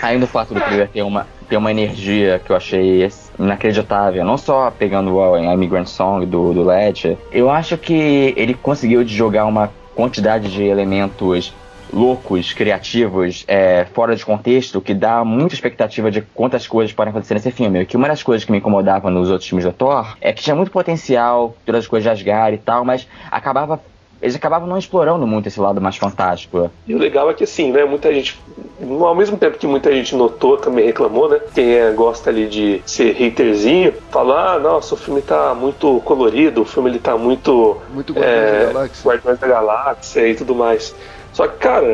Ainda 0.01 0.25
o 0.25 0.27
fato 0.27 0.53
do 0.53 0.59
trailer 0.61 0.87
ter 0.89 1.01
uma, 1.03 1.27
ter 1.51 1.57
uma 1.57 1.69
energia 1.69 2.39
que 2.39 2.49
eu 2.49 2.55
achei 2.55 3.09
inacreditável, 3.37 4.23
não 4.23 4.37
só 4.37 4.71
pegando 4.71 5.21
a 5.21 5.53
Immigrant 5.53 5.85
Song 5.85 6.25
do, 6.25 6.53
do 6.53 6.63
LED, 6.63 7.17
eu 7.29 7.49
acho 7.49 7.77
que 7.77 8.33
ele 8.37 8.53
conseguiu 8.53 9.03
de 9.03 9.13
jogar 9.13 9.45
uma 9.45 9.69
quantidade 9.93 10.49
de 10.49 10.63
elementos 10.63 11.53
loucos, 11.91 12.53
criativos, 12.53 13.43
é, 13.49 13.85
fora 13.93 14.15
de 14.15 14.25
contexto, 14.25 14.79
que 14.79 14.93
dá 14.93 15.25
muita 15.25 15.53
expectativa 15.53 16.09
de 16.09 16.21
quantas 16.21 16.65
coisas 16.65 16.93
podem 16.93 17.09
acontecer 17.09 17.33
nesse 17.33 17.51
filme. 17.51 17.85
Que 17.85 17.97
uma 17.97 18.07
das 18.07 18.23
coisas 18.23 18.45
que 18.45 18.51
me 18.53 18.59
incomodava 18.59 19.11
nos 19.11 19.29
outros 19.29 19.49
filmes 19.49 19.65
do 19.65 19.73
Thor 19.73 20.15
é 20.21 20.31
que 20.31 20.41
tinha 20.41 20.55
muito 20.55 20.71
potencial, 20.71 21.53
todas 21.65 21.83
as 21.83 21.87
coisas 21.87 22.03
de 22.05 22.09
Asgard 22.29 22.55
e 22.55 22.59
tal, 22.59 22.85
mas 22.85 23.05
acabava 23.29 23.77
eles 24.21 24.35
acabavam 24.35 24.67
não 24.67 24.77
explorando 24.77 25.25
muito 25.25 25.47
esse 25.47 25.59
lado 25.59 25.81
mais 25.81 25.97
fantástico. 25.97 26.69
E 26.85 26.93
o 26.93 26.97
legal 26.97 27.29
é 27.29 27.33
que 27.33 27.43
assim, 27.43 27.71
né, 27.71 27.83
muita 27.85 28.13
gente, 28.13 28.39
ao 28.79 29.15
mesmo 29.15 29.37
tempo 29.37 29.57
que 29.57 29.65
muita 29.65 29.91
gente 29.91 30.15
notou, 30.15 30.57
também 30.57 30.85
reclamou, 30.85 31.27
né, 31.27 31.39
quem 31.53 31.73
é, 31.73 31.91
gosta 31.91 32.29
ali 32.29 32.47
de 32.47 32.81
ser 32.85 33.15
haterzinho, 33.21 33.93
fala, 34.11 34.53
ah, 34.53 34.59
nossa, 34.59 34.93
o 34.93 34.97
filme 34.97 35.21
tá 35.21 35.55
muito 35.55 35.99
colorido, 36.05 36.61
o 36.61 36.65
filme 36.65 36.89
ele 36.89 36.99
tá 36.99 37.17
muito 37.17 37.77
Muito 37.93 38.13
Guardiões 38.13 38.37
é, 38.37 38.65
da 38.65 38.73
Galáxia. 38.73 39.09
Guardiões 39.09 39.39
da 39.39 39.47
Galáxia 39.47 40.27
e 40.27 40.35
tudo 40.35 40.53
mais. 40.53 40.95
Só 41.33 41.47
que, 41.47 41.57
cara, 41.57 41.87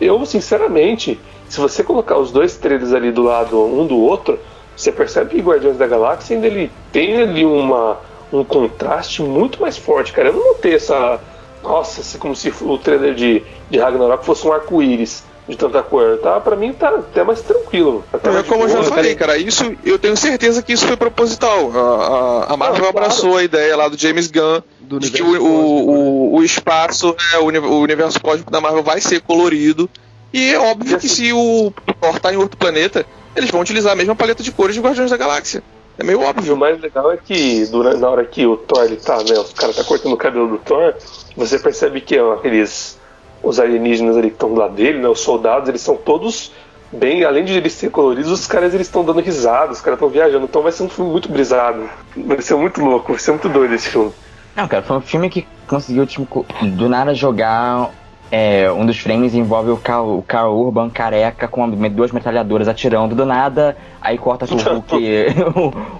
eu 0.00 0.24
sinceramente, 0.24 1.18
se 1.48 1.60
você 1.60 1.82
colocar 1.82 2.18
os 2.18 2.30
dois 2.30 2.56
trailers 2.56 2.92
ali 2.92 3.10
do 3.10 3.22
lado 3.22 3.60
um 3.60 3.86
do 3.86 3.98
outro, 3.98 4.38
você 4.76 4.92
percebe 4.92 5.30
que 5.30 5.40
Guardiões 5.40 5.76
da 5.76 5.86
Galáxia 5.86 6.36
ainda 6.36 6.46
ele 6.46 6.70
tem 6.92 7.20
ali 7.20 7.44
uma, 7.44 7.98
um 8.32 8.44
contraste 8.44 9.22
muito 9.22 9.60
mais 9.60 9.76
forte, 9.76 10.12
cara. 10.12 10.28
Eu 10.28 10.34
não 10.34 10.48
notei 10.48 10.74
essa. 10.74 11.20
Nossa, 11.62 12.00
assim, 12.00 12.18
como 12.18 12.34
se 12.34 12.52
o 12.60 12.78
trailer 12.78 13.14
de, 13.14 13.42
de 13.70 13.78
Ragnarok 13.78 14.24
fosse 14.24 14.46
um 14.46 14.52
arco-íris 14.52 15.22
de 15.48 15.56
tanta 15.56 15.82
cor. 15.82 16.18
Tá, 16.22 16.40
pra 16.40 16.54
mim 16.56 16.72
tá 16.72 16.88
até 16.88 17.22
mais 17.24 17.40
tranquilo. 17.40 18.04
Até 18.12 18.28
É 18.28 18.32
mais 18.32 18.46
como 18.46 18.64
eu 18.64 18.68
já 18.68 18.82
falei, 18.84 19.14
cara, 19.14 19.36
isso 19.38 19.74
eu 19.84 19.98
tenho 19.98 20.16
certeza 20.16 20.62
que 20.62 20.72
isso 20.72 20.86
foi 20.86 20.96
proposital. 20.96 21.70
A, 21.74 22.46
a, 22.50 22.54
a 22.54 22.56
Marvel 22.56 22.82
Não, 22.84 22.92
claro. 22.92 22.98
abraçou 22.98 23.36
a 23.36 23.42
ideia 23.42 23.76
lá 23.76 23.88
do 23.88 23.98
James 23.98 24.30
Gunn 24.30 24.60
Do 24.80 24.98
de 25.00 25.10
que 25.10 25.22
o, 25.22 25.26
o, 25.26 25.30
cósmico, 25.30 25.46
né? 25.46 25.98
o, 25.98 26.36
o 26.36 26.42
espaço, 26.44 27.14
é, 27.34 27.38
o, 27.38 27.44
uni- 27.46 27.58
o 27.58 27.80
universo 27.80 28.20
cósmico 28.20 28.50
da 28.50 28.60
Marvel 28.60 28.82
vai 28.82 29.00
ser 29.00 29.20
colorido. 29.20 29.88
E 30.32 30.52
é 30.52 30.58
óbvio 30.58 30.98
que 30.98 31.08
se 31.08 31.32
o 31.32 31.72
Thor 32.00 32.18
tá 32.18 32.32
em 32.32 32.36
outro 32.36 32.56
planeta, 32.56 33.04
eles 33.36 33.50
vão 33.50 33.60
utilizar 33.60 33.92
a 33.92 33.96
mesma 33.96 34.14
paleta 34.16 34.42
de 34.42 34.50
cores 34.50 34.74
de 34.74 34.80
Guardiões 34.80 35.10
da 35.10 35.16
Galáxia. 35.16 35.62
É 35.98 36.04
meio 36.04 36.20
E 36.20 36.24
o 36.24 36.26
óbvio. 36.26 36.56
mais 36.56 36.80
legal 36.80 37.12
é 37.12 37.16
que 37.16 37.66
durante, 37.66 37.98
na 37.98 38.08
hora 38.08 38.24
que 38.24 38.46
o 38.46 38.56
Thor 38.56 38.84
ele 38.84 38.96
tá, 38.96 39.16
né? 39.18 39.38
Os 39.38 39.52
caras 39.52 39.76
tá 39.76 39.84
cortando 39.84 40.12
o 40.12 40.16
cabelo 40.16 40.48
do 40.48 40.58
Thor, 40.58 40.94
você 41.36 41.58
percebe 41.58 42.00
que 42.00 42.18
ó, 42.18 42.34
aqueles. 42.34 43.00
Os 43.42 43.58
alienígenas 43.58 44.16
ali 44.16 44.28
que 44.28 44.34
estão 44.34 44.50
do 44.50 44.60
lado 44.60 44.74
dele, 44.74 45.00
né? 45.00 45.08
Os 45.08 45.18
soldados, 45.18 45.68
eles 45.68 45.80
são 45.80 45.96
todos 45.96 46.52
bem, 46.92 47.24
além 47.24 47.44
de 47.44 47.54
eles 47.54 47.72
serem 47.72 47.90
coloridos, 47.90 48.30
os 48.30 48.46
caras 48.46 48.74
eles 48.74 48.86
estão 48.86 49.04
dando 49.04 49.20
risada, 49.20 49.72
os 49.72 49.80
caras 49.80 49.96
estão 49.96 50.08
viajando, 50.08 50.44
então 50.44 50.62
vai 50.62 50.70
ser 50.70 50.82
um 50.82 50.88
filme 50.88 51.10
muito 51.10 51.28
brisado. 51.28 51.88
Vai 52.16 52.40
ser 52.42 52.54
muito 52.54 52.80
louco, 52.84 53.12
vai 53.12 53.20
ser 53.20 53.32
muito 53.32 53.48
doido 53.48 53.74
esse 53.74 53.88
filme. 53.88 54.12
Não, 54.54 54.68
cara, 54.68 54.82
foi 54.82 54.96
um 54.98 55.00
filme 55.00 55.30
que 55.30 55.46
conseguiu, 55.66 56.06
tipo, 56.06 56.44
do 56.62 56.88
nada 56.88 57.14
jogar. 57.14 57.90
É, 58.32 58.72
um 58.72 58.86
dos 58.86 58.98
frames 58.98 59.34
envolve 59.34 59.70
o 59.70 59.76
Carl, 59.76 60.16
o 60.18 60.22
Carl 60.22 60.56
Urban 60.56 60.88
careca 60.88 61.46
com 61.46 61.68
duas 61.90 62.10
metralhadoras 62.10 62.66
atirando 62.66 63.14
do 63.14 63.26
nada. 63.26 63.76
Aí 64.00 64.16
corta 64.16 64.46
pro 64.46 64.56
Hulk. 64.72 64.94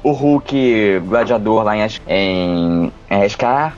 o, 0.02 0.08
o 0.08 0.12
Hulk 0.12 1.00
gladiador 1.06 1.62
lá 1.62 1.76
em, 1.76 1.86
em, 2.08 2.92
em 3.10 3.22
Ascar. 3.22 3.76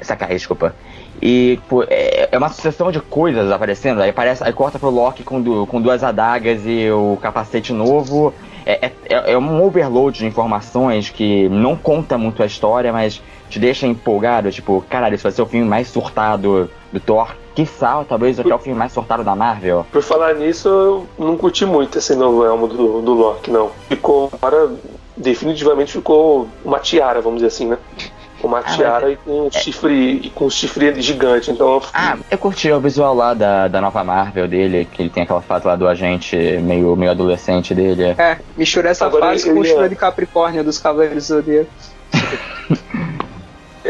Sacar, 0.00 0.28
desculpa. 0.30 0.74
E 1.22 1.60
pô, 1.68 1.84
é, 1.88 2.28
é 2.32 2.36
uma 2.36 2.48
sucessão 2.48 2.90
de 2.90 2.98
coisas 3.00 3.48
aparecendo. 3.52 4.02
Aí, 4.02 4.10
aparece, 4.10 4.42
aí 4.42 4.52
corta 4.52 4.76
pro 4.78 4.90
Loki 4.90 5.22
com, 5.22 5.40
du- 5.40 5.64
com 5.68 5.80
duas 5.80 6.02
adagas 6.02 6.62
e 6.66 6.90
o 6.90 7.16
capacete 7.22 7.72
novo. 7.72 8.34
É, 8.66 8.86
é, 9.08 9.32
é 9.32 9.38
um 9.38 9.62
overload 9.62 10.18
de 10.18 10.26
informações 10.26 11.10
que 11.10 11.48
não 11.48 11.76
conta 11.76 12.18
muito 12.18 12.42
a 12.42 12.46
história, 12.46 12.92
mas 12.92 13.22
te 13.48 13.60
deixa 13.60 13.86
empolgado. 13.86 14.50
Tipo, 14.50 14.84
caralho, 14.90 15.14
isso 15.14 15.22
vai 15.22 15.30
ser 15.32 15.42
o 15.42 15.46
filme 15.46 15.64
mais 15.64 15.86
surtado 15.86 16.68
do 16.92 16.98
Thor. 16.98 17.36
Quiçá, 17.54 18.04
talvez 18.08 18.38
até 18.40 18.52
o 18.54 18.58
filme 18.58 18.78
mais 18.78 18.92
surtado 18.92 19.22
da 19.22 19.34
Marvel. 19.36 19.86
Por 19.92 20.02
falar 20.02 20.34
nisso, 20.34 20.68
eu 20.68 21.06
não 21.18 21.36
curti 21.36 21.64
muito 21.64 21.98
esse 21.98 22.14
novo 22.16 22.44
elmo 22.44 22.66
do, 22.66 23.00
do 23.00 23.12
Loki, 23.14 23.50
não. 23.50 23.70
Ficou, 23.88 24.28
agora, 24.32 24.72
definitivamente 25.16 25.92
ficou 25.92 26.48
uma 26.64 26.80
tiara, 26.80 27.20
vamos 27.20 27.36
dizer 27.38 27.48
assim, 27.48 27.68
né? 27.68 27.78
Uma 28.42 28.60
mas 28.60 28.74
tiara 28.74 29.10
e 29.10 29.16
com 29.16 29.46
um 29.46 29.50
chifre 29.50 30.20
e 30.24 30.28
com 30.30 30.44
um 30.46 30.50
chifre 30.50 31.00
gigante, 31.00 31.50
então 31.50 31.74
eu 31.74 31.80
fiquei- 31.80 31.98
Ah, 31.98 32.18
eu 32.30 32.36
curti 32.36 32.70
o 32.70 32.78
visual 32.78 33.14
lá 33.14 33.32
da, 33.32 33.68
da 33.68 33.80
nova 33.80 34.04
Marvel 34.04 34.46
dele, 34.46 34.86
que 34.92 35.00
ele 35.00 35.08
tem 35.08 35.22
aquela 35.22 35.40
foto 35.40 35.66
lá 35.66 35.76
do 35.76 35.88
agente 35.88 36.36
meio, 36.60 36.94
meio 36.94 37.12
adolescente 37.12 37.74
dele. 37.74 38.14
É, 38.18 38.38
mistura 38.54 38.90
essa 38.90 39.06
Agora 39.06 39.26
fase 39.28 39.46
ele 39.48 39.54
com 39.54 39.60
o 39.60 39.64
ia- 39.64 39.70
chifre 39.72 39.88
de 39.88 39.96
Capricórnio 39.96 40.62
dos 40.62 40.78
Cavaleiros 40.78 41.26
do 41.28 41.36
Zodíaco. 41.36 41.70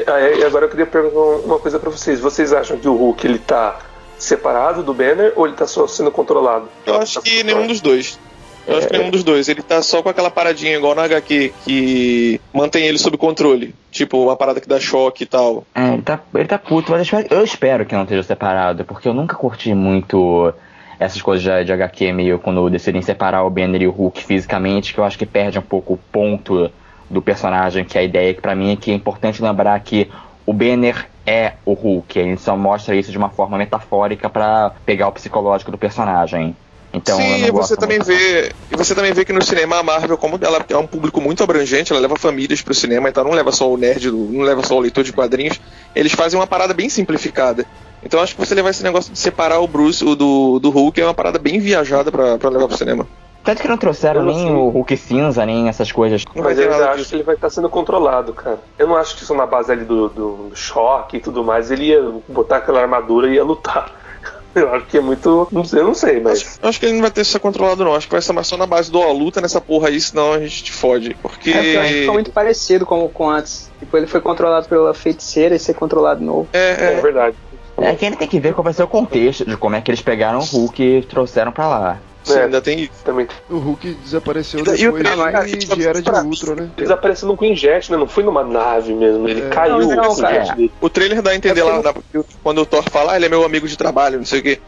Ah, 0.06 0.20
é, 0.20 0.38
E 0.38 0.44
agora 0.44 0.64
eu 0.66 0.68
queria 0.68 0.86
perguntar 0.86 1.46
uma 1.46 1.58
coisa 1.58 1.78
pra 1.78 1.90
vocês. 1.90 2.20
Vocês 2.20 2.52
acham 2.52 2.76
que 2.76 2.88
o 2.88 2.94
Hulk 2.96 3.26
ele 3.26 3.38
tá 3.38 3.78
separado 4.18 4.82
do 4.82 4.94
Banner 4.94 5.32
ou 5.36 5.46
ele 5.46 5.54
tá 5.56 5.66
só 5.66 5.86
sendo 5.86 6.10
controlado? 6.10 6.68
Eu 6.86 6.96
acho 7.00 7.20
que 7.22 7.42
nenhum 7.42 7.66
dos 7.66 7.80
dois. 7.80 8.18
Eu 8.66 8.74
É. 8.74 8.78
acho 8.78 8.88
que 8.88 8.96
nenhum 8.98 9.10
dos 9.10 9.22
dois. 9.22 9.48
Ele 9.48 9.62
tá 9.62 9.82
só 9.82 10.02
com 10.02 10.08
aquela 10.08 10.30
paradinha 10.30 10.76
igual 10.76 10.94
na 10.94 11.02
HQ 11.04 11.52
que 11.64 12.40
mantém 12.52 12.86
ele 12.86 12.98
sob 12.98 13.16
controle. 13.16 13.74
Tipo, 13.90 14.22
uma 14.24 14.36
parada 14.36 14.60
que 14.60 14.68
dá 14.68 14.80
choque 14.80 15.24
e 15.24 15.26
tal. 15.26 15.64
É, 15.74 15.92
ele 15.92 16.02
tá, 16.02 16.20
ele 16.34 16.48
tá 16.48 16.58
puto, 16.58 16.90
mas 16.90 17.00
eu 17.00 17.02
espero, 17.20 17.34
eu 17.40 17.44
espero 17.44 17.86
que 17.86 17.94
não 17.94 18.02
esteja 18.02 18.22
separado, 18.22 18.84
porque 18.84 19.06
eu 19.08 19.14
nunca 19.14 19.36
curti 19.36 19.74
muito 19.74 20.52
essas 20.98 21.20
coisas 21.20 21.42
de, 21.44 21.64
de 21.64 21.72
HQ 21.72 22.12
meio 22.12 22.38
quando 22.38 22.68
decidem 22.70 23.02
separar 23.02 23.44
o 23.44 23.50
Banner 23.50 23.82
e 23.82 23.86
o 23.86 23.90
Hulk 23.90 24.24
fisicamente, 24.24 24.94
que 24.94 24.98
eu 25.00 25.04
acho 25.04 25.18
que 25.18 25.26
perde 25.26 25.58
um 25.58 25.62
pouco 25.62 25.94
o 25.94 25.98
ponto 26.10 26.70
do 27.14 27.22
personagem, 27.22 27.84
que 27.84 27.96
é 27.96 28.02
a 28.02 28.04
ideia 28.04 28.34
que 28.34 28.40
para 28.40 28.54
mim 28.54 28.72
é 28.72 28.76
que 28.76 28.90
é 28.90 28.94
importante 28.94 29.42
lembrar 29.42 29.78
que 29.80 30.10
o 30.44 30.52
Banner 30.52 31.06
é 31.26 31.54
o 31.64 31.72
Hulk, 31.72 32.18
ele 32.18 32.36
só 32.36 32.56
mostra 32.56 32.94
isso 32.94 33.10
de 33.10 33.16
uma 33.16 33.30
forma 33.30 33.56
metafórica 33.56 34.28
para 34.28 34.72
pegar 34.84 35.08
o 35.08 35.12
psicológico 35.12 35.70
do 35.70 35.78
personagem. 35.78 36.54
Então, 36.92 37.16
Sim, 37.16 37.46
e 37.46 37.50
você 37.50 37.76
também 37.76 37.98
muito. 37.98 38.06
vê, 38.06 38.52
e 38.70 38.76
você 38.76 38.94
também 38.94 39.12
vê 39.12 39.24
que 39.24 39.32
no 39.32 39.42
cinema 39.42 39.78
a 39.78 39.82
Marvel, 39.82 40.16
como 40.16 40.38
ela 40.40 40.64
é 40.68 40.76
um 40.76 40.86
público 40.86 41.20
muito 41.20 41.42
abrangente, 41.42 41.92
ela 41.92 42.00
leva 42.00 42.14
famílias 42.16 42.62
pro 42.62 42.72
cinema, 42.72 43.08
então 43.08 43.24
não 43.24 43.32
leva 43.32 43.50
só 43.50 43.68
o 43.68 43.76
nerd, 43.76 44.12
não 44.12 44.42
leva 44.42 44.62
só 44.62 44.76
o 44.76 44.80
leitor 44.80 45.02
de 45.02 45.12
quadrinhos, 45.12 45.60
eles 45.92 46.12
fazem 46.12 46.38
uma 46.38 46.46
parada 46.46 46.72
bem 46.72 46.88
simplificada. 46.88 47.66
Então 48.04 48.20
acho 48.20 48.36
que 48.36 48.46
você 48.46 48.54
levar 48.54 48.70
esse 48.70 48.84
negócio 48.84 49.12
de 49.12 49.18
separar 49.18 49.58
o 49.58 49.66
Bruce 49.66 50.04
o 50.04 50.14
do, 50.14 50.60
do 50.60 50.70
Hulk 50.70 51.00
é 51.00 51.04
uma 51.04 51.14
parada 51.14 51.38
bem 51.38 51.58
viajada 51.58 52.12
pra 52.12 52.48
levar 52.48 52.68
pro 52.68 52.76
cinema. 52.76 53.08
Tanto 53.44 53.60
que 53.60 53.68
não 53.68 53.76
trouxeram 53.76 54.22
não 54.22 54.32
nem 54.32 54.46
sei. 54.46 54.56
o 54.56 54.68
Hulk 54.70 54.96
cinza, 54.96 55.44
nem 55.44 55.68
essas 55.68 55.92
coisas. 55.92 56.24
Mas 56.34 56.58
eu 56.58 56.70
nada 56.70 56.88
acho 56.88 56.98
disso. 56.98 57.10
que 57.10 57.16
ele 57.16 57.22
vai 57.22 57.34
estar 57.34 57.50
sendo 57.50 57.68
controlado, 57.68 58.32
cara. 58.32 58.58
Eu 58.78 58.88
não 58.88 58.96
acho 58.96 59.14
que 59.14 59.22
isso 59.22 59.34
na 59.34 59.44
base 59.44 59.70
ali 59.70 59.84
do, 59.84 60.08
do, 60.08 60.50
choque 60.54 61.18
e 61.18 61.20
tudo 61.20 61.44
mais, 61.44 61.70
ele 61.70 61.84
ia 61.88 62.02
botar 62.26 62.56
aquela 62.56 62.80
armadura 62.80 63.28
e 63.28 63.34
ia 63.34 63.44
lutar. 63.44 63.92
Eu 64.54 64.72
acho 64.72 64.86
que 64.86 64.96
é 64.96 65.00
muito. 65.00 65.48
Não 65.50 65.64
sei, 65.64 65.80
eu 65.80 65.84
não 65.84 65.94
sei, 65.94 66.20
mas. 66.20 66.40
Acho, 66.40 66.68
acho 66.68 66.78
que 66.78 66.86
ele 66.86 66.92
não 66.92 67.00
vai 67.00 67.10
ter 67.10 67.22
isso 67.22 67.40
controlado, 67.40 67.84
não. 67.84 67.92
Acho 67.92 68.06
que 68.06 68.12
vai 68.12 68.22
ser 68.22 68.32
mais 68.32 68.46
só 68.46 68.56
na 68.56 68.66
base 68.66 68.88
do 68.88 69.00
ó, 69.00 69.10
luta 69.10 69.40
nessa 69.40 69.60
porra 69.60 69.88
aí, 69.88 70.00
senão 70.00 70.32
a 70.32 70.38
gente 70.38 70.62
te 70.62 70.70
fode. 70.70 71.16
Porque. 71.20 71.50
É 71.50 71.54
porque 71.54 71.68
eu 71.70 71.80
acho 71.80 71.92
que 71.92 72.00
ficou 72.02 72.14
muito 72.14 72.30
parecido 72.30 72.86
com, 72.86 73.08
com 73.08 73.28
antes. 73.28 73.68
Tipo, 73.80 73.96
ele 73.96 74.06
foi 74.06 74.20
controlado 74.20 74.68
pela 74.68 74.94
feiticeira 74.94 75.56
e 75.56 75.58
ser 75.58 75.74
controlado 75.74 76.20
de 76.20 76.26
novo. 76.26 76.46
É, 76.52 76.76
É, 76.78 76.92
é. 76.92 77.00
verdade. 77.00 77.36
É 77.76 77.94
que 77.96 78.06
ele 78.06 78.14
tem 78.14 78.28
que 78.28 78.38
ver 78.38 78.54
qual 78.54 78.62
vai 78.62 78.72
ser 78.72 78.84
o 78.84 78.86
contexto 78.86 79.44
de 79.44 79.56
como 79.56 79.74
é 79.74 79.80
que 79.80 79.90
eles 79.90 80.00
pegaram 80.00 80.38
o 80.38 80.44
Hulk 80.44 80.80
e 80.80 81.02
trouxeram 81.02 81.50
pra 81.50 81.66
lá. 81.66 81.98
Sim, 82.24 82.38
É. 82.38 82.44
ainda 82.44 82.60
tem 82.60 82.80
isso. 82.80 83.04
Também. 83.04 83.28
O 83.50 83.58
Hulk 83.58 83.94
desapareceu 84.02 84.58
E 84.58 84.62
e 84.62 84.64
depois 84.64 85.02
trailer, 85.02 85.26
de, 85.26 85.32
cara, 85.32 85.46
de 85.46 85.86
Era 85.86 86.02
de 86.02 86.10
Ultron, 86.10 86.54
né? 86.54 86.70
Eles 86.76 86.90
apareceram 86.90 87.32
no 87.32 87.38
Queen 87.38 87.54
Jet, 87.54 87.90
né? 87.92 87.98
Não 87.98 88.08
foi 88.08 88.24
numa 88.24 88.42
nave 88.42 88.94
mesmo. 88.94 89.28
Ele 89.28 89.42
É. 89.42 89.48
caiu 89.50 89.78
Não, 89.78 89.94
não, 89.94 90.12
o 90.12 90.16
cara. 90.16 90.56
O 90.80 90.88
trailer 90.88 91.22
dá 91.22 91.30
a 91.30 91.36
entender 91.36 91.60
É 91.60 91.64
lá, 91.64 91.92
porque 91.92 92.20
quando 92.42 92.60
o 92.62 92.66
Thor 92.66 92.82
fala, 92.90 93.12
ah, 93.12 93.16
ele 93.16 93.26
é 93.26 93.28
meu 93.28 93.44
amigo 93.44 93.68
de 93.68 93.76
trabalho, 93.76 94.18
não 94.18 94.24
sei 94.24 94.40
o 94.40 94.42
quê. 94.42 94.60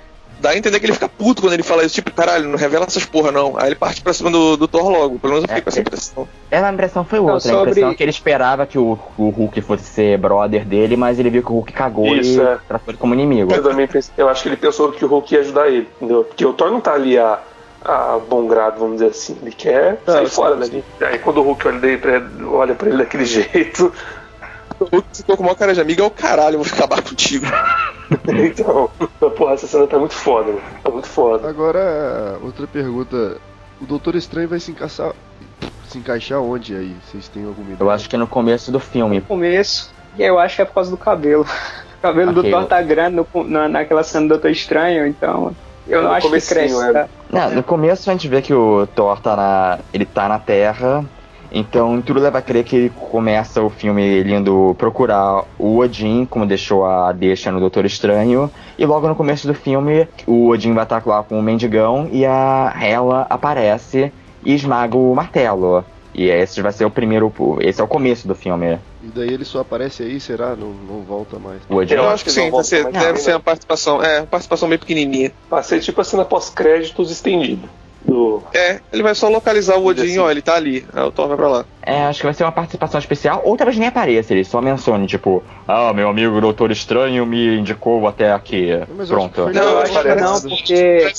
Dá 0.47 0.53
a 0.53 0.57
entender 0.57 0.79
que 0.79 0.87
ele 0.87 0.93
fica 0.93 1.09
puto 1.09 1.43
quando 1.43 1.55
ele 1.55 1.65
fala 1.65 1.83
isso, 1.85 1.97
tipo, 1.97 2.13
caralho, 2.13 2.49
não 2.49 2.57
revela 2.57 2.85
essas 2.87 3.05
porra 3.05 3.33
não. 3.33 3.55
Aí 3.59 3.67
ele 3.67 3.75
parte 3.75 4.01
pra 4.01 4.13
cima 4.13 4.31
do, 4.31 4.57
do 4.57 4.69
Thor 4.69 4.89
logo, 4.89 5.19
pelo 5.19 5.33
menos 5.35 5.43
eu 5.43 5.49
fiquei 5.49 5.59
É, 5.59 5.61
com 5.63 5.69
essa 5.71 5.79
é. 5.79 5.83
impressão. 5.83 6.29
Ela, 6.49 6.69
a 6.69 6.73
impressão 6.73 7.05
foi 7.05 7.19
Não, 7.19 7.25
outra. 7.35 7.51
A 7.51 7.53
sobre- 7.53 7.71
impressão 7.73 7.91
é 7.91 7.95
que 7.97 8.03
ele 8.05 8.11
esperava 8.11 8.65
que 8.65 8.79
o, 8.79 8.97
o 9.19 9.29
Hulk 9.31 9.61
fosse 9.63 9.83
ser 9.83 10.17
brother 10.19 10.65
dele, 10.65 10.97
mas 10.97 11.19
ele 11.19 11.31
viu 11.31 11.43
que 11.43 11.51
o 11.51 11.55
Hulk 11.55 11.73
cagou 11.73 12.15
Isso, 12.15 12.41
e 12.41 12.45
é. 12.45 12.59
tratou 12.69 12.93
ele 12.93 12.97
como 12.99 13.13
inimigo. 13.13 13.53
Eu 13.53 13.61
também 13.61 13.89
pensei, 13.89 14.15
eu 14.17 14.29
acho 14.29 14.45
que 14.45 14.49
ele 14.49 14.57
pensou 14.57 14.93
que 14.93 15.05
o 15.05 15.09
Hulk 15.09 15.35
ia 15.35 15.41
ajudar 15.41 15.67
ele, 15.67 15.89
entendeu? 15.97 16.23
Porque 16.23 16.47
o 16.47 16.53
Thor 16.53 16.71
não 16.71 16.81
tá 16.81 16.93
ali 16.95 17.19
a, 17.19 17.41
a 17.85 18.21
bom 18.29 18.47
grado, 18.47 18.79
vamos 18.79 18.99
dizer 18.99 19.11
assim. 19.11 19.37
Ele 19.43 19.51
quer 19.51 20.01
Não, 20.07 20.15
sair 20.15 20.29
sim, 20.29 20.35
fora 20.37 20.55
dali. 20.55 20.85
Aí 21.01 21.19
quando 21.19 21.39
o 21.39 21.43
Hulk 21.43 21.67
olha, 21.67 21.99
pra 21.99 22.13
ele, 22.17 22.45
olha 22.45 22.75
pra 22.77 22.89
ele 22.89 22.99
daquele 22.99 23.25
jeito, 23.27 23.93
O 24.79 24.85
Hulk 24.85 25.09
ficou 25.13 25.37
com 25.37 25.43
uma 25.43 25.57
cara 25.57 25.75
de 25.75 25.81
amigo, 25.81 26.03
é 26.03 26.05
o 26.05 26.11
caralho, 26.11 26.55
eu 26.55 26.63
vou 26.63 26.73
acabar 26.73 27.03
contigo. 27.03 27.47
então, 28.29 28.91
porra, 29.37 29.55
essa 29.55 29.67
cena 29.67 29.87
tá 29.87 29.99
muito 29.99 30.15
foda, 30.15 30.49
mano. 30.53 30.61
Tá 30.83 30.91
muito 30.91 31.09
foda. 31.09 31.49
Agora, 31.49 32.39
outra 32.43 32.67
pergunta. 32.67 33.37
O 33.81 33.85
Doutor 33.85 34.15
Estranho 34.17 34.49
vai 34.49 34.59
se 34.59 34.71
encaixar, 34.71 35.13
se 35.89 35.99
encaixar 35.99 36.41
onde 36.41 36.75
aí? 36.75 36.97
Vocês 37.05 37.29
têm 37.29 37.45
alguma 37.45 37.71
ideia? 37.73 37.79
Eu 37.87 37.91
acho 37.91 38.09
que 38.09 38.17
no 38.17 38.27
começo 38.27 38.73
do 38.73 38.81
filme. 38.81 39.17
No 39.17 39.23
começo, 39.27 39.93
e 40.19 40.23
eu 40.23 40.39
acho 40.39 40.57
que 40.57 40.63
é 40.63 40.65
por 40.65 40.75
causa 40.75 40.91
do 40.91 40.97
cabelo. 40.97 41.45
O 41.97 42.03
cabelo 42.07 42.31
Ok, 42.31 42.43
do 42.43 42.51
Thor 42.51 42.61
eu- 42.63 42.67
tá 42.69 42.81
grande 42.83 43.17
no- 43.17 43.45
na, 43.45 43.69
naquela 43.69 44.03
cena 44.05 44.27
do 44.27 44.29
Doutor 44.29 44.51
Estranho, 44.51 45.07
então. 45.07 45.57
Eu 45.89 46.03
não 46.03 46.11
No 46.11 46.15
acho 46.15 46.27
que 46.31 46.41
cresce. 46.41 46.77
é. 46.85 46.93
tá? 46.93 47.09
Não, 47.31 47.51
no 47.53 47.63
começo 47.63 48.09
a 48.09 48.13
gente 48.13 48.29
vê 48.29 48.43
que 48.43 48.53
o 48.55 48.87
Thor 48.95 49.19
tá 49.19 49.35
na. 49.35 49.79
ele 49.95 50.05
tá 50.05 50.29
na 50.29 50.39
Terra. 50.39 51.05
Então 51.59 52.03
tudo 52.03 52.21
leva 52.21 52.37
a 52.39 52.43
crer 52.43 52.65
que 52.65 52.77
ele 52.77 52.91
começa 53.11 53.63
o 53.63 53.71
filme 53.71 54.03
ele 54.03 54.35
indo 54.35 54.75
procurar 54.79 55.45
o 55.59 55.79
Odin, 55.79 56.27
como 56.27 56.45
deixou 56.45 56.85
a 56.85 57.11
deixa 57.13 57.51
no 57.51 57.59
Doutor 57.59 57.87
Estranho. 57.87 58.51
E 58.79 58.85
logo 58.85 59.09
no 59.09 59.15
começo 59.15 59.47
do 59.47 59.55
filme, 59.55 60.07
o 60.27 60.49
Odin 60.49 60.75
vai 60.75 60.85
estar 60.85 61.03
lá 61.07 61.23
com 61.23 61.39
o 61.39 61.43
mendigão 61.43 62.09
e 62.13 62.27
a 62.27 62.75
Hela 62.79 63.27
aparece 63.31 64.13
e 64.45 64.55
esmaga 64.55 64.97
o 64.99 65.15
martelo. 65.15 65.83
E 66.15 66.29
esse 66.31 66.61
vai 66.63 66.73
ser 66.73 66.85
o 66.85 66.91
primeiro. 66.91 67.33
Esse 67.61 67.81
é 67.81 67.85
o 67.85 67.89
começo 67.89 68.27
do 68.29 68.35
filme. 68.35 68.79
E 69.03 69.09
daí 69.15 69.29
ele 69.29 69.45
só 69.45 69.61
aparece 69.61 70.03
aí, 70.03 70.19
será? 70.21 70.57
Não, 70.57 70.69
não 70.69 71.01
volta 71.03 71.39
mais. 71.39 71.61
O 71.71 71.77
Odin. 71.77 71.95
Eu, 71.95 72.05
Eu 72.05 72.11
acho 72.11 72.25
que 72.25 72.31
que 72.31 72.35
sim, 72.41 72.63
ser- 72.63 72.91
deve 72.91 73.19
ser 73.19 73.33
uma 73.33 73.41
participação, 73.41 74.03
é, 74.03 74.21
uma 74.21 74.27
participação 74.27 74.69
bem 74.69 74.79
pequenininha. 74.79 75.33
Vai 75.51 75.63
ser 75.63 75.81
tipo 75.81 76.01
a 76.01 76.05
cena 76.05 76.25
pós-créditos 76.25 77.11
estendida. 77.11 77.69
Do... 78.07 78.43
É, 78.55 78.81
ele 78.93 79.03
vai 79.03 79.15
só 79.15 79.29
localizar 79.29 79.77
o 79.77 79.85
Odin, 79.85 80.03
Assim. 80.03 80.19
ó, 80.19 80.31
ele 80.31 80.41
tá 80.41 80.55
ali. 80.55 80.87
Aí 80.93 81.03
o 81.03 81.11
Thor 81.11 81.27
vai 81.29 81.37
pra 81.37 81.49
lá. 81.49 81.65
É, 81.83 82.05
acho 82.05 82.21
que 82.21 82.25
vai 82.27 82.35
ser 82.35 82.45
uma 82.45 82.53
participação 82.53 82.99
especial, 82.99 83.43
ou 83.45 83.57
talvez 83.57 83.77
nem 83.79 83.89
apareça, 83.89 84.33
ele 84.33 84.45
só 84.45 84.61
mencione, 84.61 85.07
tipo, 85.07 85.43
ah, 85.67 85.93
meu 85.93 86.09
amigo 86.09 86.41
Doutor 86.41 86.71
Estranho 86.71 87.27
me 87.27 87.59
indicou 87.59 88.07
até 88.07 88.33
aqui. 88.33 88.71
Mas 88.97 89.11
eu 89.11 89.17
acho 89.19 89.29
que 89.29 89.35
Pronto. 89.35 89.43
foi 89.45 89.53
Não, 89.53 89.63
eu 89.63 89.71
eu 89.71 89.79
acho 89.81 90.03
que 90.03 90.15
não, 90.15 90.41
porque. 90.41 91.13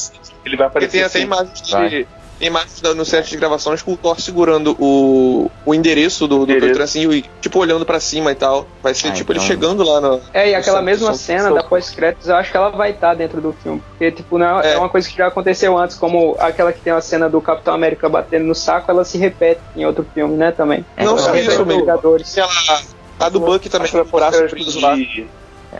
Ele 0.45 0.55
vai 0.55 0.69
Porque 0.69 0.85
aparecer 0.85 0.91
tem 0.91 1.03
até 1.03 1.17
assim. 1.17 1.21
imagens 1.25 1.61
de. 1.61 1.71
Vai. 1.71 2.07
Tem 2.39 2.49
imagens 2.49 2.81
no 2.95 3.03
set 3.03 3.29
de 3.29 3.37
gravações 3.37 3.81
com 3.81 3.93
o 3.93 3.97
Thor 3.97 4.19
segurando 4.21 4.75
o, 4.79 5.49
o 5.65 5.73
endereço 5.73 6.27
do, 6.27 6.37
do 6.39 6.43
Endereço. 6.43 6.65
Doutor 6.67 6.81
assim, 6.83 7.09
e, 7.11 7.25
tipo, 7.41 7.57
olhando 7.59 7.83
pra 7.85 7.99
cima 7.99 8.31
e 8.31 8.35
tal. 8.35 8.67
Vai 8.83 8.93
ser 8.93 9.07
Ah, 9.07 9.11
tipo 9.11 9.31
ele 9.31 9.39
então- 9.39 9.47
chegando 9.47 9.83
lá 9.83 9.99
no. 9.99 10.21
É, 10.33 10.51
e 10.51 10.55
aquela 10.55 10.81
mesma 10.81 11.13
cena 11.15 11.45
são- 11.45 11.53
da 11.55 11.63
pós-créditos, 11.63 12.27
eu 12.29 12.35
acho 12.35 12.51
que 12.51 12.57
ela 12.57 12.69
vai 12.69 12.91
estar 12.91 13.15
dentro 13.15 13.41
do 13.41 13.53
filme. 13.53 13.81
Porque, 13.89 14.11
tipo, 14.11 14.37
não 14.37 14.59
é, 14.61 14.67
É. 14.69 14.73
é 14.73 14.77
uma 14.77 14.89
coisa 14.89 15.09
que 15.09 15.17
já 15.17 15.27
aconteceu 15.27 15.75
antes, 15.77 15.95
como 15.97 16.35
aquela 16.39 16.71
que 16.71 16.79
tem 16.79 16.93
a 16.93 17.01
cena 17.01 17.27
do 17.27 17.41
Capitão 17.41 17.73
América 17.73 18.07
batendo 18.07 18.45
no 18.45 18.53
saco, 18.55 18.91
ela 18.91 19.03
se 19.03 19.17
repete 19.17 19.61
em 19.75 19.85
outro 19.85 20.05
filme, 20.13 20.35
né, 20.35 20.51
também. 20.51 20.85
É, 20.95 21.03
Não 21.03 21.17
só 21.17 21.29
Ela 21.29 21.39
isso, 21.39 21.65
Vingadores. 21.65 22.37
Aquela, 22.37 22.81
a 23.19 23.29
do 23.29 23.39
Buck 23.39 23.67
também, 23.67 23.87
Aquela 23.87 24.05
com 24.05 24.15
o 24.15 24.19
braço 24.19 24.37
pós-créditos 24.39 24.73
preso 24.75 24.85
lá. 24.87 24.93
de... 24.95 25.27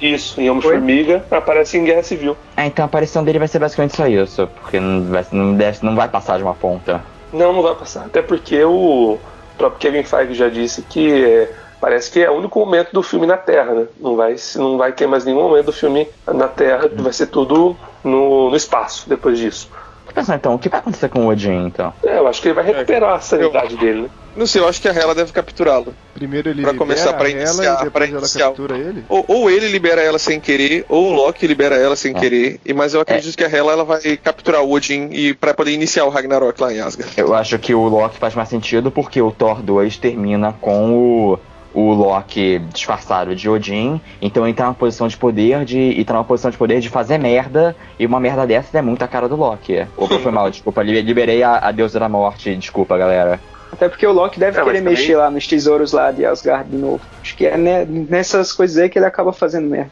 Isso, 0.01 0.39
em 0.39 0.49
Homem-Formiga, 0.49 1.23
aparece 1.31 1.77
em 1.77 1.83
Guerra 1.83 2.03
Civil. 2.03 2.38
É, 2.55 2.65
então 2.65 2.83
a 2.83 2.88
aparição 2.88 3.23
dele 3.23 3.39
vai 3.39 3.47
ser 3.47 3.59
basicamente 3.59 3.95
só 3.95 4.07
isso, 4.07 4.47
porque 4.61 4.79
não 4.79 5.03
vai, 5.05 5.25
não 5.31 5.53
deve, 5.55 5.79
não 5.81 5.95
vai 5.95 6.07
passar 6.07 6.38
de 6.38 6.43
uma 6.43 6.53
ponta. 6.53 7.01
Não, 7.31 7.53
não 7.53 7.61
vai 7.61 7.75
passar. 7.75 8.05
Até 8.05 8.21
porque 8.21 8.63
o 8.63 9.17
próprio 9.57 9.79
Kevin 9.79 10.03
Feige 10.03 10.33
já 10.33 10.49
disse 10.49 10.81
que 10.83 11.23
é, 11.23 11.51
parece 11.81 12.11
que 12.11 12.21
é 12.21 12.29
o 12.29 12.35
único 12.35 12.59
momento 12.59 12.91
do 12.91 13.01
filme 13.01 13.25
na 13.25 13.38
Terra, 13.38 13.73
né? 13.73 13.88
Não 13.99 14.15
vai, 14.15 14.35
não 14.55 14.77
vai 14.77 14.91
ter 14.91 15.07
mais 15.07 15.25
nenhum 15.25 15.41
momento 15.41 15.67
do 15.67 15.73
filme 15.73 16.07
na 16.27 16.47
Terra, 16.47 16.89
vai 16.93 17.13
ser 17.13 17.27
tudo 17.27 17.75
no, 18.03 18.49
no 18.49 18.55
espaço 18.55 19.09
depois 19.09 19.38
disso. 19.38 19.69
Pensando 20.13 20.38
então, 20.38 20.55
o 20.55 20.59
que 20.59 20.67
vai 20.67 20.79
acontecer 20.79 21.09
com 21.09 21.25
o 21.25 21.29
Odin 21.29 21.67
então? 21.67 21.93
É, 22.03 22.17
eu 22.17 22.27
acho 22.27 22.41
que 22.41 22.47
ele 22.47 22.55
vai 22.55 22.63
recuperar 22.63 23.15
a 23.15 23.19
sanidade 23.19 23.77
dele, 23.77 24.03
né? 24.03 24.09
Não 24.38 24.45
sei, 24.45 24.61
eu 24.61 24.67
acho 24.67 24.79
que 24.81 24.88
a 24.88 24.93
Hela 24.93 25.15
deve 25.15 25.31
capturá-lo. 25.33 25.93
Primeiro 26.13 26.49
ele 26.49 26.61
Pra 26.61 26.71
libera 26.71 26.77
começar, 26.77 27.13
pra 27.13 27.29
ela 27.29 27.39
iniciar, 27.41 27.63
e 27.81 27.83
depois 27.85 27.91
pra 27.91 28.05
ela 28.05 28.17
iniciar. 28.19 28.45
captura 28.47 28.77
ele? 28.77 29.03
Ou, 29.09 29.25
ou 29.27 29.49
ele 29.49 29.67
libera 29.67 30.01
ela 30.01 30.19
sem 30.19 30.39
querer, 30.39 30.85
ou 30.88 31.07
o 31.11 31.13
Loki 31.13 31.47
libera 31.47 31.75
ela 31.75 31.95
sem 31.95 32.15
É. 32.15 32.19
querer. 32.19 32.59
E, 32.65 32.73
mas 32.73 32.93
eu 32.93 33.01
acredito 33.01 33.35
que 33.35 33.43
a 33.43 33.49
Hela 33.49 33.71
ela 33.73 33.83
vai 33.83 33.99
capturar 34.17 34.61
o 34.63 34.71
Odin 34.71 35.09
e 35.11 35.33
para 35.33 35.53
poder 35.53 35.71
iniciar 35.71 36.05
o 36.05 36.09
Ragnarok 36.09 36.61
lá 36.61 36.71
em 36.73 36.79
Asgard. 36.79 37.13
Eu 37.17 37.33
acho 37.33 37.57
que 37.59 37.73
o 37.73 37.88
Loki 37.88 38.17
faz 38.17 38.35
mais 38.35 38.47
sentido 38.49 38.91
porque 38.91 39.21
o 39.21 39.31
Thor 39.31 39.61
2 39.61 39.97
termina 39.97 40.53
com 40.61 40.91
o, 40.93 41.39
o 41.73 41.93
Loki 41.93 42.59
disfarçado 42.73 43.35
de 43.35 43.49
Odin, 43.49 43.99
então 44.21 44.45
ele 44.45 44.53
tá 44.53 44.65
numa 44.65 44.73
posição 44.75 45.07
de 45.07 45.17
poder 45.17 45.65
de. 45.65 45.77
E 45.79 46.03
tá 46.05 46.13
numa 46.13 46.23
posição 46.23 46.49
de 46.51 46.57
poder 46.57 46.79
de 46.79 46.89
fazer 46.89 47.17
merda, 47.17 47.75
e 47.99 48.05
uma 48.05 48.19
merda 48.19 48.45
dessa 48.45 48.77
é 48.77 48.81
muito 48.81 49.03
a 49.03 49.07
cara 49.07 49.27
do 49.27 49.35
Loki. 49.35 49.85
Opa, 49.97 50.19
foi 50.19 50.31
mal, 50.31 50.49
desculpa, 50.49 50.81
li- 50.83 51.01
liberei 51.01 51.41
a, 51.43 51.57
a 51.57 51.71
deusa 51.71 51.99
da 51.99 52.07
morte, 52.09 52.55
desculpa, 52.55 52.97
galera. 52.97 53.39
Até 53.72 53.89
porque 53.89 54.05
o 54.07 54.11
Loki 54.11 54.39
deve 54.39 54.59
É, 54.59 54.63
querer 54.63 54.78
também- 54.80 54.93
mexer 54.93 55.15
lá 55.18 55.30
nos 55.30 55.45
tesouros 55.45 55.91
lá 55.91 56.11
de 56.11 56.26
Asgard 56.26 56.70
de 56.70 56.78
novo. 56.78 57.01
Acho 57.22 57.36
que 57.36 57.45
é 57.45 57.57
né, 57.57 57.86
nessas 57.86 58.51
coisas 58.53 58.78
aí 58.78 58.89
que 58.89 58.97
ele 58.97 59.05
acaba 59.05 59.32
fazendo 59.34 59.70
merda. 59.70 59.91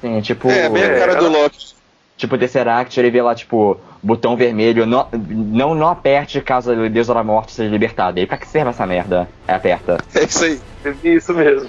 Sim, 0.00 0.20
tipo. 0.20 0.48
É, 0.48 0.68
bem 0.68 0.82
a 0.82 0.86
É, 0.86 0.98
cara 0.98 1.14
do 1.16 1.28
Loki. 1.28 1.74
Tipo, 2.16 2.38
Tesseract, 2.38 2.98
ele 2.98 3.10
vê 3.10 3.20
lá, 3.20 3.34
tipo, 3.34 3.78
botão 4.02 4.36
vermelho, 4.38 4.86
não, 4.86 5.06
não, 5.12 5.74
não 5.74 5.88
aperte 5.88 6.40
caso 6.40 6.72
a 6.72 6.88
deusa 6.88 7.12
da 7.12 7.22
morte 7.22 7.52
seja 7.52 7.70
libertada. 7.70 8.18
E 8.18 8.26
pra 8.26 8.38
que 8.38 8.48
serve 8.48 8.70
essa 8.70 8.86
merda? 8.86 9.28
É, 9.46 9.52
aperta. 9.54 9.98
É 10.14 10.24
isso 10.24 10.44
aí. 10.44 10.58
Teve 10.82 11.14
isso 11.14 11.34
mesmo. 11.34 11.68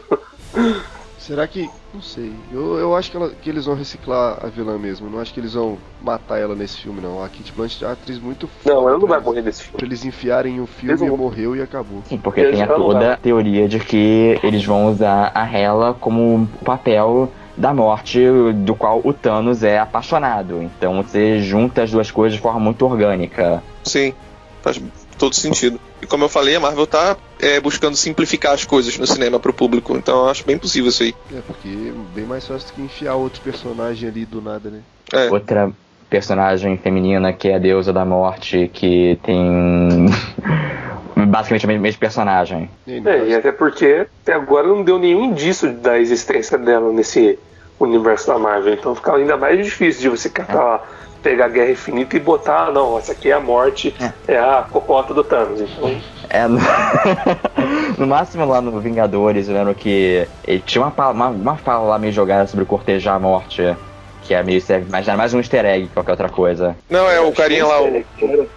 Será 1.19 1.45
que. 1.47 1.69
Não 1.93 2.01
sei. 2.01 2.33
Eu, 2.51 2.77
eu 2.77 2.95
acho 2.95 3.09
que, 3.09 3.17
ela- 3.17 3.29
que 3.29 3.49
eles 3.49 3.65
vão 3.65 3.73
reciclar 3.75 4.37
a 4.45 4.47
vilã 4.49 4.77
mesmo. 4.77 5.09
Não 5.09 5.19
acho 5.19 5.33
que 5.33 5.39
eles 5.39 5.53
vão 5.53 5.77
matar 6.01 6.37
ela 6.37 6.53
nesse 6.53 6.77
filme, 6.79 6.99
não. 7.01 7.23
A 7.23 7.29
Kate 7.29 7.51
Blanchett 7.53 7.83
é 7.83 7.87
uma 7.87 7.93
atriz 7.93 8.19
muito 8.19 8.47
foda. 8.47 8.75
Não, 8.75 8.89
ela 8.89 8.97
não 8.99 9.07
vai 9.07 9.19
morrer 9.21 9.41
nesse 9.41 9.63
filme. 9.63 9.77
Pra 9.77 9.85
eles 9.87 10.03
enfiarem 10.05 10.59
o 10.59 10.67
filme 10.67 10.91
Eles 10.91 11.01
e 11.01 11.09
morreu 11.17 11.55
e 11.55 11.61
acabou. 11.61 12.03
Sim, 12.05 12.17
porque 12.17 12.41
Eles 12.41 12.51
tem 12.55 12.61
a 12.63 12.67
toda 12.67 13.13
a 13.13 13.17
teoria 13.17 13.67
de 13.67 13.79
que 13.79 14.37
eles 14.43 14.63
vão 14.65 14.87
usar 14.87 15.31
a 15.33 15.45
Hela 15.49 15.93
como 15.93 16.47
o 16.61 16.65
papel 16.65 17.31
da 17.55 17.73
morte 17.73 18.19
do 18.53 18.75
qual 18.75 19.01
o 19.03 19.11
Thanos 19.13 19.63
é 19.63 19.79
apaixonado. 19.79 20.61
Então 20.61 21.01
você 21.01 21.39
junta 21.39 21.81
as 21.83 21.89
duas 21.91 22.11
coisas 22.11 22.35
de 22.35 22.41
forma 22.41 22.59
muito 22.59 22.85
orgânica. 22.85 23.63
Sim, 23.83 24.13
faz 24.61 24.79
todo 25.17 25.35
sentido. 25.35 25.79
E 26.01 26.05
como 26.05 26.23
eu 26.23 26.29
falei, 26.29 26.55
a 26.55 26.59
Marvel 26.59 26.87
tá 26.87 27.17
é, 27.39 27.59
buscando 27.59 27.95
simplificar 27.95 28.53
as 28.53 28.63
coisas 28.63 28.97
no 28.97 29.07
cinema 29.07 29.39
pro 29.39 29.53
público, 29.53 29.95
então 29.95 30.25
eu 30.25 30.29
acho 30.29 30.45
bem 30.45 30.57
possível 30.57 30.89
isso 30.89 31.03
aí. 31.03 31.15
É, 31.33 31.39
porque 31.45 31.67
é 31.67 32.15
bem 32.15 32.25
mais 32.25 32.45
fácil 32.45 32.67
do 32.67 32.73
que 32.73 32.81
enfiar 32.81 33.15
outro 33.15 33.41
personagem 33.41 34.07
ali 34.07 34.25
do 34.25 34.41
nada, 34.41 34.69
né? 34.69 34.81
É. 35.13 35.29
Outra 35.29 35.71
personagem 36.09 36.77
feminina 36.77 37.33
que 37.33 37.49
é 37.49 37.55
a 37.55 37.59
deusa 37.59 37.91
da 37.91 38.05
morte, 38.05 38.69
que 38.73 39.19
tem 39.23 40.07
basicamente 41.27 41.65
o 41.65 41.81
mesmo 41.81 41.99
personagem. 41.99 42.69
É, 42.87 43.27
e 43.27 43.35
até 43.35 43.51
porque 43.51 44.07
até 44.21 44.33
agora 44.33 44.67
não 44.67 44.83
deu 44.83 44.97
nenhum 44.97 45.25
indício 45.25 45.73
da 45.73 45.99
existência 45.99 46.57
dela 46.57 46.91
nesse 46.91 47.37
universo 47.79 48.27
da 48.27 48.37
Marvel. 48.37 48.73
Então 48.73 48.95
fica 48.95 49.15
ainda 49.15 49.37
mais 49.37 49.63
difícil 49.63 50.01
de 50.01 50.09
você 50.09 50.29
catar 50.29 50.63
lá, 50.63 50.83
pegar 51.27 51.45
a 51.45 51.49
Guerra 51.49 51.71
Infinita 51.71 52.15
e 52.15 52.19
botar, 52.21 52.67
ah, 52.67 52.71
não, 52.71 52.97
essa 52.97 53.11
aqui 53.11 53.29
é 53.29 53.33
a 53.33 53.39
morte, 53.41 53.93
é, 54.25 54.37
a 54.37 54.65
cocota 54.71 55.13
do 55.13 55.25
Thanos. 55.25 55.59
Então, 55.59 55.93
É, 56.29 56.47
no... 56.47 56.57
no 57.97 58.07
máximo 58.07 58.45
lá 58.45 58.61
no 58.61 58.79
Vingadores, 58.79 59.49
eu 59.49 59.55
lembro 59.55 59.75
que 59.75 60.25
ele 60.47 60.63
tinha 60.65 60.85
uma, 60.85 61.09
uma, 61.11 61.27
uma 61.27 61.55
fala 61.57 61.85
lá 61.85 61.99
meio 61.99 62.13
jogada 62.13 62.47
sobre 62.47 62.63
cortejar 62.63 63.15
a 63.15 63.19
morte, 63.19 63.75
que 64.23 64.33
é 64.33 64.41
meio 64.41 64.61
serve 64.61 64.89
mais, 64.89 65.05
mais 65.05 65.33
um 65.33 65.39
easter 65.39 65.65
egg 65.65 65.87
que 65.87 65.93
qualquer 65.93 66.11
outra 66.11 66.29
coisa. 66.29 66.77
Não, 66.89 67.09
é 67.09 67.19
o 67.19 67.33
carinha 67.33 67.65
lá, 67.65 67.81
o, 67.81 68.03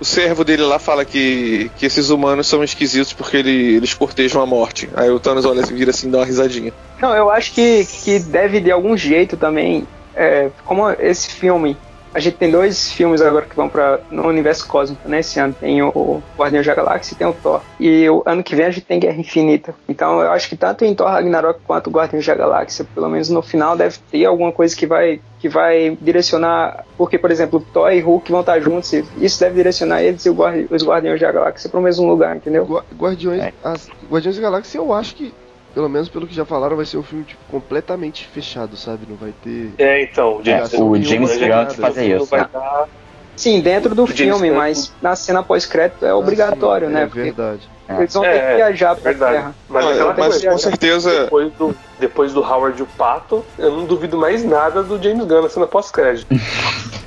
o 0.01 0.05
servo 0.05 0.45
dele 0.45 0.63
lá 0.63 0.79
fala 0.79 1.05
que, 1.05 1.71
que 1.77 1.87
esses 1.87 2.09
humanos 2.11 2.47
são 2.47 2.63
esquisitos 2.63 3.13
porque 3.13 3.37
ele- 3.39 3.77
eles 3.77 3.95
cortejam 3.95 4.41
a 4.41 4.47
morte. 4.47 4.89
Aí 4.95 5.11
o 5.11 5.19
Thanos 5.19 5.45
olha 5.45 5.63
assim, 5.63 5.75
vira 5.75 5.91
assim 5.91 6.07
e 6.07 6.11
dá 6.13 6.19
uma 6.19 6.25
risadinha. 6.25 6.73
Não, 7.03 7.15
eu 7.17 7.31
acho 7.31 7.53
que, 7.53 7.85
que 8.05 8.21
deve 8.21 8.61
de 8.61 8.71
algum 8.71 8.97
jeito 8.97 9.37
também, 9.37 9.87
é, 10.15 10.51
como 10.65 10.89
esse 11.01 11.31
filme, 11.31 11.77
a 12.13 12.19
gente 12.21 12.37
tem 12.37 12.51
dois 12.51 12.93
filmes 12.93 13.21
agora 13.23 13.45
que 13.47 13.55
vão 13.57 13.69
para 13.69 14.01
no 14.11 14.27
universo 14.27 14.67
cósmico, 14.67 15.09
né? 15.09 15.21
Esse 15.21 15.39
ano 15.39 15.55
tem 15.59 15.83
o 15.83 16.23
Guardião 16.37 16.63
da 16.63 16.75
Galáxia 16.75 17.15
e 17.15 17.17
tem 17.17 17.27
o 17.27 17.33
Thor. 17.33 17.61
E 17.79 18.09
o 18.09 18.23
ano 18.27 18.43
que 18.43 18.55
vem 18.57 18.67
a 18.67 18.71
gente 18.71 18.85
tem 18.87 18.99
Guerra 18.99 19.19
Infinita. 19.19 19.75
Então 19.89 20.21
eu 20.21 20.31
acho 20.33 20.49
que 20.49 20.57
tanto 20.57 20.85
em 20.85 20.95
Thor 20.95 21.09
Ragnarok 21.09 21.61
quanto 21.67 21.87
o 21.89 21.91
Guardião 21.91 22.21
da 22.23 22.35
Galáxia, 22.35 22.87
pelo 22.95 23.09
menos 23.09 23.29
no 23.31 23.43
final, 23.43 23.77
deve 23.77 23.99
ter 24.11 24.25
alguma 24.25 24.51
coisa 24.53 24.75
que 24.77 24.87
vai 24.87 25.21
que 25.41 25.49
vai 25.49 25.97
direcionar, 26.01 26.85
porque 26.99 27.17
por 27.19 27.31
exemplo, 27.31 27.65
Thor 27.73 27.91
e 27.93 28.01
Hulk 28.01 28.31
vão 28.31 28.41
estar 28.41 28.61
juntos, 28.61 28.93
e 28.93 29.03
isso 29.21 29.41
deve 29.41 29.55
direcionar 29.55 30.03
eles 30.03 30.27
e 30.27 30.31
Guardi- 30.31 30.67
os 30.71 30.85
Guardiões 30.85 31.19
da 31.19 31.33
Galáxia 31.33 31.71
para 31.71 31.81
o 31.81 31.83
mesmo 31.83 32.07
lugar, 32.07 32.37
entendeu? 32.37 32.67
Gua- 32.67 32.85
Guardiões, 32.95 33.41
É. 33.43 33.53
as, 33.65 33.89
Guardiões 34.11 34.37
da 34.37 34.43
Galáxia, 34.43 34.77
eu 34.77 34.93
acho 34.93 35.15
que, 35.15 35.33
pelo 35.75 35.89
menos 35.89 36.09
pelo 36.09 36.27
que 36.27 36.35
já 36.35 36.45
falaram, 36.45 36.77
vai 36.77 36.85
ser 36.87 36.97
um 36.99 37.03
filme 37.03 37.25
tipo, 37.25 37.41
completamente 37.51 38.27
fechado, 38.27 38.77
sabe? 38.77 39.07
Não 39.09 39.17
vai 39.17 39.33
ter. 39.43 39.73
É, 39.79 40.03
então, 40.03 40.41
É, 40.41 40.43
Ligação 40.55 40.89
o 40.89 40.93
nenhuma, 40.93 41.05
James 41.09 41.31
né? 41.41 41.49
Gunn 41.49 41.55
não 41.55 42.17
isso. 42.17 42.27
vai 42.27 42.41
né? 42.41 42.49
dar 42.53 42.89
Sim, 43.37 43.61
dentro 43.61 43.95
do 43.95 44.03
O 44.05 44.07
James 44.07 44.19
filme, 44.19 44.51
Gunn- 44.51 44.57
mas 44.59 44.93
na 45.01 45.17
cena 45.17 45.43
pós-crédito 45.43 46.05
é 46.05 46.11
Ah, 46.11 46.17
obrigatório, 46.17 46.89
sim, 46.89 46.93
né? 46.95 47.03
É 47.03 47.07
Porque 47.07 47.23
verdade. 47.23 47.69
Eles 47.89 48.13
vão 48.15 48.25
É, 48.25 48.33
ter 48.39 48.51
que 48.51 48.57
viajar 48.57 48.95
pra 48.95 49.11
verdade. 49.11 49.33
Terra. 49.37 49.55
Mas, 49.69 49.85
Ah, 49.87 50.05
mas 50.17 50.17
coisa, 50.29 50.51
com 50.51 50.59
certeza. 50.59 51.23
Depois 51.25 51.53
do, 51.55 51.77
depois 51.99 52.33
do 52.35 52.41
Howard 52.43 52.79
e 52.79 52.83
o 52.83 52.87
Pato, 52.87 53.45
eu 53.59 53.73
não 53.73 53.85
duvido 53.87 54.19
mais 54.19 54.45
nada 54.45 54.83
do 54.83 55.03
James 55.03 55.25
Gunn 55.27 55.43
na 55.43 55.49
cena 55.49 55.67
pós-crédito. 55.67 56.27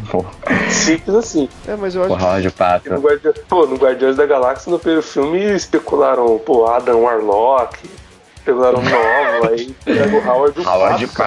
Simples 0.70 1.16
assim. 1.16 1.50
É, 1.68 1.76
mas 1.76 1.96
eu 1.96 2.02
acho 2.04 2.10
porra 2.18 2.42
de 2.42 2.48
E 2.48 2.50
no, 2.50 2.52
pato. 2.52 2.90
Guardi... 3.02 3.30
pô, 3.48 3.66
no 3.66 3.76
Guardiões 3.78 4.16
da 4.16 4.26
Galáxia, 4.26 4.72
no 4.72 4.80
primeiro 4.80 5.02
filme, 5.04 5.40
especularam, 5.56 6.38
pô, 6.40 6.68
Adam 6.68 7.02
Warlock, 7.02 7.78
especularam 8.44 8.82
novo, 8.82 9.50
aí 9.54 9.76
pega 9.86 10.16
o 10.18 10.28
Howard 10.30 10.60
e 10.60 10.64
o 10.64 10.70
Howard 10.70 11.08
que 11.08 11.22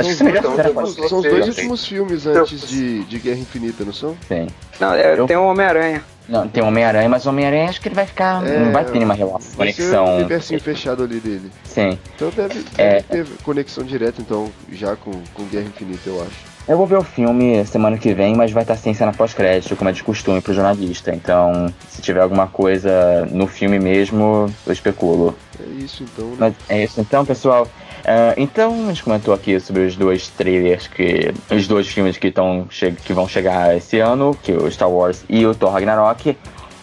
Acho 0.00 0.14
são, 0.14 0.30
que 0.32 0.40
são, 0.40 0.52
você, 0.72 1.08
são 1.08 1.18
os 1.18 1.24
dois 1.24 1.48
últimos 1.48 1.86
filmes 1.86 2.26
antes 2.26 2.66
de, 2.66 3.04
de 3.04 3.18
Guerra 3.18 3.40
Infinita, 3.40 3.84
não 3.84 3.92
são? 3.92 4.16
Sim. 4.26 4.46
Não, 4.80 4.94
é, 4.94 5.18
Eu- 5.18 5.26
tem 5.26 5.36
o 5.36 5.44
Homem-Aranha. 5.44 6.02
Não, 6.26 6.48
tem 6.48 6.62
o 6.62 6.66
Homem-Aranha, 6.66 7.08
mas 7.10 7.26
o 7.26 7.28
Homem-Aranha 7.28 7.68
acho 7.68 7.78
que 7.78 7.88
ele 7.88 7.94
vai 7.94 8.06
ficar. 8.06 8.42
É, 8.46 8.58
não 8.58 8.72
vai 8.72 8.86
ter 8.86 8.92
nenhuma 8.92 9.12
relação, 9.12 9.54
conexão. 9.54 10.16
universinho 10.16 10.60
fechado 10.62 11.02
ali 11.02 11.20
dele. 11.20 11.50
Sim. 11.64 11.98
Então 12.14 12.30
deve, 12.30 12.54
deve 12.60 12.64
É. 12.78 13.02
ter 13.02 13.26
conexão 13.44 13.84
direta, 13.84 14.22
então, 14.22 14.50
já 14.70 14.96
com, 14.96 15.10
com 15.34 15.44
Guerra 15.44 15.66
Infinita, 15.66 16.08
eu 16.08 16.22
acho. 16.22 16.51
Eu 16.68 16.76
vou 16.76 16.86
ver 16.86 16.96
o 16.96 17.02
filme 17.02 17.64
semana 17.66 17.98
que 17.98 18.14
vem, 18.14 18.36
mas 18.36 18.52
vai 18.52 18.62
estar 18.62 18.76
sem 18.76 18.94
cena 18.94 19.12
pós-crédito, 19.12 19.74
como 19.74 19.90
é 19.90 19.92
de 19.92 20.04
costume 20.04 20.40
pro 20.40 20.54
jornalista. 20.54 21.12
Então, 21.12 21.72
se 21.88 22.00
tiver 22.00 22.20
alguma 22.20 22.46
coisa 22.46 23.26
no 23.30 23.48
filme 23.48 23.80
mesmo, 23.80 24.52
eu 24.64 24.72
especulo. 24.72 25.36
É 25.58 25.82
isso 25.82 26.04
então, 26.04 26.28
né? 26.28 26.36
Mas 26.38 26.54
é 26.68 26.84
isso 26.84 27.00
então, 27.00 27.26
pessoal. 27.26 27.66
Ah, 28.04 28.34
então, 28.36 28.72
a 28.84 28.88
gente 28.88 29.02
comentou 29.02 29.34
aqui 29.34 29.58
sobre 29.58 29.82
os 29.82 29.96
dois 29.96 30.28
trailers 30.28 30.86
que. 30.86 31.32
Os 31.50 31.66
dois 31.66 31.88
filmes 31.88 32.16
que, 32.16 32.30
tão, 32.30 32.68
que 33.04 33.12
vão 33.12 33.26
chegar 33.26 33.76
esse 33.76 33.98
ano, 33.98 34.36
que 34.40 34.52
é 34.52 34.56
o 34.56 34.70
Star 34.70 34.90
Wars 34.90 35.24
e 35.28 35.44
o 35.44 35.54
Thor 35.54 35.72
Ragnarok. 35.72 36.36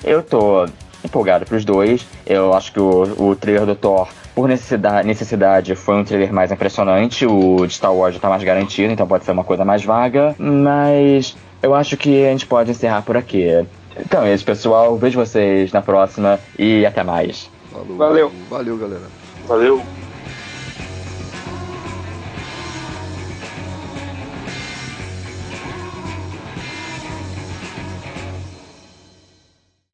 Eu 0.03 0.21
tô 0.21 0.65
empolgado 1.03 1.45
pros 1.45 1.63
dois. 1.63 2.05
Eu 2.25 2.53
acho 2.53 2.71
que 2.73 2.79
o, 2.79 3.29
o 3.29 3.35
trailer 3.35 3.65
do 3.65 3.75
Thor, 3.75 4.09
por 4.35 4.47
necessidade, 4.47 5.07
necessidade, 5.07 5.75
foi 5.75 5.95
um 5.95 6.03
trailer 6.03 6.33
mais 6.33 6.51
impressionante. 6.51 7.25
O 7.25 7.65
de 7.65 7.73
Star 7.73 7.93
Wars 7.93 8.15
já 8.15 8.21
tá 8.21 8.29
mais 8.29 8.43
garantido, 8.43 8.91
então 8.91 9.07
pode 9.07 9.25
ser 9.25 9.31
uma 9.31 9.43
coisa 9.43 9.65
mais 9.65 9.83
vaga. 9.83 10.35
Mas 10.37 11.35
eu 11.61 11.75
acho 11.75 11.97
que 11.97 12.25
a 12.25 12.31
gente 12.31 12.45
pode 12.45 12.71
encerrar 12.71 13.01
por 13.01 13.17
aqui. 13.17 13.65
Então 13.97 14.23
é 14.23 14.33
isso, 14.33 14.45
pessoal. 14.45 14.97
Vejo 14.97 15.19
vocês 15.19 15.71
na 15.71 15.81
próxima 15.81 16.39
e 16.57 16.85
até 16.85 17.03
mais. 17.03 17.49
Falou, 17.71 17.97
Valeu. 17.97 18.31
Valeu, 18.49 18.77
galera. 18.77 19.07
Valeu. 19.47 19.98